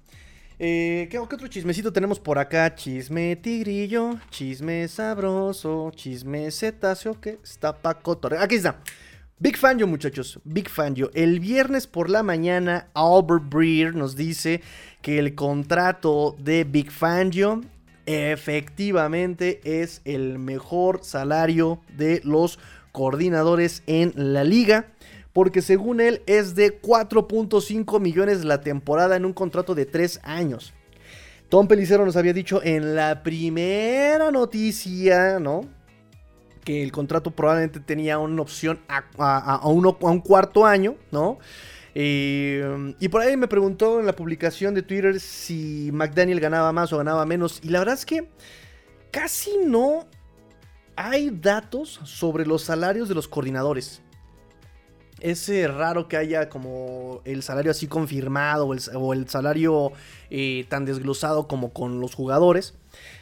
Eh, 0.60 1.08
¿qué, 1.10 1.18
otro 1.18 1.48
chismecito 1.48 1.92
tenemos 1.92 2.20
por 2.20 2.38
acá? 2.38 2.72
Chisme 2.76 3.34
tigrillo, 3.34 4.20
chisme 4.30 4.86
sabroso, 4.86 5.90
chisme 5.96 6.48
cetáceo 6.52 7.20
que 7.20 7.40
está 7.42 7.76
pa' 7.76 7.98
cotorrear. 7.98 8.44
Aquí 8.44 8.54
está. 8.54 8.78
Big 9.40 9.56
fan 9.56 9.80
yo, 9.80 9.88
muchachos. 9.88 10.38
Big 10.44 10.68
fan 10.68 10.94
yo. 10.94 11.10
El 11.12 11.40
viernes 11.40 11.88
por 11.88 12.08
la 12.08 12.22
mañana, 12.22 12.88
Albert 12.94 13.48
Breer 13.48 13.96
nos 13.96 14.14
dice 14.14 14.62
que 15.02 15.18
el 15.18 15.34
contrato 15.34 16.36
de 16.38 16.62
Big 16.62 16.92
Fangio 16.92 17.62
efectivamente 18.06 19.60
es 19.64 20.00
el 20.04 20.38
mejor 20.38 21.00
salario 21.02 21.80
de 21.96 22.20
los 22.24 22.58
coordinadores 22.92 23.82
en 23.86 24.12
la 24.14 24.44
liga. 24.44 24.86
Porque 25.32 25.60
según 25.60 26.00
él 26.00 26.22
es 26.26 26.54
de 26.54 26.80
4.5 26.80 28.00
millones 28.00 28.44
la 28.44 28.62
temporada 28.62 29.16
en 29.16 29.26
un 29.26 29.34
contrato 29.34 29.74
de 29.74 29.84
3 29.84 30.20
años. 30.22 30.72
Tom 31.50 31.68
Pelicero 31.68 32.06
nos 32.06 32.16
había 32.16 32.32
dicho 32.32 32.62
en 32.64 32.94
la 32.94 33.22
primera 33.22 34.30
noticia, 34.30 35.38
¿no? 35.38 35.60
Que 36.64 36.82
el 36.82 36.90
contrato 36.90 37.30
probablemente 37.32 37.80
tenía 37.80 38.18
una 38.18 38.40
opción 38.40 38.80
a, 38.88 39.04
a 39.18 39.68
un 39.68 40.20
cuarto 40.20 40.64
año, 40.64 40.96
¿no? 41.12 41.38
Eh, 41.98 42.94
y 43.00 43.08
por 43.08 43.22
ahí 43.22 43.38
me 43.38 43.48
preguntó 43.48 44.00
en 44.00 44.04
la 44.04 44.14
publicación 44.14 44.74
de 44.74 44.82
Twitter 44.82 45.18
si 45.18 45.88
McDaniel 45.94 46.40
ganaba 46.40 46.70
más 46.70 46.92
o 46.92 46.98
ganaba 46.98 47.24
menos. 47.24 47.58
Y 47.62 47.70
la 47.70 47.78
verdad 47.78 47.94
es 47.94 48.04
que 48.04 48.28
casi 49.10 49.52
no 49.64 50.06
hay 50.94 51.30
datos 51.30 51.98
sobre 52.04 52.44
los 52.44 52.60
salarios 52.60 53.08
de 53.08 53.14
los 53.14 53.28
coordinadores. 53.28 54.02
Es 55.20 55.48
eh, 55.48 55.68
raro 55.68 56.06
que 56.06 56.18
haya 56.18 56.50
como 56.50 57.22
el 57.24 57.42
salario 57.42 57.70
así 57.70 57.86
confirmado 57.86 58.66
o 58.66 59.14
el, 59.14 59.26
salario 59.30 59.92
eh, 60.28 60.66
tan 60.68 60.84
desglosado 60.84 61.48
como 61.48 61.72
con 61.72 62.00
los 62.00 62.14
jugadores. 62.14 62.74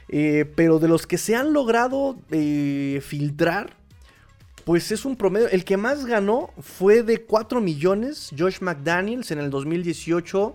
pero 0.09 0.81
de 0.81 0.89
los 0.89 1.07
que 1.07 1.17
se 1.17 1.37
han 1.37 1.53
logrado 1.53 2.17
filtrar, 2.29 3.77
pues 4.65 4.91
es 4.93 5.05
un 5.05 5.17
promedio. 5.17 5.49
El 5.49 5.65
que 5.65 5.77
más 5.77 6.07
ganó 6.07 6.51
fue 6.61 7.03
de 7.03 7.23
4 7.23 7.61
millones, 7.61 8.31
Josh 8.37 8.61
McDaniels 8.61 9.31
en 9.31 9.39
el 9.39 9.51
2018. 9.51 10.55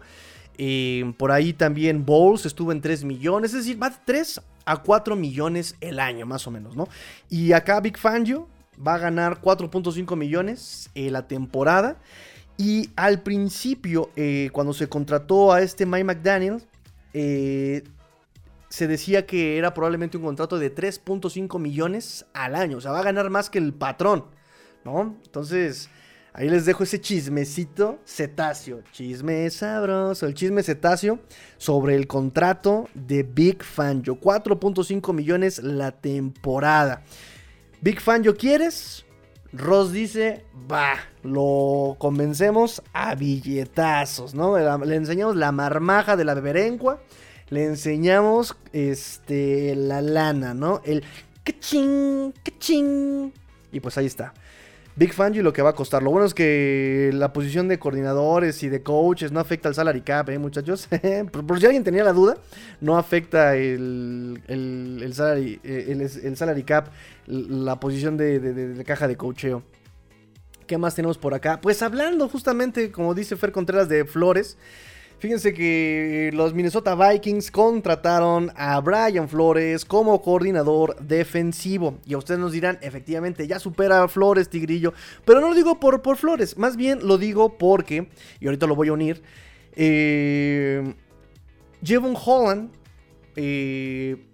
Eh, 0.58 1.14
por 1.18 1.32
ahí 1.32 1.54
también 1.54 2.06
Bowles 2.06 2.46
estuvo 2.46 2.72
en 2.72 2.82
3 2.82 3.04
millones. 3.04 3.54
Es 3.54 3.60
decir, 3.60 3.82
va 3.82 3.92
de 3.92 3.98
3 4.06 4.42
a 4.66 4.78
4 4.78 5.16
millones 5.16 5.76
el 5.80 6.00
año, 6.00 6.26
más 6.26 6.46
o 6.48 6.52
menos, 6.52 6.76
¿no? 6.76 6.88
Y 7.30 7.54
acá 7.54 7.80
Big 7.80 7.98
Fangio 7.98 8.48
va 8.86 8.96
a 8.96 8.98
ganar 8.98 9.42
4.5 9.42 10.16
millones 10.16 10.90
en 10.96 11.14
la 11.14 11.28
temporada. 11.28 11.98
Y 12.58 12.90
al 12.96 13.22
principio, 13.22 14.10
eh, 14.16 14.50
cuando 14.52 14.74
se 14.74 14.90
contrató 14.90 15.54
a 15.54 15.62
este 15.62 15.86
Mike 15.86 16.04
McDaniel, 16.04 16.62
eh, 17.14 17.84
se 18.70 18.88
decía 18.88 19.26
que 19.26 19.58
era 19.58 19.74
probablemente 19.74 20.18
un 20.18 20.24
contrato 20.24 20.60
de 20.60 20.74
3.5 20.74 21.60
millones 21.60 22.26
al 22.34 22.56
año. 22.56 22.78
O 22.78 22.82
sea, 22.82 22.92
va 22.92 23.00
a 23.00 23.04
ganar 23.04 23.30
más 23.30 23.50
que 23.50 23.58
el 23.58 23.74
patrón, 23.74 24.26
¿no? 24.84 25.18
Entonces, 25.26 25.90
Ahí 26.32 26.48
les 26.48 26.66
dejo 26.66 26.84
ese 26.84 27.02
chismecito 27.02 28.00
cetáceo. 28.06 28.82
Chisme 28.92 29.50
sabroso. 29.50 30.26
El 30.28 30.36
chisme 30.36 30.64
cetáceo 30.64 31.20
sobre 31.58 31.96
el 31.96 32.08
contrato 32.08 32.88
de 32.94 33.24
Big 33.24 33.64
Fangio. 33.64 34.20
4.5 34.20 35.14
millones 35.14 35.62
la 35.62 35.92
temporada. 35.92 37.04
Big 37.82 38.00
Fangio, 38.00 38.38
¿quieres? 38.38 39.06
Ross 39.52 39.92
dice, 39.92 40.46
va, 40.72 40.94
lo 41.24 41.96
convencemos 41.98 42.84
a 42.94 43.16
billetazos, 43.16 44.36
¿no? 44.36 44.56
Le 44.86 44.96
enseñamos 44.96 45.36
la 45.36 45.52
marmaja 45.52 46.16
de 46.16 46.24
la 46.24 46.36
beberencua, 46.36 47.02
le 47.50 47.66
enseñamos 47.66 48.56
este, 48.74 49.76
la 49.76 50.02
lana, 50.02 50.54
¿no? 50.54 50.82
El 50.86 51.04
que 51.44 51.58
ching 51.60 53.34
Y 53.72 53.80
pues 53.80 53.98
ahí 53.98 54.06
está. 54.06 54.34
Big 55.00 55.14
Fangio 55.14 55.44
lo 55.44 55.54
que 55.54 55.62
va 55.62 55.70
a 55.70 55.76
costar. 55.76 56.04
Lo 56.04 56.12
bueno 56.12 56.26
es 56.26 56.34
que 56.34 57.10
la 57.14 57.32
posición 57.32 57.70
de 57.70 57.80
coordinadores 57.80 58.64
y 58.64 58.70
de 58.70 58.84
coaches 58.84 59.32
no 59.32 59.40
afecta 59.40 59.70
al 59.70 59.76
salary 59.76 60.02
cap, 60.02 60.28
¿eh, 60.30 60.38
muchachos? 60.38 60.90
por, 61.48 61.58
si 61.58 61.66
alguien 61.66 61.86
tenía 61.86 62.04
la 62.04 62.12
duda, 62.12 62.36
no 62.82 62.98
afecta 62.98 63.56
el, 63.56 64.42
el, 64.48 65.14
salary, 65.14 65.62
eh, 65.64 66.10
el, 66.22 66.36
salary 66.36 66.64
cap, 66.64 66.90
la 67.28 67.80
posición 67.80 68.18
de, 68.18 68.84
caja 68.86 69.08
de 69.08 69.16
coacheo. 69.16 69.64
¿Qué 70.68 70.78
más 70.78 70.96
tenemos 70.96 71.18
por 71.18 71.34
acá? 71.34 71.62
Pues 71.62 71.82
hablando 71.82 72.28
justamente, 72.28 72.92
como 72.92 73.16
dice 73.16 73.38
Fer 73.38 73.54
Contreras, 73.54 73.88
de 73.88 74.04
Flores. 74.04 74.58
Fíjense 75.20 75.54
que 75.54 76.32
los 76.34 76.54
Minnesota 76.54 76.96
Vikings 76.96 77.52
contrataron 77.52 78.54
a 78.56 78.80
Brian 78.80 79.28
Flores 79.28 79.84
como 79.84 80.22
coordinador 80.22 80.96
defensivo. 81.02 81.98
Y 82.06 82.14
a 82.14 82.18
ustedes 82.18 82.40
nos 82.40 82.54
dirán, 82.54 82.80
efectivamente, 82.82 83.46
ya 83.46 83.60
supera 83.60 84.02
a 84.02 84.08
Flores, 84.08 84.50
Tigrillo. 84.50 84.94
Pero 85.26 85.42
no 85.42 85.50
lo 85.50 85.56
digo 85.56 85.78
por, 85.78 86.02
por 86.02 86.16
Flores, 86.16 86.58
más 86.58 86.78
bien 86.78 87.06
lo 87.06 87.18
digo 87.18 87.58
porque, 87.58 88.08
y 88.40 88.46
ahorita 88.46 88.66
lo 88.66 88.76
voy 88.76 88.88
a 88.88 88.94
unir, 88.94 89.22
eh, 89.76 90.94
Jevon 91.84 92.16
Holland 92.16 92.72
eh, 93.36 94.26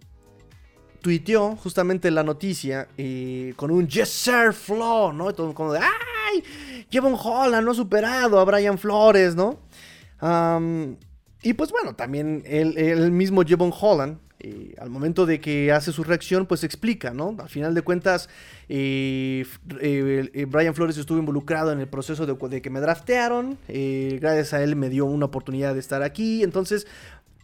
tuiteó 1.02 1.56
justamente 1.56 2.12
la 2.12 2.24
noticia 2.24 2.88
eh, 2.96 3.54
con 3.56 3.72
un 3.72 3.88
Yes 3.88 4.10
Sir 4.10 4.54
Flo, 4.54 5.12
¿no? 5.12 5.32
Y 5.32 5.34
todo 5.34 5.52
como 5.56 5.74
de, 5.74 5.80
¡ay! 5.80 6.44
Jevon 6.92 7.16
Holland 7.20 7.66
no 7.66 7.72
ha 7.72 7.76
superado 7.76 8.40
a 8.40 8.46
Brian 8.46 8.78
Flores, 8.78 9.36
¿no? 9.36 9.65
Y 10.22 11.54
pues 11.54 11.72
bueno, 11.72 11.96
también 11.96 12.44
el, 12.46 13.12
mismo 13.12 13.44
Jevon 13.44 13.72
Holland, 13.80 14.18
eh, 14.40 14.76
al 14.80 14.90
momento 14.90 15.26
de 15.26 15.40
que 15.40 15.72
hace 15.72 15.92
su 15.92 16.04
reacción, 16.04 16.46
pues 16.46 16.64
explica, 16.64 17.14
¿no? 17.14 17.36
Al 17.40 17.50
final 17.50 17.74
de 17.74 17.82
cuentas, 17.82 18.30
eh, 18.68 19.46
eh, 19.80 20.46
Brian 20.48 20.74
Flores 20.76 20.98
estuvo 20.98 21.18
involucrado 21.18 21.72
en 21.72 21.80
el 21.80 21.88
proceso 21.88 22.26
de 22.26 22.62
que 22.62 22.70
me 22.70 22.80
draftearon, 22.80 23.58
gracias 23.68 24.54
a 24.54 24.64
él 24.64 24.76
me 24.76 24.90
dio 24.90 25.06
una 25.06 25.26
oportunidad 25.26 25.74
de 25.74 25.80
estar 25.80 26.04
aquí, 26.04 26.44
entonces 26.44 26.88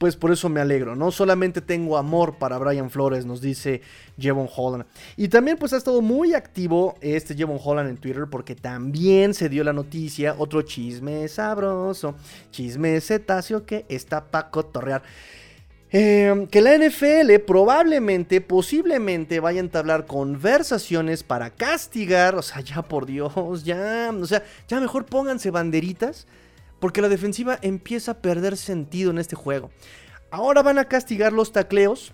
pues 0.01 0.15
por 0.15 0.31
eso 0.31 0.49
me 0.49 0.59
alegro. 0.59 0.95
No 0.95 1.11
solamente 1.11 1.61
tengo 1.61 1.95
amor 1.95 2.39
para 2.39 2.57
Brian 2.57 2.89
Flores, 2.89 3.23
nos 3.23 3.39
dice 3.39 3.81
Jevon 4.17 4.49
Holland. 4.51 4.85
Y 5.15 5.27
también 5.27 5.57
pues 5.57 5.73
ha 5.73 5.77
estado 5.77 6.01
muy 6.01 6.33
activo 6.33 6.95
este 7.01 7.35
Jevon 7.35 7.59
Holland 7.63 7.87
en 7.87 7.97
Twitter 7.97 8.25
porque 8.27 8.55
también 8.55 9.35
se 9.35 9.47
dio 9.47 9.63
la 9.63 9.73
noticia, 9.73 10.33
otro 10.39 10.63
chisme 10.63 11.27
sabroso, 11.27 12.15
chisme 12.49 12.99
cetáceo 12.99 13.63
que 13.63 13.85
está 13.89 14.25
para 14.25 14.49
cotorrear. 14.49 15.03
Em, 15.91 16.47
que 16.47 16.61
la 16.61 16.73
NFL 16.73 17.37
probablemente, 17.45 18.41
posiblemente 18.41 19.39
vaya 19.39 19.59
a 19.59 19.65
entablar 19.65 20.07
conversaciones 20.07 21.21
para 21.21 21.51
castigar, 21.51 22.33
o 22.33 22.41
sea, 22.41 22.61
ya 22.61 22.81
por 22.81 23.05
Dios, 23.05 23.63
ya, 23.63 24.11
o 24.19 24.25
sea, 24.25 24.43
ya 24.67 24.79
mejor 24.79 25.05
pónganse 25.05 25.51
banderitas 25.51 26.25
porque 26.81 27.01
la 27.01 27.07
defensiva 27.07 27.57
empieza 27.61 28.11
a 28.11 28.17
perder 28.21 28.57
sentido 28.57 29.11
en 29.11 29.19
este 29.19 29.37
juego. 29.37 29.71
Ahora 30.31 30.63
van 30.63 30.79
a 30.79 30.85
castigar 30.85 31.31
los 31.31 31.53
tacleos 31.53 32.13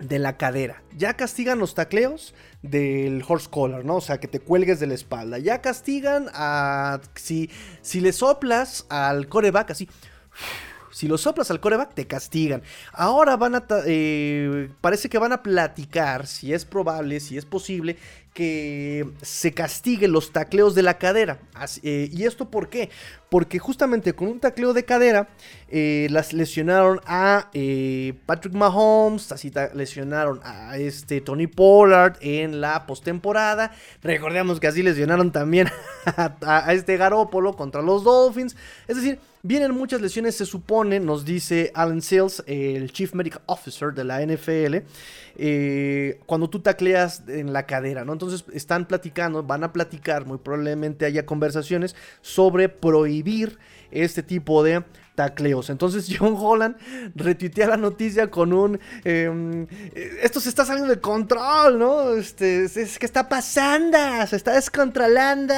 de 0.00 0.18
la 0.18 0.36
cadera. 0.36 0.82
Ya 0.96 1.14
castigan 1.14 1.58
los 1.58 1.74
tacleos 1.74 2.34
del 2.62 3.22
horse 3.26 3.48
collar, 3.50 3.84
¿no? 3.84 3.96
O 3.96 4.00
sea, 4.00 4.18
que 4.18 4.28
te 4.28 4.40
cuelgues 4.40 4.80
de 4.80 4.86
la 4.86 4.94
espalda. 4.94 5.38
Ya 5.38 5.60
castigan 5.60 6.28
a... 6.32 7.00
Si, 7.14 7.50
si 7.82 8.00
le 8.00 8.12
soplas 8.12 8.86
al 8.88 9.28
coreback 9.28 9.70
así... 9.70 9.88
Si 10.92 11.08
lo 11.08 11.18
soplas 11.18 11.50
al 11.50 11.60
coreback, 11.60 11.92
te 11.92 12.06
castigan. 12.06 12.62
Ahora 12.90 13.36
van 13.36 13.54
a. 13.54 13.66
Eh, 13.84 14.70
parece 14.80 15.10
que 15.10 15.18
van 15.18 15.32
a 15.34 15.42
platicar, 15.42 16.26
si 16.26 16.54
es 16.54 16.64
probable, 16.64 17.20
si 17.20 17.36
es 17.36 17.44
posible, 17.44 17.98
que 18.36 19.08
se 19.22 19.54
castiguen 19.54 20.12
los 20.12 20.30
tacleos 20.30 20.74
de 20.74 20.82
la 20.82 20.98
cadera. 20.98 21.38
Eh, 21.82 22.10
¿Y 22.12 22.24
esto 22.24 22.50
por 22.50 22.68
qué? 22.68 22.90
Porque 23.30 23.58
justamente 23.58 24.12
con 24.12 24.28
un 24.28 24.40
tacleo 24.40 24.74
de 24.74 24.84
cadera 24.84 25.30
eh, 25.70 26.06
las 26.10 26.34
lesionaron 26.34 27.00
a 27.06 27.48
eh, 27.54 28.12
Patrick 28.26 28.52
Mahomes, 28.52 29.32
así 29.32 29.50
lesionaron 29.72 30.40
a 30.44 30.76
este 30.76 31.22
Tony 31.22 31.46
Pollard 31.46 32.18
en 32.20 32.60
la 32.60 32.86
postemporada. 32.86 33.72
Recordemos 34.02 34.60
que 34.60 34.66
así 34.66 34.82
lesionaron 34.82 35.32
también 35.32 35.70
a, 36.04 36.74
este 36.74 36.98
Garópolo 36.98 37.54
contra 37.56 37.80
los 37.80 38.04
Dolphins. 38.04 38.54
Es 38.86 38.96
decir, 38.96 39.18
vienen 39.46 39.72
muchas 39.72 40.00
lesiones, 40.00 40.34
se 40.34 40.44
supone, 40.46 41.00
nos 41.00 41.24
dice 41.24 41.70
Alan 41.74 42.02
Sales, 42.02 42.42
el 42.46 42.92
Chief 42.92 43.14
Medical 43.14 43.42
Officer 43.46 43.92
de 43.94 44.04
la 44.04 44.20
NFL. 44.20 44.76
Eh, 45.38 46.20
cuando 46.26 46.50
tú 46.50 46.60
tacleas 46.60 47.22
en 47.28 47.52
la 47.52 47.66
cadera, 47.66 48.04
¿no? 48.04 48.12
Entonces 48.12 48.44
están 48.52 48.86
platicando, 48.86 49.42
van 49.42 49.64
a 49.64 49.72
platicar, 49.72 50.26
muy 50.26 50.38
probablemente 50.38 51.04
haya 51.04 51.26
conversaciones 51.26 51.94
sobre 52.22 52.68
prohibir 52.68 53.58
este 53.90 54.22
tipo 54.22 54.62
de 54.62 54.82
tacleos. 55.16 55.70
Entonces 55.70 56.08
John 56.16 56.36
Holland 56.38 56.76
retuitea 57.16 57.66
la 57.66 57.76
noticia 57.76 58.30
con 58.30 58.52
un... 58.52 58.78
Em, 59.02 59.66
esto 60.22 60.38
se 60.38 60.48
está 60.48 60.64
saliendo 60.64 60.94
de 60.94 61.00
control, 61.00 61.78
¿no? 61.78 62.12
Este, 62.12 62.64
es, 62.64 62.98
que 62.98 63.06
está 63.06 63.28
pasando, 63.28 63.98
se 64.28 64.36
está 64.36 64.52
descontrolando. 64.52 65.54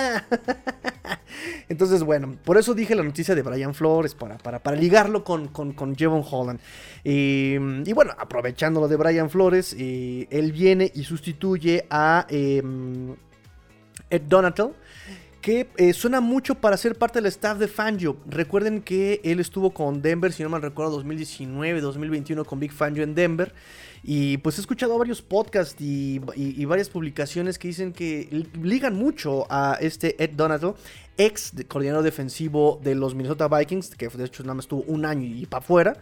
Entonces, 1.69 2.03
bueno, 2.03 2.39
por 2.43 2.57
eso 2.57 2.73
dije 2.73 2.95
la 2.95 3.03
noticia 3.03 3.35
de 3.35 3.43
Brian 3.43 3.75
Flores, 3.75 4.15
para, 4.15 4.39
para, 4.39 4.61
para 4.61 4.77
ligarlo 4.77 5.25
con, 5.25 5.49
con, 5.49 5.73
con 5.73 5.95
Jevon 5.95 6.25
Holland. 6.29 6.61
y 7.05 7.93
bueno, 7.93 8.13
aprovechando 8.17 8.81
lo 8.81 8.89
de 8.89 8.97
Brian 8.97 9.29
Flores, 9.29 9.75
él 9.79 10.53
viene 10.53 10.91
y 10.95 11.05
sustituye 11.05 11.87
a 11.91 12.27
em, 12.31 13.15
Ed 14.11 14.23
Donatel 14.23 14.73
que 15.41 15.69
eh, 15.77 15.93
suena 15.93 16.21
mucho 16.21 16.57
para 16.57 16.77
ser 16.77 16.97
parte 16.97 17.19
del 17.19 17.27
staff 17.27 17.59
de 17.59 17.69
Fangio. 17.69 18.17
Recuerden 18.27 18.83
que 18.83 19.21
él 19.25 19.41
estuvo 19.41 19.71
con 19.71 20.03
Denver, 20.03 20.33
si 20.33 20.43
no 20.43 20.49
mal 20.49 20.63
recuerdo, 20.63 20.93
2019, 20.93 21.81
2021 21.81 22.45
con 22.45 22.59
Big 22.59 22.73
Fangio 22.73 23.03
en 23.03 23.15
Denver. 23.15 23.55
Y 24.03 24.39
pues 24.39 24.59
he 24.59 24.61
escuchado 24.61 24.97
varios 24.99 25.23
podcasts 25.23 25.81
y, 25.81 26.19
varias 26.65 26.89
publicaciones 26.89 27.59
que 27.59 27.69
dicen 27.69 27.93
que 27.93 28.47
ligan 28.63 28.95
mucho 28.95 29.47
a 29.51 29.77
este 29.81 30.23
Ed 30.23 30.31
Donato, 30.31 30.77
ex 31.17 31.53
coordinador 31.67 32.05
defensivo 32.05 32.81
de 32.83 32.95
los 32.95 33.15
Minnesota 33.15 33.49
Vikings, 33.49 33.97
que 33.97 34.09
de 34.09 34.25
hecho 34.25 34.43
nada 34.43 34.55
más 34.55 34.65
estuvo 34.65 34.83
un 34.83 35.05
año 35.05 35.25
y 35.25 35.47
para 35.47 35.63
afuera. 35.63 35.97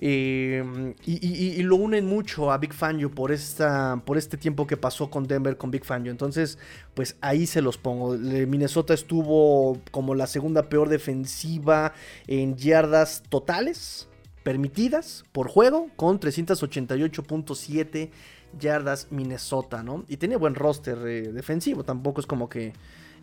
Em, 0.00 0.94
y, 1.06 1.60
lo 1.62 1.74
unen 1.76 2.06
mucho 2.06 2.52
a 2.52 2.58
Big 2.58 2.72
Fangio 2.72 3.10
por, 3.10 3.32
esta, 3.32 4.00
por 4.04 4.16
este 4.16 4.36
tiempo 4.36 4.66
que 4.66 4.76
pasó 4.76 5.10
con 5.10 5.26
Denver 5.26 5.56
con 5.56 5.70
Big 5.70 5.84
Fangio. 5.84 6.10
Entonces, 6.10 6.58
pues 6.94 7.16
ahí 7.20 7.46
se 7.46 7.62
los 7.62 7.78
pongo. 7.78 8.16
Minnesota 8.16 8.94
estuvo 8.94 9.78
como 9.90 10.14
la 10.14 10.26
segunda 10.26 10.68
peor 10.68 10.88
defensiva 10.88 11.94
en 12.26 12.56
yardas 12.56 13.22
totales 13.28 14.08
permitidas 14.44 15.24
por 15.32 15.48
juego 15.48 15.90
con 15.96 16.20
388.7 16.20 18.10
yardas 18.58 19.08
Minnesota, 19.10 19.82
¿no? 19.82 20.04
Y 20.08 20.16
tenía 20.16 20.38
buen 20.38 20.54
roster 20.54 20.98
eh, 21.06 21.32
defensivo. 21.32 21.84
Tampoco 21.84 22.20
es 22.20 22.26
como 22.26 22.48
que 22.48 22.72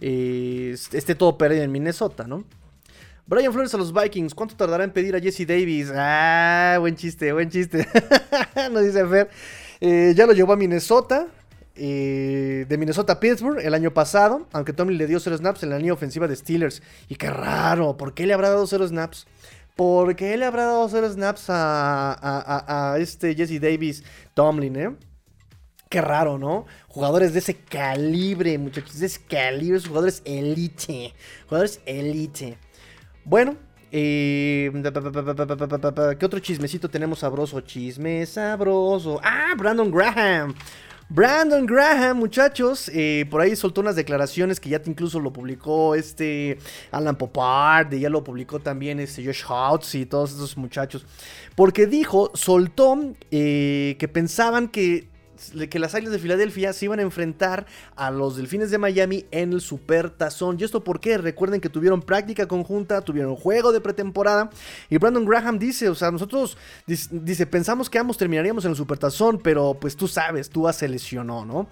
eh, 0.02 0.76
esté 0.92 1.16
todo 1.16 1.38
perdido 1.38 1.64
en 1.64 1.72
Minnesota, 1.72 2.28
¿no? 2.28 2.44
Brian 3.28 3.52
Flores 3.52 3.74
a 3.74 3.78
los 3.78 3.92
Vikings. 3.92 4.36
¿Cuánto 4.36 4.56
tardará 4.56 4.84
en 4.84 4.92
pedir 4.92 5.16
a 5.16 5.20
Jesse 5.20 5.48
Davis? 5.48 5.92
Ah, 5.96 6.78
buen 6.80 6.96
chiste, 6.96 7.34
buen 7.34 7.50
chiste. 7.50 7.88
Nos 8.72 8.84
dice 8.84 9.04
Fer. 9.08 9.30
Eh, 9.82 10.14
ya 10.16 10.28
lo 10.28 10.34
llevó 10.34 10.54
a 10.54 10.56
Minnesota. 10.56 11.28
Eh, 11.78 12.66
de 12.70 12.78
Minnesota 12.78 13.14
a 13.14 13.20
Pittsburgh 13.20 13.60
el 13.66 13.74
año 13.74 13.92
pasado. 13.92 14.48
Aunque 14.52 14.74
Tommy 14.74 14.94
le 14.94 15.08
dio 15.08 15.20
0 15.20 15.38
snaps 15.38 15.64
en 15.64 15.72
la 15.72 15.78
línea 15.78 15.94
ofensiva 15.94 16.28
de 16.28 16.36
Steelers. 16.36 16.84
Y 17.10 17.16
qué 17.16 17.32
raro. 17.32 17.98
¿Por 17.98 18.14
qué 18.14 18.28
le 18.28 18.34
habrá 18.36 18.50
dado 18.50 18.68
0 18.68 18.88
snaps? 18.88 19.26
¿Por 19.76 20.16
qué 20.16 20.38
le 20.38 20.46
habrá 20.46 20.66
dado 20.66 20.88
0 20.88 21.10
snaps 21.10 21.46
a, 21.50 22.94
a, 22.94 23.00
este 23.00 23.34
Jesse 23.34 23.60
Davis 23.60 24.04
Tomlin, 24.36 24.76
eh? 24.76 24.96
Qué 25.90 26.00
raro, 26.00 26.38
¿no? 26.38 26.68
Jugadores 26.88 27.34
de 27.34 27.40
ese 27.40 27.56
calibre, 27.56 28.58
muchachos, 28.60 29.00
de 29.00 29.08
ese 29.08 29.22
calibre, 29.24 29.80
jugadores 29.80 30.22
elite. 30.26 31.14
Jugadores 31.48 31.82
elite. 31.86 32.58
Bueno, 33.26 33.58
eh, 33.92 34.72
¿qué 36.20 36.26
otro 36.26 36.40
chismecito 36.40 36.88
tenemos 36.88 37.20
sabroso? 37.20 37.60
Chisme 37.62 38.24
sabroso. 38.28 39.20
Ah, 39.24 39.56
Brandon 39.58 39.90
Graham. 39.90 40.54
Brandon 41.10 41.66
Graham, 41.66 42.18
muchachos, 42.18 42.90
eh, 42.94 43.26
por 43.30 43.42
ahí 43.42 43.56
soltó 43.56 43.82
unas 43.82 43.96
declaraciones 43.96 44.60
que 44.60 44.70
ya 44.70 44.82
incluso 44.86 45.20
lo 45.20 45.32
publicó 45.32 45.96
este 45.96 46.58
Alan 46.92 47.16
Popard, 47.16 47.94
ya 47.94 48.10
lo 48.10 48.24
publicó 48.24 48.60
también 48.60 49.00
este 49.00 49.24
Josh 49.26 49.44
Houts 49.44 49.96
y 49.96 50.06
todos 50.06 50.34
esos 50.34 50.56
muchachos. 50.58 51.06
Porque 51.56 51.88
dijo, 51.88 52.32
soltó 52.36 53.00
eh, 53.32 53.96
que 53.98 54.08
pensaban 54.08 54.68
que 54.68 55.08
que 55.70 55.80
las 55.80 55.96
Águilas 55.96 56.14
de 56.14 56.20
Filadelfia 56.20 56.74
se 56.74 56.86
iban 56.86 57.00
a 57.00 57.04
enfrentar 57.04 57.66
a 57.96 58.12
los 58.12 58.36
Delfines 58.36 58.72
de 58.72 58.78
Miami 58.78 59.26
en 59.32 59.54
el 59.54 59.62
Super 59.62 60.10
Tazón. 60.10 60.58
¿Y 60.60 60.64
esto 60.64 60.84
por 60.84 61.00
qué? 61.00 61.18
Recuerden 61.18 61.62
que 61.62 61.70
tuvieron 61.70 62.02
práctica 62.02 62.48
conjunta, 62.48 63.02
tuvieron 63.02 63.36
juego 63.36 63.72
de 63.72 63.82
pretemporada. 63.82 64.50
Y 64.90 64.98
Brandon 64.98 65.26
Graham 65.26 65.58
dice, 65.58 65.90
o 65.90 65.96
sea, 65.96 66.12
nosotros, 66.12 66.58
dice, 66.86 67.46
pensamos 67.46 67.90
que 67.90 67.98
ambos 67.98 68.18
terminaríamos 68.18 68.66
en 68.66 68.72
el 68.72 68.78
Super 68.78 68.98
Tazón, 68.98 69.40
pero 69.42 69.78
pues 69.80 69.96
tú 69.96 70.08
sabes, 70.08 70.50
tú 70.50 70.66
se 70.74 70.88
lesionó, 70.88 71.46
¿no? 71.46 71.68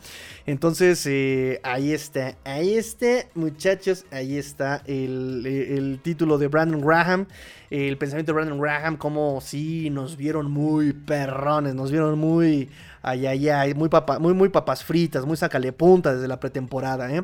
Entonces, 0.46 1.06
eh, 1.08 1.60
ahí 1.64 1.92
está, 1.92 2.38
ahí 2.44 2.76
está, 2.76 3.28
muchachos, 3.34 4.06
ahí 4.12 4.38
está 4.38 4.82
el, 4.86 5.46
el 5.46 6.00
título 6.02 6.38
de 6.38 6.48
Brandon 6.48 6.82
Graham 6.82 7.28
el 7.74 7.98
pensamiento 7.98 8.32
de 8.32 8.36
Brandon 8.36 8.60
Graham, 8.60 8.98
como 8.98 9.42
sí 9.42 9.90
nos 9.90 10.16
vieron 10.16 10.52
muy 10.52 10.94
perrones, 10.94 11.74
nos 11.74 11.92
vieron 11.92 12.20
muy 12.20 12.70
ay, 13.02 13.26
ay, 13.26 13.50
ay, 13.50 13.74
muy, 13.74 13.90
muy, 14.20 14.34
muy 14.34 14.50
papas 14.50 14.84
fritas, 14.84 15.26
muy 15.26 15.38
sacale 15.38 15.74
punta 15.74 16.14
desde 16.14 16.28
la 16.28 16.40
pretemporada, 16.40 17.14
¿eh? 17.14 17.24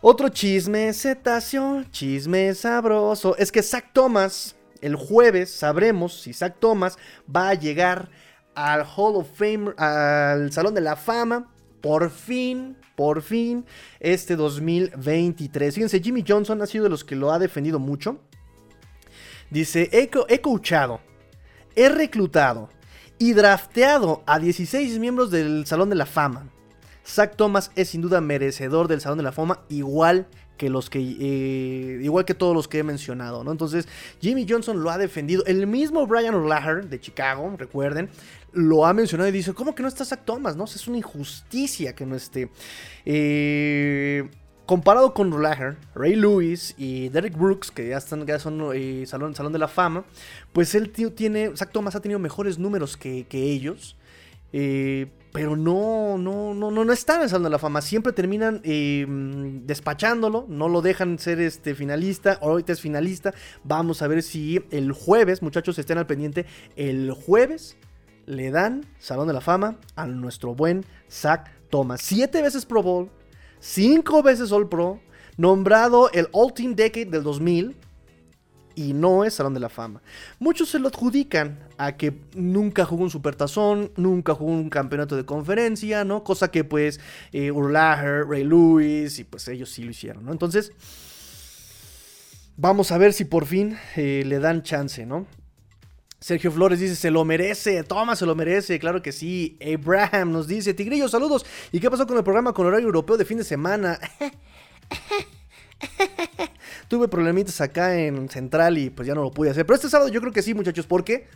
Otro 0.00 0.28
chisme 0.28 0.92
cetáceo, 0.92 1.84
chisme 1.90 2.54
sabroso, 2.54 3.36
es 3.36 3.52
que 3.52 3.62
Zach 3.62 3.92
Thomas, 3.92 4.56
el 4.80 4.96
jueves 4.96 5.50
sabremos 5.50 6.20
si 6.20 6.32
Zach 6.32 6.56
Thomas 6.58 6.98
va 7.34 7.50
a 7.50 7.54
llegar 7.54 8.10
al 8.54 8.80
Hall 8.82 9.16
of 9.16 9.28
Fame, 9.34 9.72
al 9.76 10.52
Salón 10.52 10.74
de 10.74 10.80
la 10.80 10.96
Fama, 10.96 11.50
por 11.80 12.10
fin, 12.10 12.76
por 12.94 13.22
fin, 13.22 13.64
este 14.00 14.36
2023. 14.36 15.74
Fíjense, 15.74 16.00
Jimmy 16.00 16.24
Johnson 16.26 16.60
ha 16.62 16.66
sido 16.66 16.84
de 16.84 16.90
los 16.90 17.04
que 17.04 17.14
lo 17.14 17.30
ha 17.30 17.38
defendido 17.38 17.78
mucho. 17.78 18.20
Dice, 19.50 19.88
he, 19.92 20.10
he 20.28 20.40
coachado, 20.40 21.00
he 21.74 21.88
reclutado 21.88 22.68
y 23.18 23.32
drafteado 23.32 24.22
a 24.26 24.38
16 24.38 24.98
miembros 24.98 25.30
del 25.30 25.66
Salón 25.66 25.90
de 25.90 25.96
la 25.96 26.06
Fama. 26.06 26.50
Zach 27.06 27.36
Thomas 27.36 27.70
es 27.76 27.90
sin 27.90 28.02
duda 28.02 28.20
merecedor 28.20 28.88
del 28.88 29.00
Salón 29.00 29.18
de 29.18 29.24
la 29.24 29.32
Fama, 29.32 29.60
igual 29.68 30.26
que 30.56 30.70
los 30.70 30.90
que 30.90 30.98
eh, 30.98 32.00
igual 32.02 32.24
que 32.24 32.34
todos 32.34 32.54
los 32.54 32.66
que 32.66 32.78
he 32.78 32.82
mencionado, 32.82 33.44
¿no? 33.44 33.52
Entonces, 33.52 33.86
Jimmy 34.20 34.46
Johnson 34.48 34.82
lo 34.82 34.90
ha 34.90 34.98
defendido. 34.98 35.44
El 35.46 35.66
mismo 35.66 36.06
Brian 36.06 36.34
O'Leary 36.34 36.88
de 36.88 37.00
Chicago, 37.00 37.54
recuerden, 37.56 38.08
lo 38.52 38.86
ha 38.86 38.92
mencionado 38.92 39.28
y 39.28 39.32
dice, 39.32 39.52
¿cómo 39.52 39.74
que 39.74 39.82
no 39.82 39.88
está 39.88 40.04
Zach 40.04 40.24
Thomas? 40.24 40.56
No, 40.56 40.64
es 40.64 40.88
una 40.88 40.96
injusticia 40.96 41.94
que 41.94 42.06
no 42.06 42.16
esté. 42.16 42.50
Eh, 43.04 44.28
comparado 44.66 45.14
con 45.14 45.32
O'Leary, 45.32 45.76
Ray 45.94 46.16
Lewis 46.16 46.74
y 46.76 47.08
Derek 47.08 47.36
Brooks, 47.38 47.70
que 47.70 47.88
ya, 47.88 47.98
están, 47.98 48.26
ya 48.26 48.38
son 48.38 48.60
eh, 48.74 49.04
salón, 49.06 49.34
salón 49.34 49.52
de 49.52 49.58
la 49.58 49.68
Fama, 49.68 50.04
pues 50.52 50.74
él 50.74 50.90
tiene, 50.90 51.56
Zach 51.56 51.70
Thomas 51.72 51.94
ha 51.94 52.00
tenido 52.00 52.18
mejores 52.18 52.58
números 52.58 52.96
que, 52.96 53.26
ellos. 53.30 53.96
Eh, 54.52 55.06
pero 55.32 55.54
no, 55.54 56.16
no, 56.16 56.54
no, 56.54 56.70
no, 56.70 56.92
están 56.94 57.20
en 57.20 57.28
Salón 57.28 57.44
de 57.44 57.50
la 57.50 57.58
Fama. 57.58 57.82
Siempre 57.82 58.14
terminan 58.14 58.62
em, 58.64 59.66
despachándolo, 59.66 60.46
no 60.48 60.66
lo 60.66 60.80
dejan 60.80 61.18
ser 61.18 61.40
este 61.42 61.74
finalista. 61.74 62.38
Ahorita 62.40 62.72
es 62.72 62.80
finalista. 62.80 63.34
Vamos 63.62 64.00
a 64.00 64.08
ver 64.08 64.22
si 64.22 64.64
el 64.70 64.92
jueves, 64.92 65.42
muchachos, 65.42 65.78
estén 65.78 65.98
al 65.98 66.06
pendiente. 66.06 66.46
El 66.74 67.12
jueves 67.12 67.76
le 68.24 68.50
dan 68.50 68.86
Salón 68.98 69.28
de 69.28 69.34
la 69.34 69.42
Fama 69.42 69.76
a 69.94 70.06
nuestro 70.06 70.54
buen 70.54 70.86
Zach 71.10 71.50
Thomas. 71.68 72.00
Siete 72.00 72.40
veces 72.40 72.64
Pro 72.64 72.82
Bowl, 72.82 73.10
cinco 73.60 74.22
veces 74.22 74.52
All 74.52 74.68
Pro, 74.68 75.00
nombrado 75.36 76.10
el 76.12 76.28
All 76.32 76.52
Team 76.52 76.74
Decade 76.74 77.06
del 77.06 77.22
2000 77.22 77.76
y 78.76 78.92
no 78.92 79.24
es 79.24 79.34
Salón 79.34 79.54
de 79.54 79.60
la 79.60 79.70
Fama. 79.70 80.02
Muchos 80.38 80.68
se 80.68 80.78
lo 80.78 80.88
adjudican 80.88 81.58
a 81.78 81.96
que 81.96 82.20
nunca 82.34 82.84
jugó 82.84 83.02
un 83.02 83.10
supertazón, 83.10 83.90
nunca 83.96 84.34
jugó 84.34 84.52
un 84.52 84.68
campeonato 84.68 85.16
de 85.16 85.24
conferencia, 85.24 86.04
¿no? 86.04 86.22
Cosa 86.22 86.50
que 86.50 86.62
pues 86.62 87.00
eh, 87.32 87.50
Urlacher, 87.50 88.26
Ray 88.28 88.44
Lewis 88.44 89.18
y 89.18 89.24
pues 89.24 89.48
ellos 89.48 89.70
sí 89.70 89.82
lo 89.82 89.90
hicieron, 89.90 90.26
¿no? 90.26 90.32
Entonces, 90.32 90.72
vamos 92.56 92.92
a 92.92 92.98
ver 92.98 93.14
si 93.14 93.24
por 93.24 93.46
fin 93.46 93.76
eh, 93.96 94.22
le 94.26 94.38
dan 94.38 94.62
chance, 94.62 95.06
¿no? 95.06 95.26
Sergio 96.18 96.50
Flores 96.50 96.80
dice, 96.80 96.96
se 96.96 97.10
lo 97.10 97.24
merece, 97.24 97.82
toma, 97.84 98.16
se 98.16 98.24
lo 98.24 98.34
merece, 98.34 98.78
claro 98.78 99.02
que 99.02 99.12
sí. 99.12 99.58
Abraham 99.62 100.32
nos 100.32 100.48
dice, 100.48 100.74
Tigrillo, 100.74 101.08
saludos. 101.08 101.44
¿Y 101.72 101.80
qué 101.80 101.90
pasó 101.90 102.06
con 102.06 102.16
el 102.16 102.24
programa 102.24 102.52
con 102.52 102.66
horario 102.66 102.86
europeo 102.86 103.16
de 103.16 103.24
fin 103.24 103.38
de 103.38 103.44
semana? 103.44 103.98
Tuve 106.88 107.08
problemitas 107.08 107.60
acá 107.60 107.98
en 107.98 108.28
Central 108.28 108.78
y 108.78 108.90
pues 108.90 109.06
ya 109.06 109.14
no 109.14 109.22
lo 109.22 109.30
pude 109.30 109.50
hacer. 109.50 109.66
Pero 109.66 109.76
este 109.76 109.90
sábado 109.90 110.08
yo 110.08 110.20
creo 110.20 110.32
que 110.32 110.42
sí, 110.42 110.54
muchachos. 110.54 110.86
¿Por 110.86 111.04
qué? 111.04 111.26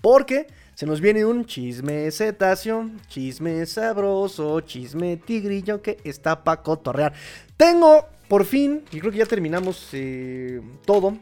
Porque 0.00 0.46
se 0.74 0.86
nos 0.86 1.00
viene 1.00 1.24
un 1.24 1.44
chisme 1.44 2.10
cetáceo, 2.10 2.90
chisme 3.08 3.66
sabroso, 3.66 4.60
chisme 4.62 5.18
tigrillo 5.18 5.82
que 5.82 5.98
está 6.04 6.42
para 6.42 6.62
cotorrear. 6.62 7.12
Tengo, 7.56 8.06
por 8.28 8.44
fin, 8.44 8.82
y 8.90 8.98
creo 8.98 9.12
que 9.12 9.18
ya 9.18 9.26
terminamos 9.26 9.88
eh, 9.92 10.60
todo. 10.86 11.18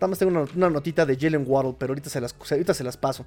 Nada 0.00 0.14
tengo 0.16 0.46
una, 0.54 0.70
notita 0.70 1.04
de 1.04 1.16
Jalen 1.16 1.44
Waddle, 1.46 1.74
pero 1.78 1.92
ahorita 1.92 2.08
se 2.10 2.20
las, 2.20 2.34
ahorita 2.50 2.74
se 2.74 2.84
las 2.84 2.96
paso. 2.96 3.26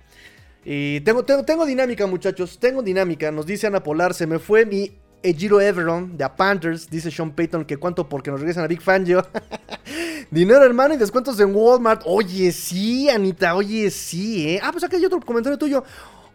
Y 0.63 1.01
tengo, 1.01 1.23
tengo, 1.23 1.43
tengo 1.43 1.65
dinámica, 1.65 2.05
muchachos. 2.07 2.59
Tengo 2.59 2.81
dinámica. 2.81 3.31
Nos 3.31 3.45
dice 3.45 3.67
Ana 3.67 3.83
Polar, 3.83 4.13
se 4.13 4.27
me 4.27 4.39
fue 4.39 4.65
mi 4.65 4.91
Ejiro 5.23 5.61
Everon 5.61 6.17
de 6.17 6.23
a 6.23 6.35
Panthers, 6.35 6.89
dice 6.89 7.11
Sean 7.11 7.31
Payton 7.31 7.65
que 7.65 7.77
cuánto 7.77 8.09
porque 8.09 8.31
nos 8.31 8.39
regresan 8.39 8.63
a 8.63 8.67
Big 8.67 8.81
Fangio. 8.81 9.25
Dinero, 10.31 10.63
hermano, 10.63 10.93
y 10.93 10.97
descuentos 10.97 11.39
en 11.39 11.53
Walmart. 11.53 12.03
Oye, 12.05 12.51
sí, 12.51 13.09
Anita, 13.09 13.55
oye, 13.55 13.89
sí, 13.91 14.49
¿eh? 14.49 14.59
Ah, 14.63 14.71
pues 14.71 14.83
aquí 14.83 14.95
hay 14.95 15.05
otro 15.05 15.19
comentario 15.19 15.57
tuyo. 15.57 15.83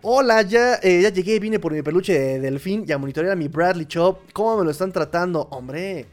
Hola, 0.02 0.42
ya, 0.42 0.74
eh, 0.82 1.00
ya 1.02 1.08
llegué, 1.08 1.40
vine 1.40 1.58
por 1.58 1.72
mi 1.72 1.82
peluche 1.82 2.12
de 2.16 2.38
delfín 2.38 2.84
y 2.86 2.92
a 2.92 2.98
monitorear 2.98 3.32
a 3.32 3.36
mi 3.36 3.48
Bradley 3.48 3.86
Chop. 3.86 4.30
¿Cómo 4.32 4.58
me 4.58 4.64
lo 4.64 4.70
están 4.70 4.92
tratando? 4.92 5.48
Hombre, 5.50 6.06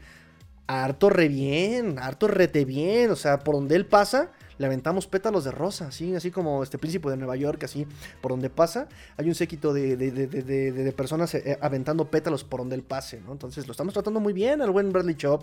harto 0.66 1.10
re 1.10 1.28
bien, 1.28 1.98
harto 1.98 2.28
rete 2.28 2.64
bien. 2.64 3.10
O 3.10 3.16
sea, 3.16 3.38
por 3.38 3.54
donde 3.54 3.76
él 3.76 3.86
pasa, 3.86 4.30
le 4.58 4.66
aventamos 4.66 5.06
pétalos 5.06 5.44
de 5.44 5.50
rosa, 5.50 5.88
así, 5.88 6.30
como 6.30 6.62
este 6.62 6.78
príncipe 6.78 7.10
de 7.10 7.16
Nueva 7.16 7.36
York, 7.36 7.64
así, 7.64 7.86
por 8.20 8.32
donde 8.32 8.50
pasa, 8.50 8.88
hay 9.16 9.28
un 9.28 9.34
séquito 9.34 9.72
de, 9.72 10.94
personas 10.96 11.34
eh, 11.34 11.58
aventando 11.60 12.06
pétalos 12.06 12.44
por 12.44 12.60
donde 12.60 12.76
él 12.76 12.82
pase, 12.82 13.20
¿no? 13.20 13.32
Entonces 13.32 13.66
lo 13.66 13.72
estamos 13.72 13.94
tratando 13.94 14.20
muy 14.20 14.32
bien 14.32 14.62
al 14.62 14.70
buen 14.70 14.92
Bradley 14.92 15.16
Chop. 15.16 15.42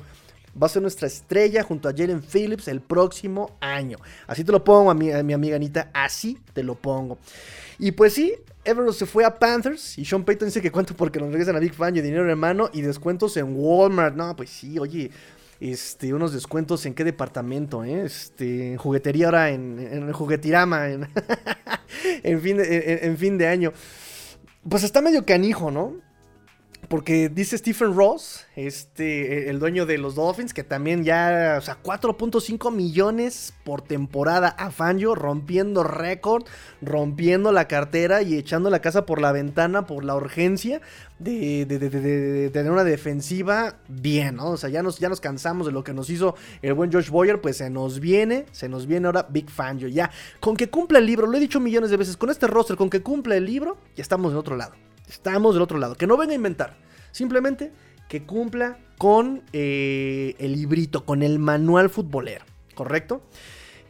Va 0.61 0.65
a 0.65 0.69
ser 0.69 0.81
nuestra 0.81 1.07
estrella 1.07 1.63
junto 1.63 1.87
a 1.87 1.93
Jalen 1.93 2.21
Phillips 2.21 2.67
el 2.67 2.81
próximo 2.81 3.55
año. 3.61 3.97
Así 4.27 4.43
te 4.43 4.51
lo 4.51 4.61
pongo, 4.61 4.91
a 4.91 4.93
mi, 4.93 5.11
mi 5.23 5.31
amiga 5.31 5.55
Anita, 5.55 5.91
así 5.93 6.37
te 6.53 6.61
lo 6.61 6.75
pongo. 6.75 7.17
Y 7.79 7.93
pues 7.93 8.13
sí, 8.13 8.35
Everett 8.63 8.93
se 8.93 9.05
fue 9.05 9.25
a 9.25 9.39
Panthers 9.39 9.97
y 9.97 10.05
Sean 10.05 10.23
Payton 10.23 10.47
dice 10.47 10.61
que 10.61 10.71
cuánto 10.71 10.95
porque 10.95 11.19
nos 11.19 11.29
regresan 11.29 11.55
a 11.55 11.59
Big 11.59 11.73
Fan 11.73 11.95
y 11.95 12.01
dinero 12.01 12.31
en 12.31 12.37
mano 12.37 12.69
y 12.73 12.81
descuentos 12.81 13.35
en 13.37 13.55
Walmart. 13.55 14.15
No, 14.15 14.35
pues 14.35 14.51
sí, 14.51 14.77
oye, 14.77 15.09
este, 15.59 16.13
unos 16.13 16.33
descuentos 16.33 16.85
en 16.85 16.93
qué 16.93 17.03
departamento, 17.03 17.83
¿eh? 17.83 18.03
Este, 18.05 18.73
en 18.73 18.77
juguetería 18.77 19.27
ahora, 19.27 19.49
en, 19.49 19.79
en 19.79 20.11
juguetirama, 20.11 20.89
en, 20.89 21.07
en, 22.23 22.41
fin 22.41 22.57
de, 22.57 22.99
en, 23.03 23.17
fin 23.17 23.37
de 23.37 23.47
año. 23.47 23.73
Pues 24.67 24.83
está 24.83 25.01
medio 25.01 25.25
canijo, 25.25 25.71
¿no? 25.71 25.95
Porque 26.87 27.29
dice 27.29 27.57
Stephen 27.57 27.95
Ross, 27.95 28.45
este, 28.55 29.49
el 29.49 29.59
dueño 29.59 29.85
de 29.85 29.97
los 29.97 30.15
Dolphins, 30.15 30.53
que 30.53 30.63
también 30.63 31.03
ya, 31.03 31.55
o 31.57 31.61
sea, 31.61 31.77
4.5 31.81 32.71
millones 32.73 33.53
por 33.63 33.81
temporada 33.81 34.49
a 34.49 34.71
Fangio, 34.71 35.15
rompiendo 35.15 35.83
récord, 35.83 36.43
rompiendo 36.81 37.51
la 37.51 37.67
cartera 37.67 38.23
y 38.23 38.35
echando 38.35 38.69
la 38.69 38.81
casa 38.81 39.05
por 39.05 39.21
la 39.21 39.31
ventana 39.31 39.85
por 39.85 40.03
la 40.03 40.15
urgencia 40.15 40.81
de, 41.19 42.49
tener 42.51 42.71
una 42.71 42.83
defensiva 42.83 43.77
bien, 43.87 44.35
¿no? 44.35 44.51
O 44.51 44.57
sea, 44.57 44.69
ya 44.69 44.83
nos, 44.83 44.99
ya 44.99 45.07
nos 45.07 45.21
cansamos 45.21 45.67
de 45.67 45.71
lo 45.71 45.83
que 45.83 45.93
nos 45.93 46.09
hizo 46.09 46.35
el 46.61 46.73
buen 46.73 46.91
Josh 46.91 47.09
Boyer, 47.09 47.39
pues 47.39 47.57
se 47.57 47.69
nos 47.69 47.99
viene, 47.99 48.45
se 48.51 48.67
nos 48.67 48.87
viene 48.87 49.05
ahora 49.05 49.27
Big 49.29 49.49
Fangio, 49.49 49.87
ya. 49.87 50.11
Con 50.39 50.57
que 50.57 50.69
cumpla 50.69 50.99
el 50.99 51.05
libro, 51.05 51.27
lo 51.27 51.37
he 51.37 51.39
dicho 51.39 51.59
millones 51.59 51.89
de 51.89 51.97
veces, 51.97 52.17
con 52.17 52.29
este 52.29 52.47
roster, 52.47 52.75
con 52.75 52.89
que 52.89 53.01
cumpla 53.01 53.35
el 53.35 53.45
libro, 53.45 53.77
ya 53.95 54.01
estamos 54.01 54.31
del 54.31 54.39
otro 54.39 54.55
lado. 54.55 54.73
Estamos 55.11 55.53
del 55.53 55.61
otro 55.61 55.77
lado. 55.77 55.95
Que 55.95 56.07
no 56.07 56.17
venga 56.17 56.31
a 56.31 56.35
inventar. 56.35 56.77
Simplemente 57.11 57.71
que 58.07 58.23
cumpla 58.23 58.77
con 58.97 59.43
eh, 59.53 60.35
el 60.39 60.53
librito, 60.53 61.05
con 61.05 61.21
el 61.23 61.39
manual 61.39 61.89
futbolero. 61.89 62.45
¿Correcto? 62.75 63.21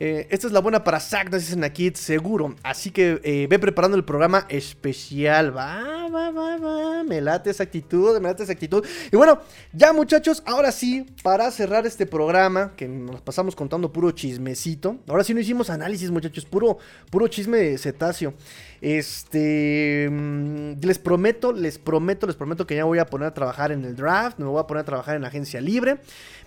Eh, 0.03 0.27
esta 0.31 0.47
es 0.47 0.53
la 0.53 0.61
buena 0.61 0.83
para 0.83 0.99
Zack, 0.99 1.29
nos 1.29 1.41
dicen 1.41 1.63
aquí, 1.63 1.91
seguro. 1.93 2.55
Así 2.63 2.89
que 2.89 3.21
eh, 3.23 3.45
ve 3.47 3.59
preparando 3.59 3.95
el 3.95 4.03
programa 4.03 4.47
especial. 4.49 5.55
Va, 5.55 6.09
va, 6.09 6.31
va, 6.31 6.57
va. 6.57 7.03
Me 7.03 7.21
late 7.21 7.51
esa 7.51 7.61
actitud, 7.61 8.19
me 8.19 8.29
late 8.29 8.41
esa 8.41 8.51
actitud. 8.51 8.83
Y 9.11 9.15
bueno, 9.15 9.39
ya 9.73 9.93
muchachos, 9.93 10.41
ahora 10.47 10.71
sí, 10.71 11.05
para 11.21 11.51
cerrar 11.51 11.85
este 11.85 12.07
programa, 12.07 12.73
que 12.75 12.87
nos 12.87 13.21
pasamos 13.21 13.55
contando 13.55 13.93
puro 13.93 14.09
chismecito. 14.09 14.97
Ahora 15.07 15.23
sí 15.23 15.35
no 15.35 15.39
hicimos 15.39 15.69
análisis, 15.69 16.09
muchachos, 16.09 16.45
puro, 16.45 16.79
puro 17.11 17.27
chisme 17.27 17.77
cetáceo. 17.77 18.33
Este, 18.81 20.09
mm, 20.09 20.81
les 20.81 20.97
prometo, 20.97 21.53
les 21.53 21.77
prometo, 21.77 22.25
les 22.25 22.35
prometo 22.35 22.65
que 22.65 22.75
ya 22.75 22.83
voy 22.83 22.97
a 22.97 23.05
poner 23.05 23.27
a 23.27 23.33
trabajar 23.33 23.71
en 23.71 23.85
el 23.85 23.95
draft, 23.95 24.39
me 24.39 24.45
voy 24.45 24.59
a 24.59 24.65
poner 24.65 24.81
a 24.81 24.85
trabajar 24.85 25.15
en 25.15 25.23
agencia 25.23 25.61
libre, 25.61 25.99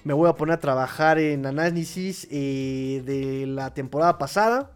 me 0.02 0.12
voy 0.14 0.28
a 0.28 0.34
poner 0.34 0.54
a 0.54 0.60
trabajar 0.60 1.20
en 1.20 1.46
análisis 1.46 2.26
eh, 2.32 3.02
de 3.06 3.46
la 3.46 3.72
temporada 3.72 4.18
pasada. 4.18 4.72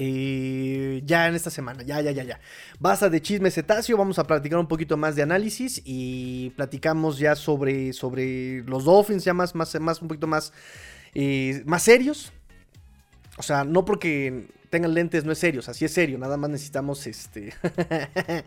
Eh, 0.00 1.02
ya 1.04 1.26
en 1.26 1.34
esta 1.34 1.50
semana, 1.50 1.82
ya, 1.82 2.00
ya, 2.00 2.12
ya, 2.12 2.22
ya. 2.22 2.40
Basta 2.78 3.10
de 3.10 3.20
chisme 3.20 3.50
cetáceo, 3.50 3.96
vamos 3.96 4.18
a 4.18 4.24
platicar 4.24 4.58
un 4.58 4.68
poquito 4.68 4.96
más 4.96 5.16
de 5.16 5.22
análisis 5.22 5.82
y 5.84 6.50
platicamos 6.50 7.18
ya 7.18 7.34
sobre, 7.34 7.92
sobre 7.92 8.62
los 8.62 8.84
Dolphins, 8.84 9.24
ya 9.24 9.34
más, 9.34 9.56
más, 9.56 9.78
más 9.80 10.00
un 10.00 10.08
poquito 10.08 10.28
más, 10.28 10.52
eh, 11.14 11.62
más 11.66 11.82
serios. 11.82 12.32
O 13.38 13.42
sea, 13.42 13.64
no 13.64 13.84
porque 13.84 14.46
tengan 14.70 14.94
lentes 14.94 15.24
no 15.24 15.32
es 15.32 15.38
serio, 15.38 15.60
o 15.60 15.62
sea, 15.62 15.74
sí 15.74 15.84
es 15.84 15.92
serio, 15.92 16.18
nada 16.18 16.36
más 16.36 16.50
necesitamos 16.50 17.06
este 17.06 17.54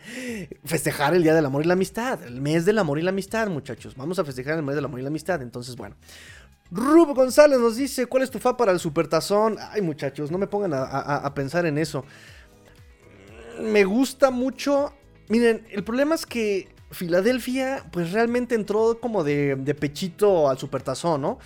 festejar 0.66 1.16
el 1.16 1.24
Día 1.24 1.34
del 1.34 1.46
Amor 1.46 1.64
y 1.64 1.68
la 1.68 1.74
Amistad, 1.74 2.24
el 2.24 2.42
mes 2.42 2.66
del 2.66 2.80
amor 2.80 3.00
y 3.00 3.02
la 3.02 3.10
amistad, 3.10 3.48
muchachos. 3.48 3.96
Vamos 3.96 4.20
a 4.20 4.26
festejar 4.26 4.58
el 4.58 4.64
mes 4.64 4.76
del 4.76 4.86
amor 4.86 5.00
y 5.00 5.04
la 5.04 5.10
amistad, 5.10 5.42
entonces 5.42 5.76
bueno. 5.76 5.96
Rub 6.72 7.14
González 7.14 7.60
nos 7.60 7.76
dice, 7.76 8.06
¿cuál 8.06 8.24
es 8.24 8.32
tu 8.32 8.40
fa 8.40 8.56
para 8.56 8.72
el 8.72 8.80
supertazón? 8.80 9.58
Ay, 9.60 9.82
muchachos, 9.82 10.32
no 10.32 10.38
me 10.38 10.48
pongan 10.48 10.72
a, 10.74 11.34
pensar 11.34 11.66
en 11.66 11.78
eso. 11.78 12.06
Me 13.62 13.84
gusta 13.84 14.32
mucho. 14.32 14.94
Miren, 15.28 15.66
el 15.70 15.84
problema 15.84 16.16
es 16.16 16.26
que 16.26 16.70
Filadelfia, 16.92 17.84
pues 17.92 18.14
realmente 18.14 18.56
entró 18.56 19.00
como 19.02 19.26
de, 19.26 19.58
de 19.58 19.76
pechito 19.76 20.50
al 20.50 20.58
supertazón, 20.58 21.22
¿no? 21.22 21.40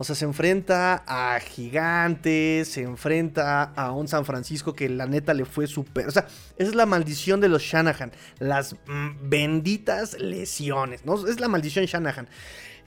O 0.00 0.04
sea, 0.04 0.14
se 0.14 0.24
enfrenta 0.24 1.04
a 1.06 1.38
Gigantes, 1.40 2.68
se 2.68 2.80
enfrenta 2.80 3.64
a 3.64 3.92
un 3.92 4.08
San 4.08 4.24
Francisco 4.24 4.72
que 4.72 4.88
la 4.88 5.04
neta 5.04 5.34
le 5.34 5.44
fue 5.44 5.66
súper. 5.66 6.08
O 6.08 6.10
sea, 6.10 6.26
esa 6.56 6.70
es 6.70 6.74
la 6.74 6.86
maldición 6.86 7.38
de 7.42 7.50
los 7.50 7.60
Shanahan. 7.60 8.10
Las 8.38 8.76
mm, 8.86 9.28
benditas 9.28 10.18
lesiones, 10.18 11.04
¿no? 11.04 11.28
Es 11.28 11.38
la 11.38 11.48
maldición 11.48 11.84
Shanahan. 11.84 12.28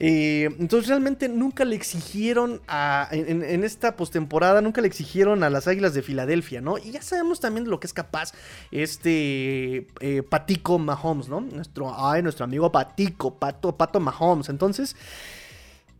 Eh, 0.00 0.56
entonces 0.58 0.88
realmente 0.88 1.28
nunca 1.28 1.64
le 1.64 1.76
exigieron 1.76 2.60
a, 2.66 3.06
en, 3.12 3.62
esta 3.62 3.94
postemporada, 3.94 4.60
nunca 4.60 4.80
le 4.80 4.88
exigieron 4.88 5.44
a 5.44 5.50
las 5.50 5.68
Águilas 5.68 5.94
de 5.94 6.02
Filadelfia, 6.02 6.60
¿no? 6.60 6.78
Y 6.78 6.90
ya 6.90 7.02
sabemos 7.02 7.38
también 7.38 7.62
de 7.62 7.70
lo 7.70 7.78
que 7.78 7.86
es 7.86 7.92
capaz 7.92 8.32
este 8.72 9.86
eh, 10.00 10.24
Patico 10.28 10.80
Mahomes, 10.80 11.28
¿no? 11.28 11.40
Nuestro, 11.40 11.94
ay, 11.96 12.24
nuestro 12.24 12.42
amigo 12.42 12.72
Patico, 12.72 13.38
Pato, 13.38 13.76
Pato 13.76 14.00
Mahomes. 14.00 14.48
Entonces... 14.48 14.96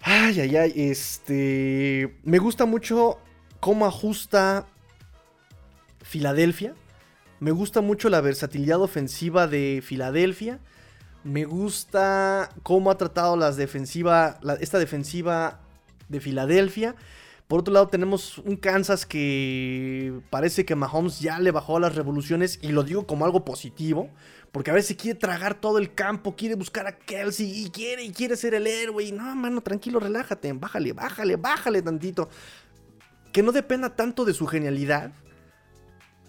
Ay, 0.07 0.39
ay, 0.39 0.57
ay, 0.57 0.73
este... 0.77 2.15
Me 2.25 2.39
gusta 2.39 2.67
mucho 2.67 3.19
cómo 3.59 3.87
ajusta 3.87 4.67
Filadelfia. 6.03 6.75
Me 7.41 7.53
gusta 7.53 7.81
mucho 7.81 8.11
la 8.11 8.21
versatilidad 8.21 8.83
ofensiva 8.83 9.47
de 9.47 9.83
Filadelfia. 9.83 10.61
Me 11.25 11.47
gusta 11.47 12.51
cómo 12.63 12.91
ha 12.91 12.99
tratado 12.99 13.51
defensiva, 13.53 14.39
esta 14.61 14.79
defensiva 14.79 15.63
de 16.11 16.21
Filadelfia. 16.21 16.95
Por 17.49 17.61
otro 17.61 17.73
lado, 17.73 17.89
tenemos 17.89 18.37
un 18.37 18.57
Kansas 18.57 19.07
que 19.07 20.21
parece 20.29 20.67
que 20.67 20.75
Mahomes 20.75 21.21
ya 21.21 21.39
le 21.39 21.51
bajó 21.51 21.79
a 21.79 21.81
las 21.81 21.95
revoluciones 21.95 22.59
y 22.61 22.69
lo 22.69 22.83
digo 22.83 23.07
como 23.07 23.25
algo 23.25 23.47
positivo. 23.47 24.11
Porque 24.55 24.71
a 24.71 24.75
veces 24.75 24.97
quiere 24.97 25.19
tragar 25.19 25.57
todo 25.57 25.79
el 25.79 25.95
campo, 25.95 26.37
quiere 26.37 26.55
buscar 26.55 26.87
a 26.87 26.97
Kelsey 26.97 27.65
y 27.65 27.71
quiere 27.71 28.05
y 28.05 28.13
quiere 28.13 28.37
ser 28.37 28.55
el 28.55 28.69
héroe. 28.69 29.03
Y 29.03 29.11
no, 29.11 29.35
mano, 29.35 29.61
tranquilo, 29.61 29.99
relájate, 29.99 30.53
bájale, 30.53 30.93
bájale, 30.93 31.35
bájale 31.35 31.83
tantito. 31.83 32.29
Que 33.33 33.43
no 33.43 33.51
dependa 33.51 33.97
tanto 33.97 34.25
de 34.25 34.33
su 34.33 34.47
genialidad. 34.47 35.11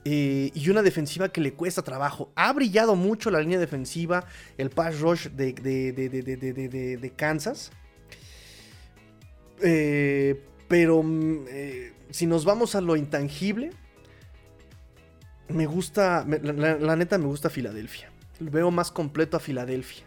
Eh, 0.06 0.50
y 0.56 0.70
una 0.72 0.82
defensiva 0.82 1.30
que 1.30 1.40
le 1.40 1.54
cuesta 1.54 1.84
trabajo. 1.84 2.32
Ha 2.34 2.52
brillado 2.52 2.96
mucho 2.96 3.30
la 3.30 3.42
línea 3.42 3.60
defensiva, 3.60 4.26
el 4.58 4.72
pass 4.72 5.00
rush 5.02 5.28
de, 5.28 7.14
Kansas. 7.16 7.72
Pero 10.68 11.06
si 12.10 12.26
nos 12.26 12.44
vamos 12.44 12.74
a 12.74 12.82
lo 12.82 12.96
intangible, 12.96 13.70
me 15.48 15.68
gusta, 15.68 16.26
la, 16.26 16.96
neta 16.96 17.20
me 17.20 17.28
gusta 17.28 17.52
Filadelfia. 17.52 18.15
Veo 18.40 18.72
más 18.72 18.92
completo 18.92 19.38
a 19.38 19.40
Filadelfia. 19.40 20.04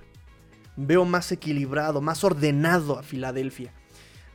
Veo 0.77 1.05
más 1.05 1.33
equilibrado, 1.33 2.01
más 2.01 2.23
ordenado 2.25 2.99
a 2.99 3.03
Filadelfia. 3.03 3.73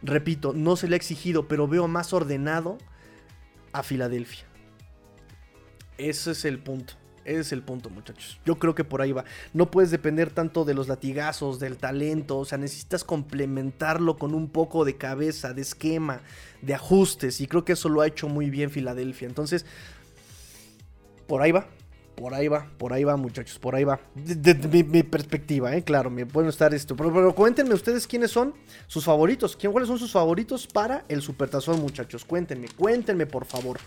Repito, 0.01 0.53
no 0.53 0.75
se 0.75 0.87
le 0.87 0.95
ha 0.95 0.97
exigido, 0.97 1.47
pero 1.47 1.67
veo 1.67 1.87
más 1.87 2.11
ordenado 2.11 2.77
a 3.71 3.83
Filadelfia. 3.83 4.45
Ese 5.97 6.31
es 6.31 6.43
el 6.45 6.59
punto. 6.59 6.95
Ese 7.25 7.39
es 7.39 7.51
el 7.53 7.63
punto, 7.63 7.89
muchachos. 7.89 8.39
Yo 8.45 8.59
creo 8.59 8.75
que 8.75 8.83
por 8.83 9.01
ahí 9.01 9.13
va. 9.13 9.23
No 9.53 9.71
puedes 9.71 9.91
depender 9.91 10.29
tanto 10.29 10.65
de 10.65 10.73
los 10.73 10.89
latigazos, 10.89 11.59
del 11.59 11.77
talento. 11.77 12.37
O 12.37 12.45
sea, 12.45 12.57
necesitas 12.57 13.05
complementarlo 13.05 14.17
con 14.17 14.33
un 14.33 14.49
poco 14.49 14.83
de 14.83 14.97
cabeza, 14.97 15.53
de 15.53 15.61
esquema, 15.61 16.21
de 16.61 16.73
ajustes. 16.73 17.39
Y 17.39 17.47
creo 17.47 17.63
que 17.63 17.73
eso 17.73 17.87
lo 17.87 18.01
ha 18.01 18.07
hecho 18.07 18.27
muy 18.27 18.49
bien 18.49 18.71
Filadelfia. 18.71 19.27
Entonces, 19.27 19.65
por 21.27 21.41
ahí 21.41 21.53
va. 21.53 21.67
Por 22.15 22.33
ahí 22.33 22.47
va, 22.47 22.67
por 22.77 22.93
ahí 22.93 23.03
va, 23.03 23.17
muchachos, 23.17 23.57
por 23.57 23.75
ahí 23.75 23.83
va. 23.83 23.99
De, 24.15 24.53
mi, 24.83 25.03
perspectiva, 25.03 25.75
¿eh? 25.75 25.83
Claro, 25.83 26.09
me 26.09 26.25
pueden 26.25 26.49
estar 26.49 26.73
esto. 26.73 26.95
Pero, 26.95 27.33
cuéntenme 27.33 27.73
ustedes 27.73 28.05
quiénes 28.05 28.31
son 28.31 28.53
sus 28.87 29.03
favoritos. 29.03 29.55
¿Quién, 29.55 29.71
¿Cuáles 29.71 29.87
son 29.87 29.97
sus 29.97 30.11
favoritos 30.11 30.67
para 30.67 31.05
el 31.07 31.21
Supertazón, 31.21 31.81
muchachos? 31.81 32.23
Cuéntenme, 32.23 32.67
cuéntenme, 32.77 33.25
por 33.25 33.45
favor. 33.45 33.79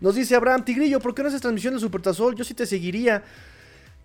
Nos 0.00 0.16
dice 0.16 0.34
Abraham 0.34 0.64
Tigrillo, 0.64 1.00
¿por 1.00 1.14
qué 1.14 1.22
no 1.22 1.28
haces 1.28 1.40
transmisión 1.40 1.74
del 1.74 1.80
Supertazón? 1.80 2.34
Yo 2.34 2.44
sí 2.44 2.54
te 2.54 2.66
seguiría. 2.66 3.22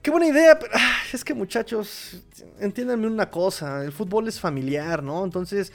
Qué 0.02 0.12
buena 0.12 0.28
idea, 0.28 0.60
pero 0.60 0.72
es 1.14 1.24
que 1.24 1.34
muchachos, 1.34 2.22
entiéndanme 2.60 3.08
una 3.08 3.32
cosa, 3.32 3.84
el 3.84 3.92
fútbol 3.92 4.28
es 4.28 4.40
familiar, 4.40 5.02
¿no? 5.02 5.24
Entonces, 5.24 5.72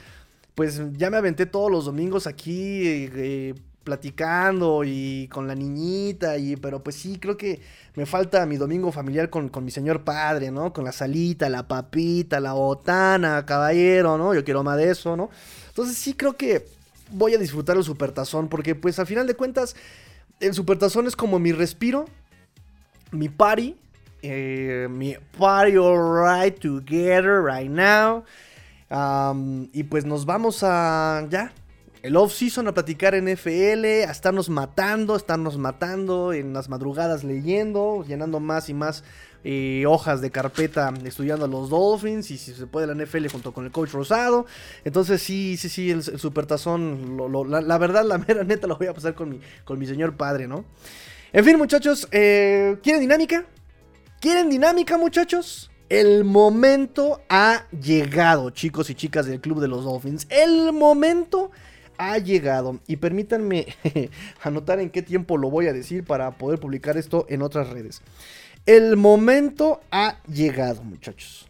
pues 0.55 0.81
ya 0.93 1.11
me 1.11 1.17
aventé 1.17 1.47
todos 1.47 1.71
los 1.71 1.87
domingos 1.87 2.27
aquí 2.29 2.83
eh, 2.85 3.55
platicando 3.85 4.83
y 4.85 5.29
con 5.29 5.47
la 5.47 5.55
niñita, 5.55 6.37
y, 6.37 6.57
pero 6.57 6.83
pues 6.83 6.97
sí, 6.97 7.19
creo 7.19 7.37
que 7.37 7.61
me 7.95 8.07
falta 8.07 8.45
mi 8.47 8.57
domingo 8.57 8.93
familiar 8.93 9.31
con, 9.31 9.51
mi 9.65 9.71
señor 9.71 10.05
padre, 10.05 10.51
¿no? 10.51 10.73
Con 10.73 10.85
la 10.85 10.93
salita, 10.93 11.49
la 11.49 11.67
papita, 11.67 12.41
la 12.41 12.53
botana, 12.53 13.45
caballero, 13.47 14.19
¿no? 14.19 14.35
Yo 14.35 14.45
quiero 14.45 14.63
más 14.63 14.77
de 14.77 14.91
eso, 14.91 15.17
¿no? 15.17 15.31
Entonces 15.69 15.97
sí 15.97 16.15
creo 16.15 16.37
que 16.37 16.67
voy 17.11 17.35
a 17.35 17.39
disfrutar 17.39 17.77
el 17.77 17.85
supertazón, 17.85 18.49
porque 18.49 18.75
pues 18.75 18.99
al 18.99 19.07
final 19.07 19.27
de 19.27 19.35
cuentas, 19.35 19.75
el 20.41 20.55
supertazón 20.55 21.07
es 21.07 21.17
como 21.17 21.39
mi 21.39 21.53
respiro, 21.53 22.07
mi 23.11 23.29
party, 23.29 23.77
eh, 24.23 24.89
mi 24.91 25.17
party 25.39 25.77
alright 25.77 26.59
together 26.59 27.43
right 27.43 27.71
now. 27.71 28.25
y 29.73 29.83
pues 29.85 30.05
nos 30.05 30.27
vamos 30.27 30.63
a 30.63 31.27
ya 31.31 31.53
el 32.03 32.17
off-season 32.17 32.67
a 32.69 32.75
platicar 32.75 33.15
en 33.15 33.29
FL, 33.29 34.05
a 34.05 34.11
estarnos 34.11 34.49
matando, 34.49 35.17
estarnos 35.17 35.59
matando 35.59 36.33
en 36.33 36.53
las 36.53 36.69
madrugadas 36.69 37.25
leyendo, 37.25 38.05
llenando 38.07 38.41
más 38.41 38.69
y 38.69 38.75
más 38.75 39.05
eh, 39.45 39.85
hojas 39.87 40.21
de 40.21 40.31
carpeta 40.31 40.93
estudiando 41.05 41.45
a 41.45 41.49
los 41.49 41.71
Dolphins 41.71 42.31
y 42.31 42.39
si 42.39 42.53
se 42.53 42.67
puede 42.67 42.87
la 42.87 42.95
NFL 42.95 43.27
junto 43.29 43.53
con 43.53 43.65
el 43.65 43.71
coach 43.71 43.93
Rosado. 43.93 44.47
Entonces 44.85 45.23
sí, 45.23 45.57
sí, 45.57 45.69
sí, 45.69 45.91
el, 45.91 46.03
supertazón, 46.03 47.19
la, 47.49 47.79
verdad, 47.79 48.05
la 48.05 48.19
mera 48.19 48.45
neta 48.45 48.67
lo 48.67 48.77
voy 48.77 48.87
a 48.87 48.95
pasar 48.95 49.15
con 49.15 49.31
mi, 49.31 49.41
con 49.65 49.79
mi 49.79 49.87
señor 49.87 50.17
padre, 50.17 50.49
¿no? 50.49 50.65
En 51.33 51.45
fin, 51.45 51.59
muchachos, 51.59 52.09
eh, 52.11 52.79
¿quieren 52.83 53.01
dinámica? 53.01 53.45
¿Quieren 54.21 54.51
dinámica, 54.51 54.99
muchachos? 54.99 55.71
El 55.89 56.25
momento 56.25 57.21
ha 57.29 57.67
llegado, 57.71 58.51
chicos 58.51 58.91
y 58.91 58.95
chicas 58.95 59.27
del 59.27 59.41
Club 59.41 59.61
de 59.61 59.69
los 59.69 59.85
Dolphins. 59.85 60.27
El 60.29 60.73
momento 60.73 61.51
ha 61.51 61.70
llegado. 62.19 62.81
Y 62.87 62.97
permítanme 62.97 63.67
anotar 64.43 64.81
en 64.81 64.91
qué 64.91 65.03
tiempo 65.03 65.37
lo 65.37 65.51
voy 65.51 65.67
a 65.67 65.73
decir 65.73 66.05
para 66.05 66.31
poder 66.33 66.59
publicar 66.59 66.97
esto 66.97 67.27
en 67.29 67.43
otras 67.43 67.69
redes. 67.69 68.03
El 68.67 68.97
momento 68.97 69.81
ha 69.91 70.17
llegado, 70.27 70.83
muchachos. 70.83 71.47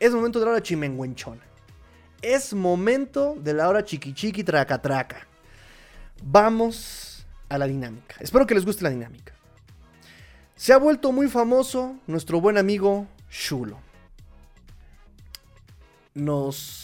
Es 0.00 0.12
momento 0.12 0.38
de 0.40 0.46
la 0.46 0.52
hora 0.52 0.62
chimenguenchona. 0.62 1.42
Es 2.22 2.54
momento 2.54 3.36
de 3.40 3.54
la 3.54 3.68
hora 3.68 3.84
chiqui 3.84 4.14
chiqui 4.14 4.42
traca 4.42 4.80
traca. 4.80 5.26
Vamos 6.24 7.26
a 7.48 7.58
la 7.58 7.66
dinámica. 7.66 8.16
Espero 8.18 8.46
que 8.46 8.54
les 8.54 8.64
guste 8.64 8.82
la 8.82 8.90
dinámica. 8.90 9.34
Se 10.56 10.72
ha 10.72 10.78
vuelto 10.78 11.12
muy 11.12 11.28
famoso 11.28 11.96
nuestro 12.06 12.40
buen 12.40 12.56
amigo 12.56 13.06
Shulo. 13.30 13.78
Nos 16.14 16.81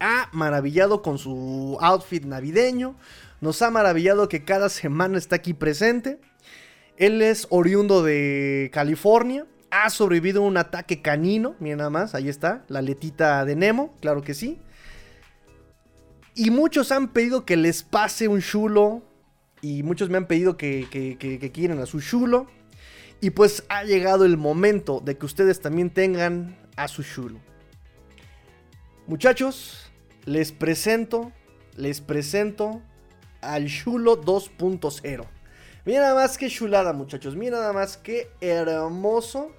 ha 0.00 0.28
maravillado 0.32 1.02
con 1.02 1.18
su 1.18 1.78
outfit 1.80 2.24
navideño, 2.24 2.96
Nos 3.40 3.60
ha 3.60 3.70
maravillado 3.70 4.28
que 4.30 4.44
cada 4.44 4.70
semana 4.70 5.18
está 5.18 5.36
aquí 5.36 5.52
presente. 5.52 6.18
Él 6.96 7.20
es 7.20 7.46
oriundo 7.50 8.02
de 8.02 8.70
California. 8.72 9.46
Ha 9.70 9.90
sobrevivido 9.90 10.42
a 10.42 10.46
un 10.46 10.56
ataque 10.56 11.02
canino. 11.02 11.54
Miren 11.60 11.78
nada 11.78 11.90
más, 11.90 12.14
ahí 12.14 12.30
está, 12.30 12.64
la 12.68 12.80
letita 12.80 13.44
de 13.44 13.54
Nemo, 13.54 13.94
claro 14.00 14.22
que 14.22 14.32
sí. 14.32 14.58
Y 16.34 16.50
muchos 16.50 16.92
han 16.92 17.08
pedido 17.08 17.44
que 17.44 17.56
les 17.56 17.82
pase 17.82 18.26
un 18.26 18.40
chulo. 18.40 19.02
Y 19.60 19.82
muchos 19.82 20.08
me 20.08 20.16
han 20.16 20.26
pedido 20.26 20.56
que, 20.56 20.86
que, 20.90 21.50
quieren 21.52 21.78
a 21.80 21.86
su 21.86 22.00
chulo. 22.00 22.46
Y 23.20 23.30
pues 23.30 23.64
ha 23.68 23.84
llegado 23.84 24.24
el 24.24 24.38
momento 24.38 25.00
de 25.00 25.16
que 25.18 25.26
ustedes 25.26 25.60
también 25.60 25.90
tengan 25.90 26.56
a 26.76 26.88
su 26.88 27.02
chulo. 27.02 27.38
Muchachos, 29.06 29.88
les 30.24 30.50
presento, 30.50 31.30
les 31.76 32.00
presento 32.00 32.82
al 33.40 33.68
chulo 33.68 34.20
2.0. 34.20 35.24
Mira 35.84 36.00
nada 36.00 36.14
más 36.16 36.36
que 36.36 36.48
chulada, 36.48 36.92
muchachos. 36.92 37.36
Mira 37.36 37.58
nada 37.58 37.72
más 37.72 37.96
que 37.96 38.28
hermoso. 38.40 39.52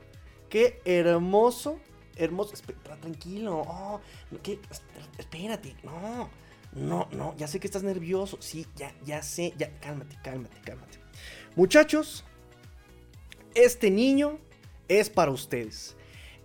Qué 0.50 0.82
hermoso. 0.84 1.80
Hermoso. 2.18 2.56
Tranquilo. 2.84 3.64
Oh, 3.66 4.02
espérate. 5.18 5.76
No. 5.84 6.30
No, 6.74 7.08
no. 7.12 7.34
Ya 7.38 7.48
sé 7.48 7.62
que 7.62 7.68
estás 7.68 7.84
nervioso. 7.84 8.38
Sí, 8.42 8.68
ya, 8.76 8.94
ya 9.06 9.24
sé. 9.24 9.54
Ya, 9.58 9.80
cálmate, 9.80 10.18
cálmate, 10.22 10.60
cálmate. 10.60 11.00
Muchachos, 11.56 12.26
este 13.56 13.90
niño 13.90 14.40
es 14.90 15.10
para 15.10 15.32
ustedes. 15.32 15.97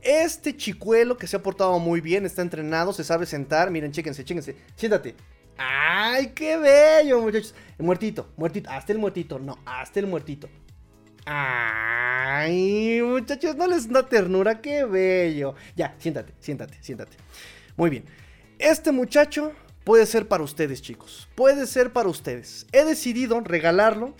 Este 0.03 0.57
chicuelo 0.57 1.17
que 1.17 1.29
se 1.29 1.37
ha 1.37 1.43
portado 1.43 1.79
muy 1.79 2.01
bien, 2.01 2.27
está 2.27 2.43
entrenado, 2.43 2.93
se 2.93 3.05
sabe 3.05 3.25
sentar. 3.25 3.71
Miren, 3.71 3.93
chéquense, 3.93 4.25
chéquense. 4.25 4.57
Siéntate. 4.75 5.15
¡Ay, 5.57 6.29
qué 6.35 6.57
bello, 6.57 7.21
muchachos! 7.21 7.55
Muertito, 7.79 8.29
muertito, 8.37 8.71
hasta 8.71 8.93
el 8.93 8.99
muertito, 8.99 9.39
no, 9.39 9.59
hasta 9.65 10.01
el 10.01 10.07
muertito. 10.07 10.49
¡Ay, 11.25 13.01
muchachos! 13.05 13.55
No 13.55 13.69
les 13.69 13.89
da 13.89 14.09
ternura, 14.09 14.61
qué 14.61 14.85
bello. 14.85 15.55
Ya, 15.77 15.95
siéntate, 15.99 16.33
siéntate, 16.41 16.79
siéntate. 16.81 17.17
Muy 17.77 17.91
bien. 17.91 18.05
Este 18.59 18.91
muchacho 18.91 19.53
puede 19.85 20.07
ser 20.07 20.27
para 20.27 20.43
ustedes, 20.43 20.83
chicos. 20.83 21.29
Puede 21.37 21.67
ser 21.67 21.93
para 21.93 22.09
ustedes. 22.09 22.67
He 22.73 22.85
decidido 22.85 23.39
regalarlo 23.41 24.17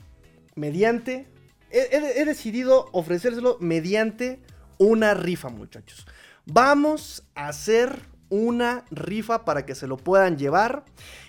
mediante. 0.55 1.27
he 1.71 2.25
decidido 2.25 2.89
ofrecérselo 2.93 3.57
mediante 3.59 4.39
una 4.83 5.15
rifa, 5.15 5.49
muchachos. 5.49 6.07
Vamos 6.45 7.23
a 7.37 7.49
hacer 7.49 8.01
una 8.31 8.85
rifa 8.91 9.45
para 9.45 9.65
que 9.65 9.77
se 9.77 9.87
lo 9.87 9.97
puedan 9.97 10.37
llevar. 10.37 10.85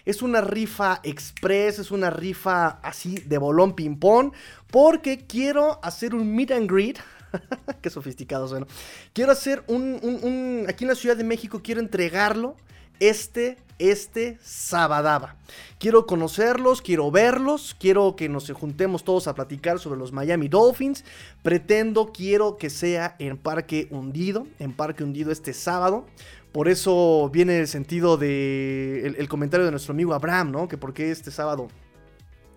Es 0.06 0.24
una 0.24 0.42
rifa 0.42 1.00
express, 1.04 1.78
es 1.78 1.92
una 1.92 2.10
rifa 2.10 2.80
así 2.82 3.20
de 3.20 3.38
bolón 3.38 3.76
ping-pong, 3.76 4.34
porque 4.72 5.28
quiero 5.28 5.80
hacer 5.84 6.16
un 6.16 6.36
meet 6.36 6.52
and 6.52 6.70
greet. 6.70 6.98
Qué 7.82 7.92
sofisticado 7.92 8.48
suena. 8.48 8.66
Quiero 9.14 9.32
hacer 9.32 9.64
un, 9.68 10.00
un, 10.02 10.66
Aquí 10.68 10.84
en 10.86 10.90
la 10.90 10.96
Ciudad 10.96 11.16
de 11.16 11.24
México 11.24 11.62
quiero 11.64 11.80
entregarlo 11.80 12.56
este, 13.10 13.58
este 13.80 14.38
sabadaba. 14.42 15.36
Quiero 15.78 16.06
conocerlos, 16.06 16.82
quiero 16.82 17.12
verlos, 17.12 17.76
quiero 17.78 18.16
que 18.16 18.30
nos 18.30 18.50
juntemos 18.52 19.04
todos 19.04 19.28
a 19.28 19.36
platicar 19.36 19.80
sobre 19.80 20.00
los 20.00 20.12
Miami 20.12 20.48
Dolphins. 20.48 21.04
Pretendo, 21.42 22.12
quiero 22.14 22.58
que 22.58 22.70
sea 22.70 23.16
en 23.20 23.38
Parque 23.38 23.88
Hundido, 23.92 24.48
en 24.60 24.72
Parque 24.74 25.04
Hundido 25.04 25.32
este 25.32 25.54
sábado. 25.54 26.06
Por 26.54 26.70
eso 26.70 27.30
viene 27.34 27.60
el 27.60 27.68
sentido 27.68 28.16
de 28.16 29.16
el, 29.18 29.28
comentario 29.28 29.66
de 29.66 29.72
nuestro 29.72 29.92
amigo 29.92 30.14
Abraham, 30.14 30.52
¿no? 30.52 30.68
Que 30.68 30.78
porque 30.78 31.12
este 31.12 31.32
sábado 31.32 31.68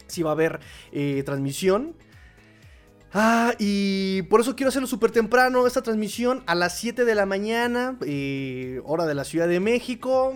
sí 0.07 0.23
va 0.23 0.31
a 0.31 0.35
haber 0.35 0.61
eh, 0.93 1.23
transmisión. 1.25 1.95
Ah, 3.13 3.55
y 3.59 4.23
por 4.23 4.41
eso 4.41 4.57
quiero 4.57 4.69
hacerlo 4.69 4.89
súper 4.89 5.11
temprano, 5.11 5.67
esta 5.67 5.83
transmisión 5.83 6.43
a 6.47 6.55
las 6.55 6.79
7 6.79 7.05
de 7.05 7.15
la 7.15 7.25
mañana, 7.25 7.97
eh, 8.05 8.81
hora 8.85 9.07
de 9.07 9.15
la 9.15 9.25
Ciudad 9.25 9.49
de 9.49 9.61
México, 9.61 10.35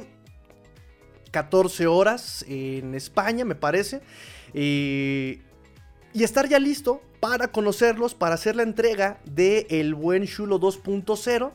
14 1.30 1.86
horas 1.86 2.44
en 2.48 2.94
España, 2.94 3.44
me 3.44 3.54
parece. 3.54 4.00
Eh, 4.54 5.42
y 6.12 6.24
estar 6.24 6.48
ya 6.48 6.58
listo 6.58 7.02
para 7.20 7.52
conocerlos, 7.52 8.14
para 8.14 8.34
hacer 8.34 8.56
la 8.56 8.62
entrega 8.62 9.20
de 9.24 9.66
El 9.70 9.94
Buen 9.94 10.26
Chulo 10.26 10.58
2.0 10.58 11.52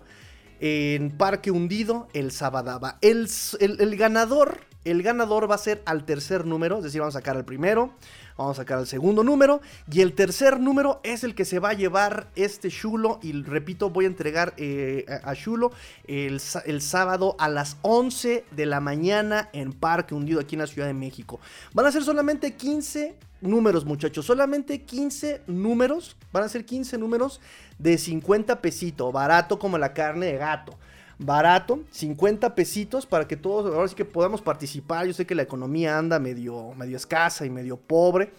en 0.59 1.11
Parque 1.11 1.51
Hundido 1.51 2.07
el 2.13 2.31
Sabadaba. 2.31 2.97
El, 3.01 3.27
el, 3.59 3.95
ganador, 3.97 4.61
el 4.85 5.03
ganador 5.03 5.49
va 5.49 5.55
a 5.55 5.59
ser 5.59 5.81
al 5.85 6.05
tercer 6.05 6.45
número, 6.45 6.77
es 6.77 6.83
decir, 6.83 7.01
vamos 7.01 7.15
a 7.15 7.19
sacar 7.19 7.35
al 7.35 7.43
primero, 7.43 7.93
vamos 8.37 8.57
a 8.57 8.61
sacar 8.61 8.77
al 8.77 8.87
segundo 8.87 9.23
número 9.23 9.61
y 9.91 10.01
el 10.01 10.13
tercer 10.13 10.59
número 10.59 11.01
es 11.03 11.23
el 11.23 11.35
que 11.35 11.43
se 11.43 11.59
va 11.59 11.69
a 11.69 11.73
llevar 11.73 12.27
este 12.35 12.69
chulo 12.69 13.19
y 13.21 13.33
repito, 13.43 13.89
voy 13.89 14.05
a 14.05 14.07
entregar 14.07 14.53
eh, 14.57 15.05
a 15.23 15.35
chulo 15.35 15.71
el, 16.07 16.39
el, 16.65 16.81
sábado 16.81 17.35
a 17.39 17.49
las 17.49 17.77
11 17.81 18.45
de 18.51 18.65
la 18.65 18.79
mañana 18.79 19.49
en 19.53 19.73
Parque 19.73 20.15
Hundido 20.15 20.39
aquí 20.39 20.55
en 20.55 20.61
la 20.61 20.67
Ciudad 20.67 20.87
de 20.87 20.93
México. 20.93 21.39
Van 21.73 21.85
a 21.85 21.91
ser 21.91 22.03
solamente 22.03 22.55
15 22.55 23.15
números, 23.41 23.85
muchachos. 23.85 24.25
Solamente 24.25 24.81
15 24.81 25.43
números. 25.47 26.17
Van 26.31 26.43
a 26.43 26.49
ser 26.49 26.65
15 26.65 26.97
números 26.97 27.39
de 27.77 27.97
50 27.97 28.61
pesitos. 28.61 29.11
Barato 29.13 29.59
como 29.59 29.77
la 29.77 29.93
carne 29.93 30.27
de 30.27 30.37
gato. 30.37 30.77
Barato, 31.17 31.81
50 31.91 32.55
pesitos 32.55 33.05
para 33.05 33.27
que 33.27 33.37
todos, 33.37 33.73
ahora 33.73 33.87
sí 33.87 33.95
que 33.95 34.05
podamos 34.05 34.41
participar. 34.41 35.07
Yo 35.07 35.13
sé 35.13 35.25
que 35.25 35.35
la 35.35 35.43
economía 35.43 35.97
anda 35.97 36.19
medio, 36.19 36.73
medio 36.73 36.97
escasa 36.97 37.45
y 37.45 37.49
medio 37.49 37.77
pobre. 37.77 38.31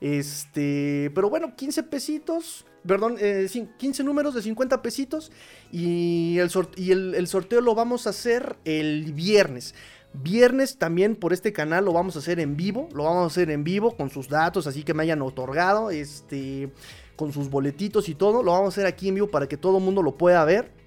Este, 0.00 1.10
pero 1.14 1.30
bueno, 1.30 1.54
15 1.54 1.84
pesitos, 1.84 2.66
perdón, 2.86 3.16
15 3.16 4.02
eh, 4.02 4.04
números 4.04 4.34
de 4.34 4.42
50 4.42 4.82
pesitos. 4.82 5.30
Y, 5.70 6.38
el, 6.38 6.50
y 6.76 6.90
el 6.90 7.26
sorteo 7.28 7.60
lo 7.60 7.74
vamos 7.74 8.06
a 8.06 8.10
hacer 8.10 8.56
el 8.64 9.12
viernes. 9.12 9.74
Viernes 10.14 10.78
también 10.78 11.16
por 11.16 11.32
este 11.32 11.52
canal 11.52 11.84
lo 11.84 11.92
vamos 11.92 12.14
a 12.14 12.20
hacer 12.20 12.38
en 12.38 12.56
vivo, 12.56 12.88
lo 12.94 13.02
vamos 13.02 13.24
a 13.24 13.26
hacer 13.26 13.50
en 13.50 13.64
vivo 13.64 13.96
con 13.96 14.10
sus 14.10 14.28
datos, 14.28 14.68
así 14.68 14.84
que 14.84 14.94
me 14.94 15.02
hayan 15.02 15.20
otorgado, 15.22 15.90
este, 15.90 16.70
con 17.16 17.32
sus 17.32 17.50
boletitos 17.50 18.08
y 18.08 18.14
todo, 18.14 18.44
lo 18.44 18.52
vamos 18.52 18.66
a 18.66 18.68
hacer 18.68 18.86
aquí 18.86 19.08
en 19.08 19.16
vivo 19.16 19.26
para 19.26 19.48
que 19.48 19.56
todo 19.56 19.78
el 19.78 19.82
mundo 19.82 20.02
lo 20.02 20.16
pueda 20.16 20.44
ver. 20.44 20.83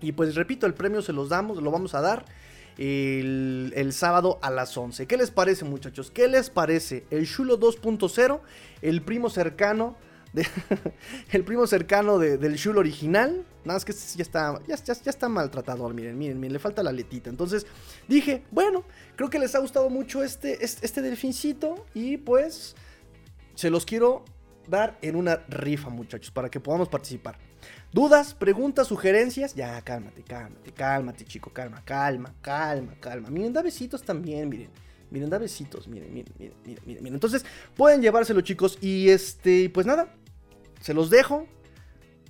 Y 0.00 0.12
pues 0.12 0.34
repito, 0.34 0.66
el 0.66 0.74
premio 0.74 1.02
se 1.02 1.12
los 1.12 1.28
damos, 1.28 1.62
lo 1.62 1.70
vamos 1.70 1.94
a 1.94 2.00
dar 2.00 2.24
el, 2.78 3.92
sábado 3.92 4.38
a 4.42 4.50
las 4.50 4.76
11. 4.76 5.06
¿Qué 5.06 5.16
les 5.16 5.30
parece 5.30 5.64
muchachos? 5.64 6.10
¿Qué 6.10 6.28
les 6.28 6.50
parece? 6.50 7.04
El 7.10 7.28
Chulo 7.28 7.58
2.0, 7.58 8.40
el 8.82 9.02
primo 9.02 9.30
cercano 9.30 9.96
el 11.32 11.42
primo 11.42 11.66
cercano 11.66 12.18
del 12.18 12.54
Shul 12.54 12.78
original. 12.78 13.44
Nada 13.64 13.76
más 13.76 13.84
que 13.84 13.90
este 13.90 14.16
ya 14.16 14.22
está, 14.22 14.60
ya, 14.66 15.10
está 15.10 15.28
maltratado. 15.28 15.88
Miren, 15.90 16.16
miren, 16.16 16.38
miren, 16.38 16.52
le 16.52 16.58
falta 16.60 16.82
la 16.84 16.92
letita. 16.92 17.28
Entonces 17.28 17.66
dije, 18.06 18.44
bueno, 18.52 18.84
creo 19.16 19.28
que 19.28 19.40
les 19.40 19.54
ha 19.56 19.58
gustado 19.58 19.90
mucho 19.90 20.22
este, 20.22 20.64
este, 20.64 20.86
este 20.86 21.02
delfincito. 21.02 21.84
Y 21.94 22.16
pues 22.18 22.76
se 23.56 23.70
los 23.70 23.84
quiero 23.84 24.24
dar 24.68 24.98
en 25.02 25.16
una 25.16 25.44
rifa, 25.48 25.90
muchachos, 25.90 26.30
para 26.30 26.48
que 26.48 26.60
podamos 26.60 26.88
participar. 26.88 27.49
¿Dudas, 27.92 28.34
preguntas, 28.34 28.86
sugerencias? 28.86 29.54
Ya, 29.54 29.80
cálmate, 29.82 30.22
cálmate, 30.22 30.72
cálmate, 30.72 31.24
chico, 31.24 31.50
calma, 31.52 31.82
calma, 31.84 32.32
calma, 32.40 32.94
calma. 33.00 33.30
Miren, 33.30 33.52
da 33.52 33.62
besitos 33.62 34.02
también, 34.02 34.48
miren. 34.48 34.70
Miren, 35.10 35.28
da 35.28 35.38
besitos, 35.38 35.88
miren, 35.88 36.14
miren, 36.14 36.32
miren, 36.38 36.54
miren, 36.64 36.84
miren. 36.86 37.14
Entonces, 37.14 37.44
pueden 37.76 38.00
llevárselo, 38.00 38.42
chicos. 38.42 38.78
Y 38.80 39.08
este, 39.08 39.68
pues 39.70 39.86
nada, 39.86 40.14
se 40.80 40.94
los 40.94 41.10
dejo. 41.10 41.48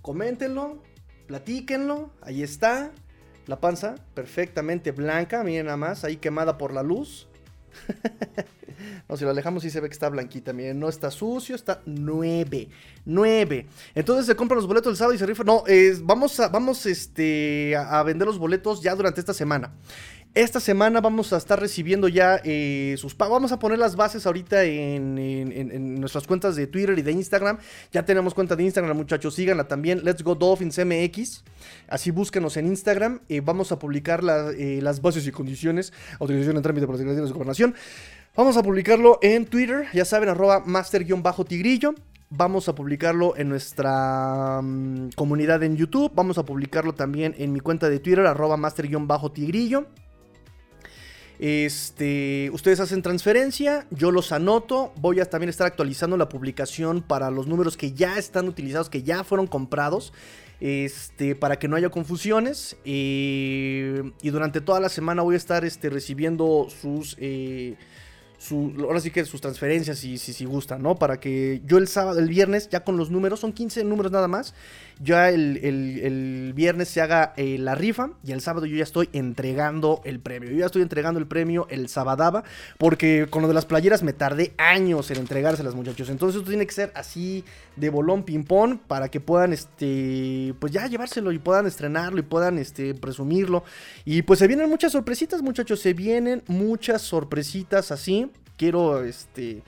Coméntenlo, 0.00 0.82
platíquenlo. 1.26 2.10
Ahí 2.22 2.42
está. 2.42 2.90
La 3.46 3.60
panza 3.60 3.96
perfectamente 4.14 4.92
blanca. 4.92 5.44
Miren 5.44 5.66
nada 5.66 5.76
más, 5.76 6.04
ahí 6.04 6.16
quemada 6.16 6.56
por 6.56 6.72
la 6.72 6.82
luz. 6.82 7.28
no, 9.08 9.16
si 9.16 9.24
lo 9.24 9.30
alejamos 9.30 9.62
sí 9.62 9.70
se 9.70 9.80
ve 9.80 9.88
que 9.88 9.94
está 9.94 10.08
blanquita. 10.08 10.52
Miren, 10.52 10.78
no 10.78 10.88
está 10.88 11.10
sucio, 11.10 11.54
está 11.54 11.80
nueve. 11.86 12.68
Nueve. 13.04 13.66
Entonces 13.94 14.26
se 14.26 14.36
compran 14.36 14.56
los 14.56 14.66
boletos 14.66 14.90
el 14.92 14.96
sábado 14.96 15.14
y 15.14 15.18
se 15.18 15.26
rifa. 15.26 15.44
No, 15.44 15.64
vamos, 16.02 16.38
a, 16.40 16.48
vamos 16.48 16.86
este, 16.86 17.74
a 17.76 18.02
vender 18.02 18.26
los 18.26 18.38
boletos 18.38 18.82
ya 18.82 18.94
durante 18.94 19.20
esta 19.20 19.34
semana. 19.34 19.72
Esta 20.32 20.60
semana 20.60 21.00
vamos 21.00 21.32
a 21.32 21.38
estar 21.38 21.58
recibiendo 21.58 22.06
ya 22.06 22.40
eh, 22.44 22.94
sus 22.98 23.16
pagos. 23.16 23.34
Vamos 23.34 23.50
a 23.50 23.58
poner 23.58 23.80
las 23.80 23.96
bases 23.96 24.26
ahorita 24.26 24.62
en, 24.62 26.00
nuestras 26.00 26.24
cuentas 26.28 26.54
de 26.54 26.68
Twitter 26.68 26.96
y 26.96 27.02
de 27.02 27.10
Instagram. 27.10 27.58
Ya 27.90 28.04
tenemos 28.04 28.32
cuenta 28.32 28.54
de 28.54 28.62
Instagram, 28.62 28.96
muchachos. 28.96 29.34
Síganla 29.34 29.66
también. 29.66 30.04
Let's 30.04 30.22
Go 30.22 30.36
Dolphins 30.36 30.78
MX. 30.78 31.42
Así 31.88 32.12
búsquenos 32.12 32.56
en 32.56 32.68
Instagram. 32.68 33.22
Eh, 33.28 33.40
vamos 33.40 33.72
a 33.72 33.80
publicar 33.80 34.22
eh, 34.56 34.78
las 34.80 35.02
bases 35.02 35.26
y 35.26 35.32
condiciones. 35.32 35.92
Autorización 36.20 36.56
en 36.56 36.62
trámite 36.62 36.86
por 36.86 36.94
las 36.94 37.00
declaraciones 37.00 37.30
de 37.30 37.34
gobernación. 37.34 37.74
Vamos 38.36 38.56
a 38.56 38.62
publicarlo 38.62 39.18
en 39.22 39.46
Twitter. 39.46 39.86
Ya 39.92 40.04
saben, 40.04 40.28
arroba 40.28 40.62
master-tigrillo. 40.64 41.92
Vamos 42.28 42.68
a 42.68 42.76
publicarlo 42.76 43.36
en 43.36 43.48
nuestra 43.48 44.60
mm, 44.62 45.08
comunidad 45.16 45.64
en 45.64 45.76
YouTube. 45.76 46.12
Vamos 46.14 46.38
a 46.38 46.44
publicarlo 46.44 46.94
también 46.94 47.34
en 47.36 47.52
mi 47.52 47.58
cuenta 47.58 47.90
de 47.90 47.98
Twitter, 47.98 48.24
arroba 48.26 48.56
master-tigrillo. 48.56 49.88
Este, 51.42 52.50
ustedes 52.52 52.80
hacen 52.80 53.00
transferencia, 53.00 53.86
yo 53.90 54.10
los 54.10 54.30
anoto, 54.30 54.92
voy 54.96 55.20
a 55.20 55.24
también 55.24 55.48
estar 55.48 55.66
actualizando 55.66 56.18
la 56.18 56.28
publicación 56.28 57.00
para 57.00 57.30
los 57.30 57.46
números 57.46 57.78
que 57.78 57.92
ya 57.92 58.18
están 58.18 58.46
utilizados, 58.46 58.90
que 58.90 59.02
ya 59.02 59.24
fueron 59.24 59.46
comprados. 59.46 60.12
Este, 60.60 61.34
para 61.34 61.58
que 61.58 61.68
no 61.68 61.76
haya 61.76 61.88
confusiones. 61.88 62.76
Eh, 62.84 64.12
y 64.20 64.28
durante 64.28 64.60
toda 64.60 64.78
la 64.78 64.90
semana 64.90 65.22
voy 65.22 65.34
a 65.34 65.38
estar 65.38 65.64
este, 65.64 65.88
recibiendo 65.88 66.68
sus 66.68 67.16
eh, 67.18 67.76
ahora 68.82 69.00
sí 69.00 69.10
que 69.10 69.24
sus 69.24 69.40
transferencias, 69.40 69.98
si, 69.98 70.16
si, 70.16 70.44
gustan, 70.44 70.82
¿no? 70.82 70.96
Para 70.96 71.20
que 71.20 71.60
yo 71.66 71.76
el 71.76 71.88
sábado, 71.88 72.18
el 72.18 72.28
viernes, 72.28 72.68
ya 72.70 72.84
con 72.84 72.96
los 72.96 73.10
números, 73.10 73.40
son 73.40 73.52
15 73.52 73.84
números 73.84 74.12
nada 74.12 74.28
más, 74.28 74.54
ya 74.98 75.28
el, 75.28 76.52
viernes 76.54 76.88
se 76.88 77.00
haga 77.00 77.34
eh, 77.36 77.58
la 77.58 77.74
rifa 77.74 78.10
y 78.24 78.32
el 78.32 78.40
sábado 78.40 78.66
yo 78.66 78.76
ya 78.76 78.82
estoy 78.82 79.08
entregando 79.12 80.00
el 80.04 80.20
premio. 80.20 80.50
Yo 80.50 80.58
ya 80.58 80.66
estoy 80.66 80.82
entregando 80.82 81.20
el 81.20 81.26
premio 81.26 81.66
el 81.70 81.88
sabadaba, 81.88 82.44
porque 82.78 83.26
con 83.28 83.42
lo 83.42 83.48
de 83.48 83.54
las 83.54 83.66
playeras 83.66 84.02
me 84.02 84.12
tardé 84.12 84.52
años 84.56 85.10
en 85.10 85.18
entregárselas, 85.18 85.74
muchachos. 85.74 86.08
Entonces 86.08 86.38
esto 86.38 86.48
tiene 86.48 86.66
que 86.66 86.72
ser 86.72 86.92
así 86.94 87.44
de 87.76 87.90
bolón 87.90 88.24
ping-pong 88.24 88.78
para 88.86 89.10
que 89.10 89.20
puedan, 89.20 89.52
este, 89.52 90.54
pues 90.58 90.72
ya 90.72 90.86
llevárselo 90.86 91.32
y 91.32 91.38
puedan 91.38 91.66
estrenarlo 91.66 92.20
y 92.20 92.22
puedan, 92.22 92.58
este, 92.58 92.94
presumirlo. 92.94 93.64
Y 94.04 94.22
pues 94.22 94.38
se 94.38 94.46
vienen 94.46 94.68
muchas 94.68 94.92
sorpresitas, 94.92 95.42
muchachos, 95.42 95.80
se 95.80 95.92
vienen 95.92 96.42
muchas 96.46 97.02
sorpresitas 97.02 97.90
así 97.90 98.29
quiero, 98.60 99.02
este, 99.02 99.62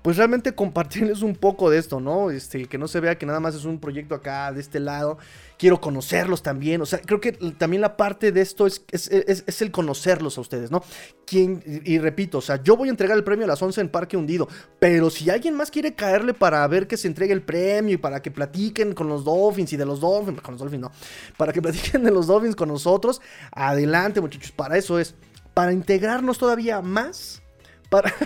pues 0.00 0.16
realmente 0.16 0.54
compartirles 0.54 1.20
un 1.20 1.36
poco 1.36 1.68
de 1.68 1.76
esto, 1.76 2.00
¿no? 2.00 2.30
Este, 2.30 2.64
que 2.64 2.78
no 2.78 2.88
se 2.88 2.98
vea 2.98 3.18
que 3.18 3.26
nada 3.26 3.40
más 3.40 3.54
es 3.54 3.66
un 3.66 3.78
proyecto 3.78 4.14
acá, 4.14 4.50
de 4.54 4.60
este 4.60 4.80
lado. 4.80 5.18
Quiero 5.58 5.82
conocerlos 5.82 6.42
también, 6.42 6.80
o 6.80 6.86
sea, 6.86 6.98
creo 7.00 7.20
que 7.20 7.32
también 7.32 7.82
la 7.82 7.98
parte 7.98 8.32
de 8.32 8.40
esto 8.40 8.66
es, 8.66 8.86
es, 8.90 9.60
el 9.60 9.70
conocerlos 9.70 10.38
a 10.38 10.40
ustedes, 10.40 10.70
¿no? 10.70 10.82
Y 11.30 11.98
repito, 11.98 12.38
o 12.38 12.40
sea, 12.40 12.62
yo 12.62 12.74
voy 12.74 12.88
a 12.88 12.90
entregar 12.90 13.18
el 13.18 13.24
premio 13.24 13.44
a 13.44 13.48
las 13.48 13.60
11 13.60 13.82
en 13.82 13.90
Parque 13.90 14.16
Hundido, 14.16 14.48
pero 14.78 15.10
si 15.10 15.28
alguien 15.28 15.54
más 15.54 15.70
quiere 15.70 15.94
caerle 15.94 16.32
para 16.32 16.66
ver 16.68 16.86
que 16.86 16.96
se 16.96 17.06
entregue 17.06 17.34
el 17.34 17.42
premio 17.42 17.92
y 17.92 17.98
para 17.98 18.22
que 18.22 18.30
platiquen 18.30 18.94
con 18.94 19.08
los 19.08 19.24
Dolphins 19.24 19.74
y 19.74 19.76
de 19.76 19.84
los 19.84 20.00
Dolphins, 20.00 20.40
con 20.40 20.54
los 20.54 20.60
Dolphins 20.60 20.80
no, 20.80 20.92
para 21.36 21.52
que 21.52 21.60
platiquen 21.68 22.02
de 22.02 22.12
los 22.12 22.28
Dolphins 22.28 22.56
con 22.56 22.68
nosotros, 22.68 23.20
adelante 23.52 24.22
muchachos, 24.22 24.52
para 24.52 24.78
eso 24.78 24.98
es, 24.98 25.14
para 25.52 25.70
integrarnos 25.70 26.38
todavía 26.38 26.80
más 26.80 27.42
para... 27.88 28.12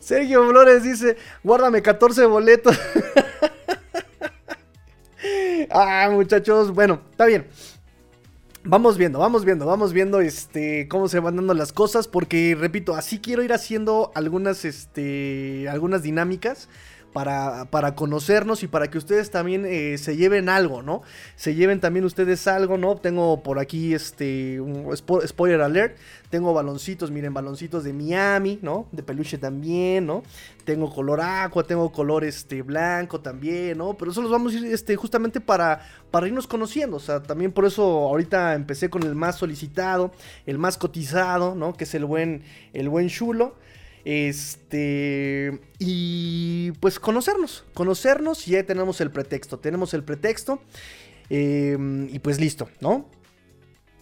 Sergio 0.00 0.48
Flores 0.48 0.82
dice, 0.82 1.16
guárdame 1.42 1.82
14 1.82 2.26
boletos. 2.26 2.78
ah, 5.70 6.08
muchachos, 6.10 6.72
bueno, 6.72 7.00
está 7.10 7.26
bien. 7.26 7.46
Vamos 8.64 8.98
viendo, 8.98 9.18
vamos 9.18 9.44
viendo, 9.44 9.66
vamos 9.66 9.92
viendo 9.92 10.20
este 10.20 10.88
cómo 10.88 11.08
se 11.08 11.20
van 11.20 11.36
dando 11.36 11.54
las 11.54 11.72
cosas 11.72 12.08
porque 12.08 12.56
repito, 12.58 12.94
así 12.94 13.18
quiero 13.18 13.42
ir 13.42 13.52
haciendo 13.52 14.10
algunas 14.14 14.64
este 14.64 15.68
algunas 15.70 16.02
dinámicas 16.02 16.68
para, 17.12 17.94
conocernos 17.94 18.62
y 18.62 18.68
para 18.68 18.90
que 18.90 18.98
ustedes 18.98 19.30
también 19.30 19.64
eh, 19.66 19.98
se 19.98 20.16
lleven 20.16 20.48
algo, 20.48 20.82
¿no? 20.82 21.02
Se 21.36 21.54
lleven 21.54 21.80
también 21.80 22.04
ustedes 22.04 22.46
algo, 22.46 22.76
¿no? 22.76 22.96
Tengo 22.96 23.42
por 23.42 23.58
aquí 23.58 23.94
este 23.94 24.60
spoiler 25.26 25.60
alert, 25.60 25.96
tengo 26.30 26.52
baloncitos, 26.52 27.10
miren, 27.10 27.32
baloncitos 27.32 27.84
de 27.84 27.92
Miami, 27.92 28.58
¿no? 28.62 28.86
De 28.92 29.02
peluche 29.02 29.38
también, 29.38 30.06
¿no? 30.06 30.22
Tengo 30.64 30.92
color 30.94 31.20
agua, 31.20 31.64
tengo 31.64 31.90
color 31.90 32.24
este 32.24 32.62
blanco 32.62 33.20
también, 33.20 33.78
¿no? 33.78 33.94
Pero 33.94 34.10
eso 34.10 34.20
los 34.22 34.30
vamos 34.30 34.52
a 34.54 34.58
ir 34.58 34.66
este 34.66 34.96
justamente 34.96 35.40
para 35.40 35.80
para 36.10 36.26
irnos 36.26 36.46
conociendo, 36.46 36.96
o 36.96 37.00
sea, 37.00 37.22
también 37.22 37.52
por 37.52 37.66
eso 37.66 37.82
ahorita 37.82 38.54
empecé 38.54 38.88
con 38.88 39.02
el 39.02 39.14
más 39.14 39.36
solicitado, 39.36 40.10
el 40.46 40.58
más 40.58 40.78
cotizado, 40.78 41.54
¿no? 41.54 41.74
Que 41.74 41.84
es 41.84 41.94
el 41.94 42.04
buen 42.04 42.42
el 42.72 42.88
buen 42.88 43.08
chulo. 43.08 43.54
Este. 44.04 45.60
Y 45.78 46.72
pues 46.80 46.98
conocernos. 46.98 47.64
Conocernos 47.74 48.46
y 48.48 48.52
ya 48.52 48.64
tenemos 48.64 49.00
el 49.00 49.10
pretexto. 49.10 49.58
Tenemos 49.58 49.94
el 49.94 50.04
pretexto. 50.04 50.60
Em, 51.30 52.08
y 52.08 52.18
pues 52.18 52.40
listo, 52.40 52.70
¿no? 52.80 53.08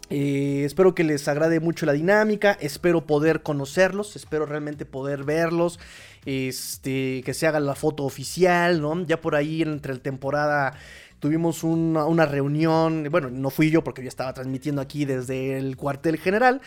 Eh, 0.09 0.63
espero 0.65 0.95
que 0.95 1.03
les 1.03 1.27
agrade 1.27 1.59
mucho 1.61 1.87
la 1.87 1.93
dinámica. 1.93 2.57
Espero 2.61 3.07
poder 3.07 3.43
conocerlos. 3.43 4.17
Espero 4.17 4.47
realmente 4.47 4.85
poder 4.85 5.25
verlos. 5.25 5.81
Este. 6.25 7.23
Que 7.25 7.35
se 7.35 7.47
haga 7.47 7.61
la 7.61 7.75
foto 7.75 8.05
oficial, 8.05 8.81
¿no? 8.81 9.05
Ya 9.07 9.21
por 9.21 9.35
ahí 9.35 9.63
entre 9.63 9.95
la 9.95 10.01
temporada 10.01 10.75
tuvimos 11.19 11.65
una, 11.65 12.05
una, 12.05 12.27
reunión. 12.27 13.09
Bueno, 13.11 13.31
no 13.31 13.51
fui 13.51 13.71
yo 13.71 13.83
porque 13.83 14.03
ya 14.03 14.09
estaba 14.09 14.33
transmitiendo 14.35 14.81
aquí 14.81 15.05
desde 15.05 15.59
el 15.59 15.77
cuartel 15.77 16.19
general. 16.19 16.61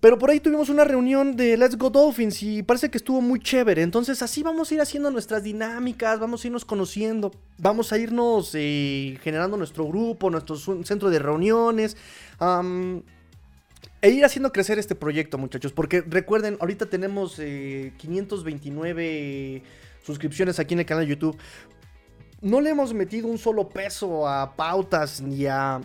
Pero 0.00 0.18
por 0.18 0.30
ahí 0.30 0.40
tuvimos 0.40 0.68
una 0.68 0.84
reunión 0.84 1.36
de 1.36 1.56
Let's 1.56 1.76
Go 1.76 1.88
Dolphins 1.88 2.42
y 2.42 2.62
parece 2.62 2.90
que 2.90 2.98
estuvo 2.98 3.22
muy 3.22 3.40
chévere. 3.40 3.80
Entonces 3.82 4.20
así 4.22 4.42
vamos 4.42 4.70
a 4.70 4.74
ir 4.74 4.80
haciendo 4.80 5.10
nuestras 5.10 5.42
dinámicas, 5.42 6.20
vamos 6.20 6.44
a 6.44 6.46
irnos 6.48 6.64
conociendo, 6.66 7.32
vamos 7.58 7.92
a 7.92 7.98
irnos 7.98 8.50
eh, 8.54 9.18
generando 9.22 9.56
nuestro 9.56 9.86
grupo, 9.86 10.28
nuestro 10.30 10.56
centro 10.56 11.08
de 11.08 11.18
reuniones. 11.18 11.96
e 14.02 14.10
ir 14.10 14.24
haciendo 14.24 14.52
crecer 14.52 14.78
este 14.78 14.94
proyecto, 14.94 15.38
muchachos. 15.38 15.72
Porque 15.72 16.02
recuerden, 16.02 16.58
ahorita 16.60 16.86
tenemos 16.86 17.36
529 17.36 19.04
eh, 19.06 19.62
suscripciones 20.04 20.60
aquí 20.60 20.74
en 20.74 20.80
el 20.80 20.86
canal 20.86 21.04
de 21.04 21.10
YouTube. 21.10 21.38
No 22.42 22.60
le 22.60 22.68
hemos 22.68 22.92
metido 22.92 23.28
un 23.28 23.38
solo 23.38 23.70
peso 23.70 24.28
a 24.28 24.54
pautas 24.54 25.22
ni 25.22 25.46
a 25.46 25.80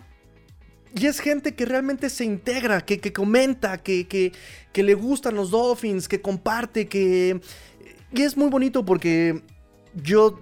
y 0.94 1.06
es 1.06 1.20
gente 1.20 1.54
que 1.54 1.64
realmente 1.64 2.10
se 2.10 2.24
integra, 2.24 2.82
que, 2.82 3.12
comenta, 3.12 3.78
que, 3.78 4.06
que, 4.06 4.82
le 4.82 4.94
gustan 4.94 5.34
los 5.34 5.50
Dolphins, 5.50 6.08
que 6.08 6.20
comparte, 6.20 6.88
que... 6.88 7.40
Y 8.14 8.22
es 8.22 8.36
muy 8.36 8.50
bonito 8.50 8.84
porque 8.84 9.42
yo, 9.94 10.38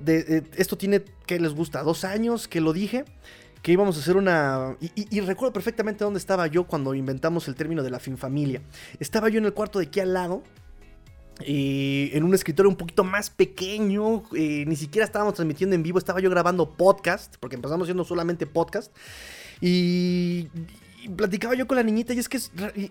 esto 0.56 0.76
tiene, 0.76 1.02
que 1.26 1.38
les 1.38 1.54
gusta? 1.54 1.82
Dos 1.82 2.04
años 2.04 2.48
que 2.48 2.60
lo 2.60 2.72
dije, 2.72 3.04
que 3.62 3.72
íbamos 3.72 3.96
a 3.96 4.00
hacer 4.00 4.16
una... 4.16 4.76
Y, 4.80 5.20
recuerdo 5.20 5.52
perfectamente 5.52 6.02
dónde 6.02 6.18
estaba 6.18 6.48
yo 6.48 6.64
cuando 6.64 6.94
inventamos 6.94 7.46
el 7.46 7.54
término 7.54 7.82
de 7.84 7.90
la 7.90 8.00
finfamilia. 8.00 8.60
Estaba 8.98 9.28
yo 9.28 9.38
en 9.38 9.44
el 9.44 9.52
cuarto 9.52 9.78
de 9.78 9.86
aquí 9.86 10.00
al 10.00 10.14
lado, 10.14 10.42
y 11.46 12.10
en 12.12 12.24
un 12.24 12.34
escritorio 12.34 12.68
un 12.68 12.76
poquito 12.76 13.04
más 13.04 13.30
pequeño, 13.30 14.24
eh, 14.36 14.64
ni 14.66 14.76
siquiera 14.76 15.06
estábamos 15.06 15.34
transmitiendo 15.34 15.74
en 15.74 15.82
vivo, 15.82 15.98
estaba 15.98 16.20
yo 16.20 16.28
grabando 16.28 16.70
podcast, 16.70 17.36
porque 17.40 17.56
empezamos 17.56 17.86
haciendo 17.86 18.04
solamente 18.04 18.46
podcast. 18.46 18.92
Y, 19.60 20.48
platicaba 21.16 21.54
yo 21.54 21.66
con 21.66 21.76
la 21.76 21.82
niñita 21.82 22.12
y 22.12 22.18
es 22.18 22.28
que 22.28 22.38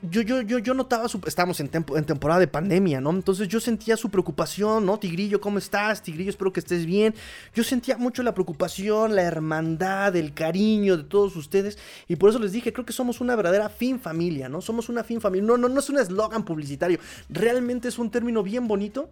yo, 0.02 0.22
yo, 0.22 0.42
yo, 0.42 0.60
yo 0.60 0.74
notaba 0.74 1.08
su... 1.08 1.22
Estábamos 1.26 1.60
en, 1.60 1.70
en 1.74 2.06
temporada 2.06 2.40
de 2.40 2.48
pandemia, 2.48 3.00
¿no? 3.00 3.12
Entonces 3.12 3.48
yo 3.48 3.60
sentía 3.60 3.98
su 3.98 4.10
preocupación, 4.10 4.86
¿no? 4.86 4.98
Tigrillo, 4.98 5.40
¿cómo 5.40 5.58
estás? 5.58 6.02
Tigrillo, 6.02 6.30
espero 6.30 6.52
que 6.52 6.60
estés 6.60 6.86
bien. 6.86 7.14
Yo 7.54 7.64
sentía 7.64 7.98
mucho 7.98 8.24
la 8.24 8.34
preocupación, 8.34 9.16
la 9.16 9.22
hermandad, 9.22 10.16
el 10.16 10.34
cariño 10.34 10.98
de 10.98 11.04
todos 11.04 11.36
ustedes. 11.36 11.78
Y 12.08 12.16
por 12.16 12.32
eso 12.32 12.40
les 12.40 12.52
dije, 12.52 12.74
creo 12.74 12.86
que 12.86 12.94
somos 12.94 13.22
una 13.22 13.36
verdadera 13.36 13.70
fin 13.70 14.00
familia, 14.00 14.50
¿no? 14.50 14.62
Somos 14.62 14.90
una 14.90 15.04
fin 15.04 15.22
familia. 15.22 15.48
No, 15.48 15.58
no, 15.58 15.70
no 15.70 15.80
es 15.80 15.90
un 15.90 16.00
eslogan 16.00 16.44
publicitario. 16.44 17.00
Realmente 17.30 17.88
es 17.88 18.00
un 18.00 18.10
término 18.10 18.44
bien 18.44 18.68
bonito. 18.68 19.10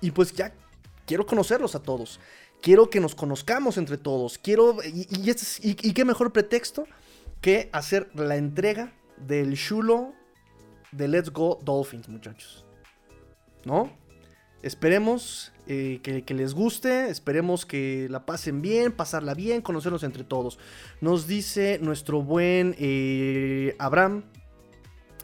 Y 0.00 0.10
pues 0.10 0.32
ya 0.32 0.52
quiero 1.06 1.26
conocerlos 1.26 1.74
a 1.74 1.80
todos. 1.80 2.20
Quiero 2.60 2.90
que 2.90 3.00
nos 3.00 3.14
conozcamos 3.14 3.76
entre 3.78 3.98
todos. 3.98 4.38
Quiero. 4.38 4.78
Y, 4.84 5.30
este 5.30 5.76
qué 5.76 6.04
mejor 6.04 6.32
pretexto 6.32 6.86
que 7.40 7.68
hacer 7.72 8.10
la 8.14 8.36
entrega 8.36 8.92
del 9.16 9.56
chulo 9.56 10.12
de 10.92 11.08
Let's 11.08 11.30
Go 11.30 11.58
Dolphins, 11.62 12.08
muchachos. 12.08 12.64
¿No? 13.64 13.90
Esperemos 14.62 15.52
eh, 15.68 16.00
que, 16.02 16.34
les 16.34 16.52
guste, 16.52 17.10
esperemos 17.10 17.64
que 17.64 18.08
la 18.10 18.26
pasen 18.26 18.60
bien, 18.60 18.90
pasarla 18.90 19.34
bien, 19.34 19.62
conocernos 19.62 20.02
entre 20.02 20.24
todos. 20.24 20.58
Nos 21.00 21.28
dice 21.28 21.78
nuestro 21.80 22.22
buen 22.22 22.74
eh, 22.78 23.76
Abraham. 23.78 24.24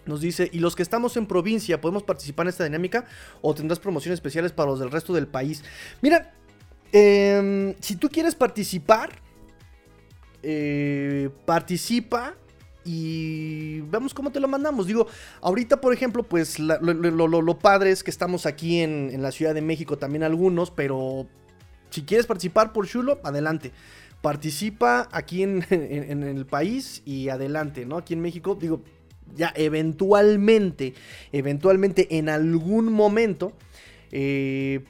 Nos 0.06 0.20
dice, 0.20 0.50
¿y 0.52 0.60
los 0.60 0.76
que 0.76 0.82
estamos 0.82 1.16
en 1.16 1.26
provincia 1.26 1.80
podemos 1.80 2.04
participar 2.04 2.44
en 2.44 2.50
esta 2.50 2.64
dinámica 2.64 3.06
o 3.40 3.54
tendrás 3.54 3.80
promociones 3.80 4.18
especiales 4.18 4.52
para 4.52 4.70
los 4.70 4.78
del 4.78 4.90
resto 4.90 5.14
del 5.14 5.26
país? 5.26 5.64
Mira, 6.00 6.34
Em, 6.96 7.74
si 7.80 7.96
tú 7.96 8.08
quieres 8.08 8.36
participar, 8.36 9.10
eh, 10.44 11.28
participa 11.44 12.36
y 12.84 13.80
vemos 13.80 14.14
cómo 14.14 14.30
te 14.30 14.38
lo 14.38 14.46
mandamos. 14.46 14.86
Digo, 14.86 15.08
ahorita, 15.40 15.80
por 15.80 15.92
ejemplo, 15.92 16.22
pues 16.22 16.60
lo, 16.60 17.58
padre 17.58 17.90
es 17.90 18.04
que 18.04 18.12
estamos 18.12 18.46
aquí 18.46 18.78
en, 18.78 19.20
la 19.20 19.32
Ciudad 19.32 19.54
de 19.54 19.60
México 19.60 19.98
también 19.98 20.22
algunos, 20.22 20.70
pero 20.70 21.26
si 21.90 22.02
quieres 22.02 22.26
participar 22.26 22.72
por 22.72 22.86
Chulo, 22.86 23.18
adelante. 23.24 23.72
Participa 24.22 25.08
aquí 25.10 25.42
en, 25.42 25.64
el 26.22 26.46
país 26.46 27.02
y 27.04 27.28
adelante, 27.28 27.86
¿no? 27.86 27.96
Aquí 27.96 28.14
en 28.14 28.20
México, 28.20 28.54
digo, 28.54 28.84
ya 29.34 29.52
eventualmente, 29.56 30.94
eventualmente 31.32 32.18
en 32.18 32.28
algún 32.28 32.92
momento, 32.92 33.52
eh, 34.12 34.84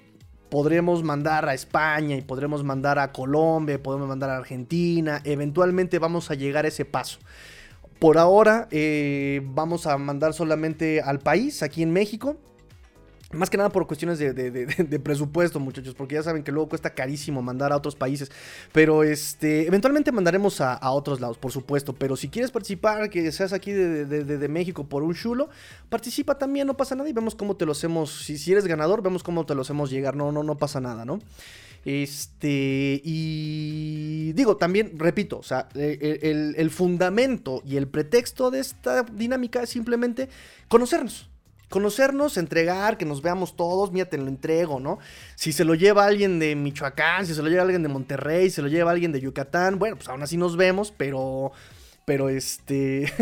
podremos 0.55 1.03
mandar 1.03 1.49
a 1.49 1.53
España 1.53 2.15
y 2.15 2.23
podremos 2.23 2.63
mandar 2.63 3.01
a 3.01 3.11
Colombia, 3.11 3.83
podemos 3.83 4.07
mandar 4.07 4.31
a 4.31 4.37
Argentina, 4.37 5.21
eventualmente 5.25 5.99
vamos 5.99 6.31
a 6.31 6.35
llegar 6.37 6.65
a 6.65 6.69
ese 6.69 6.85
paso. 6.85 7.19
Por 7.99 8.19
ahora 8.19 8.69
eh, 8.71 9.41
vamos 9.47 9.89
a 9.89 9.99
mandar 9.99 10.33
solamente 10.33 11.01
al 11.01 11.19
país, 11.19 11.65
aquí 11.65 11.83
en 11.83 11.93
México. 11.93 12.37
Más 13.35 13.51
que 13.51 13.57
nada 13.57 13.71
por 13.71 13.87
cuestiones 13.87 14.19
de, 14.19 15.01
presupuesto, 15.03 15.61
muchachos, 15.61 15.95
porque 15.95 16.15
ya 16.15 16.23
saben 16.23 16.43
que 16.43 16.53
luego 16.53 16.69
cuesta 16.69 16.91
carísimo 16.91 17.43
mandar 17.43 17.73
a 17.73 17.77
otros 17.77 17.97
países. 17.97 18.31
Pero 18.73 19.03
este, 19.03 19.67
eventualmente 19.67 20.13
mandaremos 20.13 20.61
a, 20.61 20.91
otros 20.91 21.21
lados, 21.21 21.39
por 21.39 21.53
supuesto. 21.53 21.95
Pero 21.95 22.17
si 22.17 22.29
quieres 22.29 22.51
participar, 22.51 23.11
que 23.11 23.31
seas 23.33 23.53
aquí 23.53 23.73
de, 23.73 24.49
México 24.49 24.85
por 24.85 25.03
un 25.03 25.15
chulo, 25.15 25.49
participa 25.89 26.39
también, 26.39 26.67
no 26.67 26.77
pasa 26.77 26.95
nada. 26.95 27.09
Y 27.09 27.13
vemos 27.13 27.35
cómo 27.35 27.57
te 27.57 27.67
lo 27.67 27.73
hacemos. 27.73 28.25
Si, 28.25 28.39
si 28.39 28.53
eres 28.53 28.67
ganador, 28.67 29.03
vemos 29.03 29.23
cómo 29.23 29.47
te 29.47 29.55
lo 29.55 29.63
hacemos 29.63 29.91
llegar. 29.91 30.17
No, 30.17 30.33
no, 30.33 30.43
no 30.43 30.57
pasa 30.57 30.81
nada, 30.81 31.05
¿no? 31.05 31.19
Este, 31.85 33.03
y 33.05 34.33
digo, 34.33 34.57
también, 34.57 34.99
repito, 34.99 35.39
o 35.39 35.43
sea, 35.43 35.69
e, 35.75 35.99
e, 36.01 36.31
el, 36.31 36.55
el 36.57 36.71
fundamento 36.71 37.63
y 37.67 37.77
el 37.77 37.89
pretexto 37.89 38.51
de 38.51 38.61
esta 38.61 39.03
dinámica 39.03 39.63
es 39.63 39.69
simplemente 39.69 40.31
conocernos 40.69 41.29
conocernos, 41.69 42.37
entregar, 42.37 42.97
que 42.99 43.05
nos 43.05 43.23
veamos 43.23 43.57
todos, 43.57 43.93
mira, 43.93 44.07
te 44.07 44.19
lo 44.19 44.29
entrego, 44.29 44.81
¿no? 44.81 44.99
Si 45.35 45.53
se 45.53 45.65
lo 45.65 45.75
lleva 45.75 46.07
alguien 46.07 46.39
de 46.39 46.55
Michoacán, 46.55 47.27
si 47.27 47.35
se 47.35 47.43
lo 47.43 47.49
lleva 47.49 47.63
alguien 47.63 47.83
de 47.83 47.89
Monterrey, 47.89 48.51
si 48.51 48.57
se 48.57 48.63
lo 48.63 48.69
lleva 48.69 48.91
alguien 48.91 49.13
de 49.13 49.21
Yucatán, 49.21 49.79
bueno, 49.79 49.97
pues 49.97 50.09
aún 50.09 50.23
así 50.23 50.37
nos 50.37 50.57
vemos, 50.57 50.93
pero, 50.97 51.53
pero 52.05 52.29
este, 52.29 53.13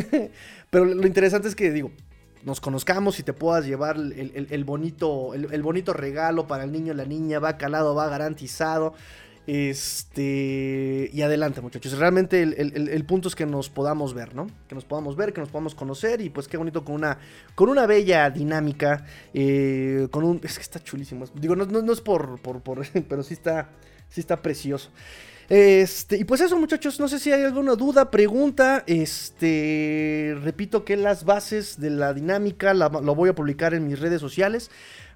pero 0.71 0.85
lo 0.85 1.07
interesante 1.07 1.49
es 1.49 1.55
que, 1.55 1.71
digo, 1.71 1.91
nos 2.45 2.61
conozcamos 2.61 3.19
y 3.21 3.23
te 3.23 3.33
puedas 3.33 3.65
llevar 3.67 3.97
el, 3.97 4.65
bonito, 4.65 5.35
el, 5.35 5.63
bonito 5.63 5.93
regalo 5.93 6.47
para 6.47 6.65
el 6.65 6.73
niño, 6.73 6.93
la 6.93 7.05
niña, 7.05 7.39
va 7.39 7.57
calado, 7.57 7.95
va 7.95 8.09
garantizado. 8.09 8.95
Este. 9.47 11.11
Y 11.13 11.23
adelante, 11.23 11.61
muchachos. 11.61 11.99
Realmente 11.99 12.43
el, 12.43 13.05
punto 13.05 13.29
es 13.29 13.35
que 13.35 13.45
nos 13.45 13.71
podamos 13.71 14.15
ver, 14.15 14.35
¿no? 14.35 14.47
Que 14.69 14.75
nos 14.75 14.85
podamos 14.85 15.17
ver, 15.17 15.33
que 15.33 15.41
nos 15.41 15.49
podamos 15.49 15.75
conocer. 15.75 16.21
Y 16.21 16.31
pues 16.31 16.47
qué 16.47 16.57
bonito 16.57 16.85
con 16.85 16.95
una. 16.95 17.19
Con 17.55 17.69
una 17.69 17.87
bella 17.87 18.31
dinámica. 18.31 19.05
Eh, 19.35 20.09
con 20.11 20.25
un. 20.25 20.41
Es 20.45 20.57
que 20.57 20.63
está 20.63 20.79
chulísimo. 20.79 21.25
Digo, 21.35 21.57
no, 21.57 21.93
es 21.93 22.01
por, 22.01 22.41
por, 22.41 22.61
por. 22.61 22.87
Pero 23.09 23.23
sí 23.23 23.35
está. 23.35 23.71
Sí 24.09 24.21
está 24.21 24.41
precioso. 24.43 24.91
Este, 25.49 26.17
y 26.19 26.25
pues 26.25 26.41
eso, 26.41 26.57
muchachos, 26.57 27.01
no 27.01 27.09
sé 27.09 27.19
si 27.19 27.33
hay 27.33 27.43
alguna 27.43 27.75
duda, 27.75 28.11
pregunta. 28.11 28.85
Este, 28.87 30.37
repito 30.43 30.85
que 30.85 30.97
las 30.97 31.25
bases 31.25 31.81
de 31.81 31.91
la 31.91 32.15
dinámica 32.15 32.75
lo 32.75 33.15
voy 33.15 33.31
a 33.31 33.35
publicar 33.35 33.75
en 33.75 33.87
mis 33.87 33.99
redes 33.99 34.21
sociales. 34.21 34.71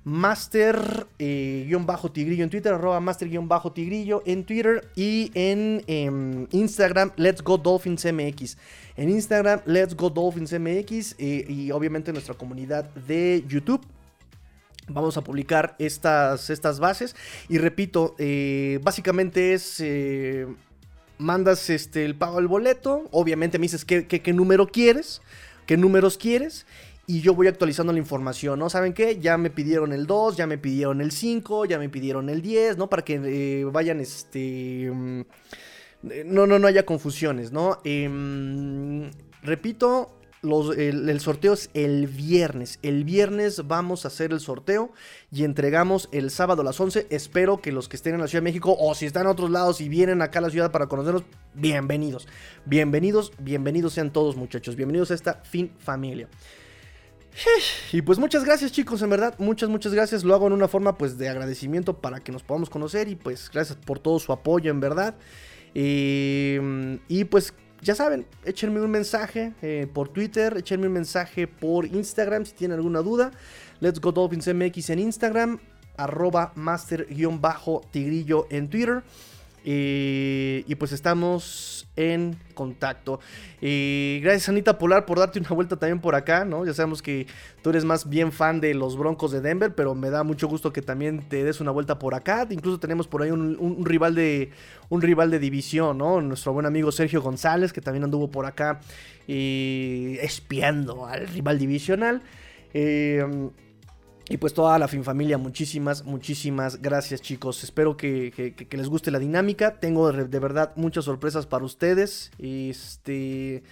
Master-tigrillo 0.06 1.10
eh, 1.18 2.44
en 2.44 2.48
Twitter, 2.48 2.72
arroba 2.72 3.00
master-tigrillo 3.00 4.22
en 4.24 4.44
Twitter 4.44 4.88
y 4.94 5.32
en 5.34 5.82
em, 5.88 6.46
Instagram, 6.52 7.10
Let's 7.16 7.42
Go 7.42 7.58
Dolphins 7.58 8.04
MX. 8.04 8.56
En 8.96 9.10
Instagram, 9.10 9.62
Let's 9.66 9.96
Go 9.96 10.08
Dolphins 10.08 10.52
MX 10.52 11.16
eh, 11.18 11.44
y 11.48 11.72
obviamente 11.72 12.10
en 12.10 12.14
nuestra 12.14 12.36
comunidad 12.36 12.84
de 12.94 13.42
YouTube. 13.48 13.84
Vamos 14.86 15.16
a 15.16 15.22
publicar 15.22 15.74
estas, 15.80 16.50
estas 16.50 16.78
bases. 16.78 17.16
Y 17.48 17.58
repito, 17.58 18.14
eh, 18.20 18.78
básicamente 18.84 19.54
es. 19.54 19.82
mandas 21.18 21.68
este, 21.68 22.04
el 22.04 22.14
pago 22.14 22.36
del 22.36 22.46
boleto. 22.46 23.08
Obviamente 23.10 23.58
me 23.58 23.62
dices 23.62 23.84
qué, 23.84 24.06
qué 24.06 24.32
número 24.32 24.68
quieres. 24.68 25.20
Qué 25.66 25.76
números 25.76 26.16
quieres 26.16 26.64
y 27.06 27.20
yo 27.20 27.34
voy 27.34 27.46
actualizando 27.46 27.92
la 27.92 27.98
información, 27.98 28.58
¿no? 28.58 28.68
¿Saben 28.68 28.92
qué? 28.92 29.18
Ya 29.20 29.38
me 29.38 29.50
pidieron 29.50 29.92
el 29.92 30.06
2, 30.06 30.36
ya 30.36 30.46
me 30.46 30.58
pidieron 30.58 31.00
el 31.00 31.12
5, 31.12 31.66
ya 31.66 31.78
me 31.78 31.88
pidieron 31.88 32.28
el 32.28 32.42
10, 32.42 32.78
¿no? 32.78 32.88
Para 32.88 33.04
que 33.04 33.20
eh, 33.24 33.64
vayan, 33.64 34.00
este... 34.00 34.90
Mm, 34.92 35.22
no, 36.24 36.46
no, 36.46 36.58
no 36.58 36.68
haya 36.68 36.84
confusiones, 36.84 37.52
¿no? 37.52 37.78
Em, 37.84 39.10
repito, 39.42 40.16
el, 40.42 41.20
sorteo 41.20 41.54
es 41.54 41.70
el 41.74 42.06
viernes. 42.06 42.78
El 42.82 43.04
viernes 43.04 43.66
vamos 43.66 44.04
a 44.04 44.08
hacer 44.08 44.32
el 44.32 44.40
sorteo 44.40 44.92
y 45.32 45.44
entregamos 45.44 46.08
el 46.12 46.30
sábado 46.30 46.62
a 46.62 46.64
las 46.64 46.78
11. 46.78 47.08
Espero 47.10 47.60
que 47.60 47.72
los 47.72 47.88
que 47.88 47.96
estén 47.96 48.14
en 48.14 48.20
la 48.20 48.28
Ciudad 48.28 48.42
de 48.42 48.50
México 48.50 48.76
o 48.78 48.94
si 48.94 49.06
están 49.06 49.22
en 49.22 49.28
otros 49.28 49.50
lados 49.50 49.80
y 49.80 49.88
vienen 49.88 50.22
acá 50.22 50.38
a 50.38 50.42
la 50.42 50.50
ciudad 50.50 50.70
para 50.70 50.86
conocernos, 50.86 51.24
bienvenidos. 51.54 52.28
Bienvenidos, 52.64 53.32
bienvenidos 53.38 53.94
sean 53.94 54.12
todos 54.12 54.36
muchachos. 54.36 54.76
Bienvenidos 54.76 55.10
a 55.10 55.14
esta 55.14 55.34
fin 55.44 55.72
familia. 55.78 56.28
Y 57.92 58.02
pues 58.02 58.18
muchas 58.18 58.44
gracias 58.44 58.72
chicos, 58.72 59.02
en 59.02 59.10
verdad, 59.10 59.34
muchas, 59.38 59.68
muchas 59.68 59.92
gracias. 59.92 60.24
Lo 60.24 60.34
hago 60.34 60.46
en 60.46 60.52
una 60.52 60.68
forma 60.68 60.96
pues 60.98 61.18
de 61.18 61.28
agradecimiento 61.28 62.00
para 62.00 62.20
que 62.20 62.32
nos 62.32 62.42
podamos 62.42 62.70
conocer 62.70 63.08
y 63.08 63.14
pues 63.14 63.50
gracias 63.50 63.78
por 63.78 63.98
todo 63.98 64.18
su 64.18 64.32
apoyo, 64.32 64.70
en 64.70 64.80
verdad. 64.80 65.14
y 65.74 67.24
pues 67.24 67.52
ya 67.82 67.94
saben, 67.94 68.26
échenme 68.44 68.80
un 68.80 68.90
mensaje 68.90 69.52
eh, 69.62 69.86
por 69.92 70.08
Twitter, 70.08 70.56
échenme 70.56 70.86
un 70.86 70.94
mensaje 70.94 71.46
por 71.46 71.86
Instagram 71.86 72.46
si 72.46 72.54
tienen 72.54 72.78
alguna 72.78 73.00
duda. 73.00 73.30
Let's 73.80 74.00
Go 74.00 74.12
Dolphins 74.12 74.48
MX 74.52 74.90
en 74.90 74.98
Instagram, 75.00 75.58
arroba 75.96 76.52
master-tigrillo 76.54 78.46
en 78.50 78.68
Twitter. 78.70 79.02
Y 79.68 80.74
pues 80.76 80.92
estamos 80.92 81.76
en 81.96 82.36
contacto. 82.54 83.20
Eh, 83.60 84.20
gracias 84.22 84.48
Anita 84.48 84.78
Polar 84.78 85.06
por 85.06 85.18
darte 85.18 85.38
una 85.38 85.48
vuelta 85.48 85.76
también 85.76 86.00
por 86.00 86.14
acá, 86.14 86.44
¿no? 86.44 86.64
Ya 86.64 86.74
sabemos 86.74 87.02
que 87.02 87.26
tú 87.62 87.70
eres 87.70 87.84
más 87.84 88.08
bien 88.08 88.32
fan 88.32 88.60
de 88.60 88.74
los 88.74 88.96
Broncos 88.96 89.32
de 89.32 89.40
Denver, 89.40 89.74
pero 89.74 89.94
me 89.94 90.10
da 90.10 90.22
mucho 90.22 90.46
gusto 90.46 90.72
que 90.72 90.82
también 90.82 91.28
te 91.28 91.42
des 91.42 91.60
una 91.60 91.70
vuelta 91.70 91.98
por 91.98 92.14
acá. 92.14 92.46
Incluso 92.50 92.78
tenemos 92.78 93.08
por 93.08 93.22
ahí 93.22 93.30
un, 93.30 93.84
rival 93.84 94.14
de 94.14 94.50
un 94.88 95.02
rival 95.02 95.30
de 95.30 95.38
división, 95.38 95.98
¿no? 95.98 96.20
Nuestro 96.20 96.52
buen 96.52 96.66
amigo 96.66 96.92
Sergio 96.92 97.22
González, 97.22 97.72
que 97.72 97.80
también 97.80 98.04
anduvo 98.04 98.30
por 98.30 98.46
acá 98.46 98.80
eh, 99.26 100.18
espiando 100.22 101.06
al 101.06 101.26
rival 101.28 101.58
divisional. 101.58 102.22
Eh, 102.74 103.24
y 104.28 104.38
pues 104.38 104.54
toda 104.54 104.76
la 104.78 104.88
fin 104.88 105.04
familia, 105.04 105.38
muchísimas, 105.38 106.04
muchísimas 106.04 106.82
gracias 106.82 107.22
chicos. 107.22 107.62
Espero 107.62 107.96
que, 107.96 108.54
les 108.68 108.88
guste 108.88 109.12
la 109.12 109.20
dinámica. 109.20 109.78
Tengo 109.78 110.10
de, 110.10 110.38
verdad 110.40 110.72
muchas 110.74 111.04
sorpresas 111.04 111.46
para 111.46 111.64
ustedes. 111.64 112.32
Este, 112.38 113.62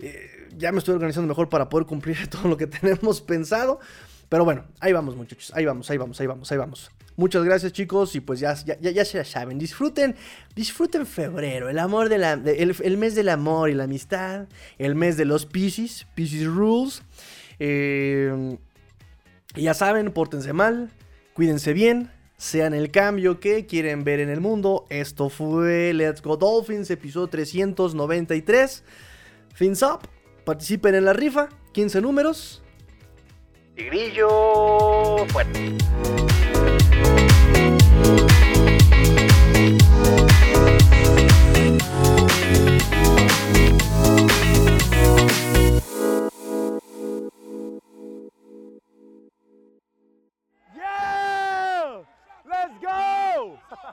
eh, 0.00 0.48
ya 0.56 0.72
me 0.72 0.78
estoy 0.78 0.94
organizando 0.94 1.28
mejor 1.28 1.48
para 1.48 1.68
poder 1.68 1.86
cumplir 1.86 2.26
todo 2.30 2.48
lo 2.48 2.56
que 2.56 2.66
tenemos 2.66 3.20
pensado. 3.20 3.78
Pero 4.28 4.44
bueno, 4.44 4.64
ahí 4.80 4.92
vamos 4.92 5.14
muchachos, 5.14 5.52
ahí 5.54 5.64
vamos, 5.64 5.88
ahí 5.90 5.96
vamos, 5.96 6.20
ahí 6.20 6.26
vamos, 6.26 6.50
ahí 6.50 6.58
vamos. 6.58 6.90
Muchas 7.14 7.44
gracias 7.44 7.72
chicos 7.72 8.16
y 8.16 8.20
pues 8.20 8.40
ya, 8.40 8.54
ya, 8.64 8.76
ya, 8.80 9.04
se 9.04 9.24
saben, 9.24 9.60
disfruten, 9.60 10.16
disfruten 10.56 11.06
febrero, 11.06 11.68
el 11.68 11.78
amor 11.78 12.08
de 12.08 12.18
la, 12.18 12.32
el, 12.32 12.98
mes 12.98 13.14
del 13.14 13.28
amor 13.28 13.70
y 13.70 13.74
la 13.74 13.84
amistad, 13.84 14.48
el 14.78 14.96
mes 14.96 15.16
de 15.16 15.24
los 15.24 15.46
Pisces, 15.46 16.08
Pisces 16.16 16.46
Rules. 16.46 17.02
Eh, 17.60 18.56
y 19.56 19.62
ya 19.62 19.74
saben, 19.74 20.10
pórtense 20.12 20.52
mal, 20.52 20.90
cuídense 21.34 21.72
bien, 21.72 22.10
sean 22.36 22.74
el 22.74 22.90
cambio 22.90 23.40
que 23.40 23.66
quieren 23.66 24.04
ver 24.04 24.20
en 24.20 24.28
el 24.28 24.40
mundo. 24.40 24.86
Esto 24.90 25.28
fue 25.28 25.92
Let's 25.94 26.20
Go 26.22 26.36
Dolphins, 26.36 26.90
episodio 26.90 27.28
393. 27.28 28.82
Fins 29.54 29.82
up, 29.82 30.00
participen 30.44 30.94
en 30.94 31.04
la 31.04 31.12
rifa, 31.12 31.48
15 31.72 32.00
números. 32.00 32.62
Y 33.76 33.84
grillo 33.84 35.26
fuerte. 35.28 35.76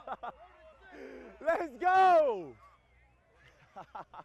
Let's 1.40 1.76
go! 1.80 2.52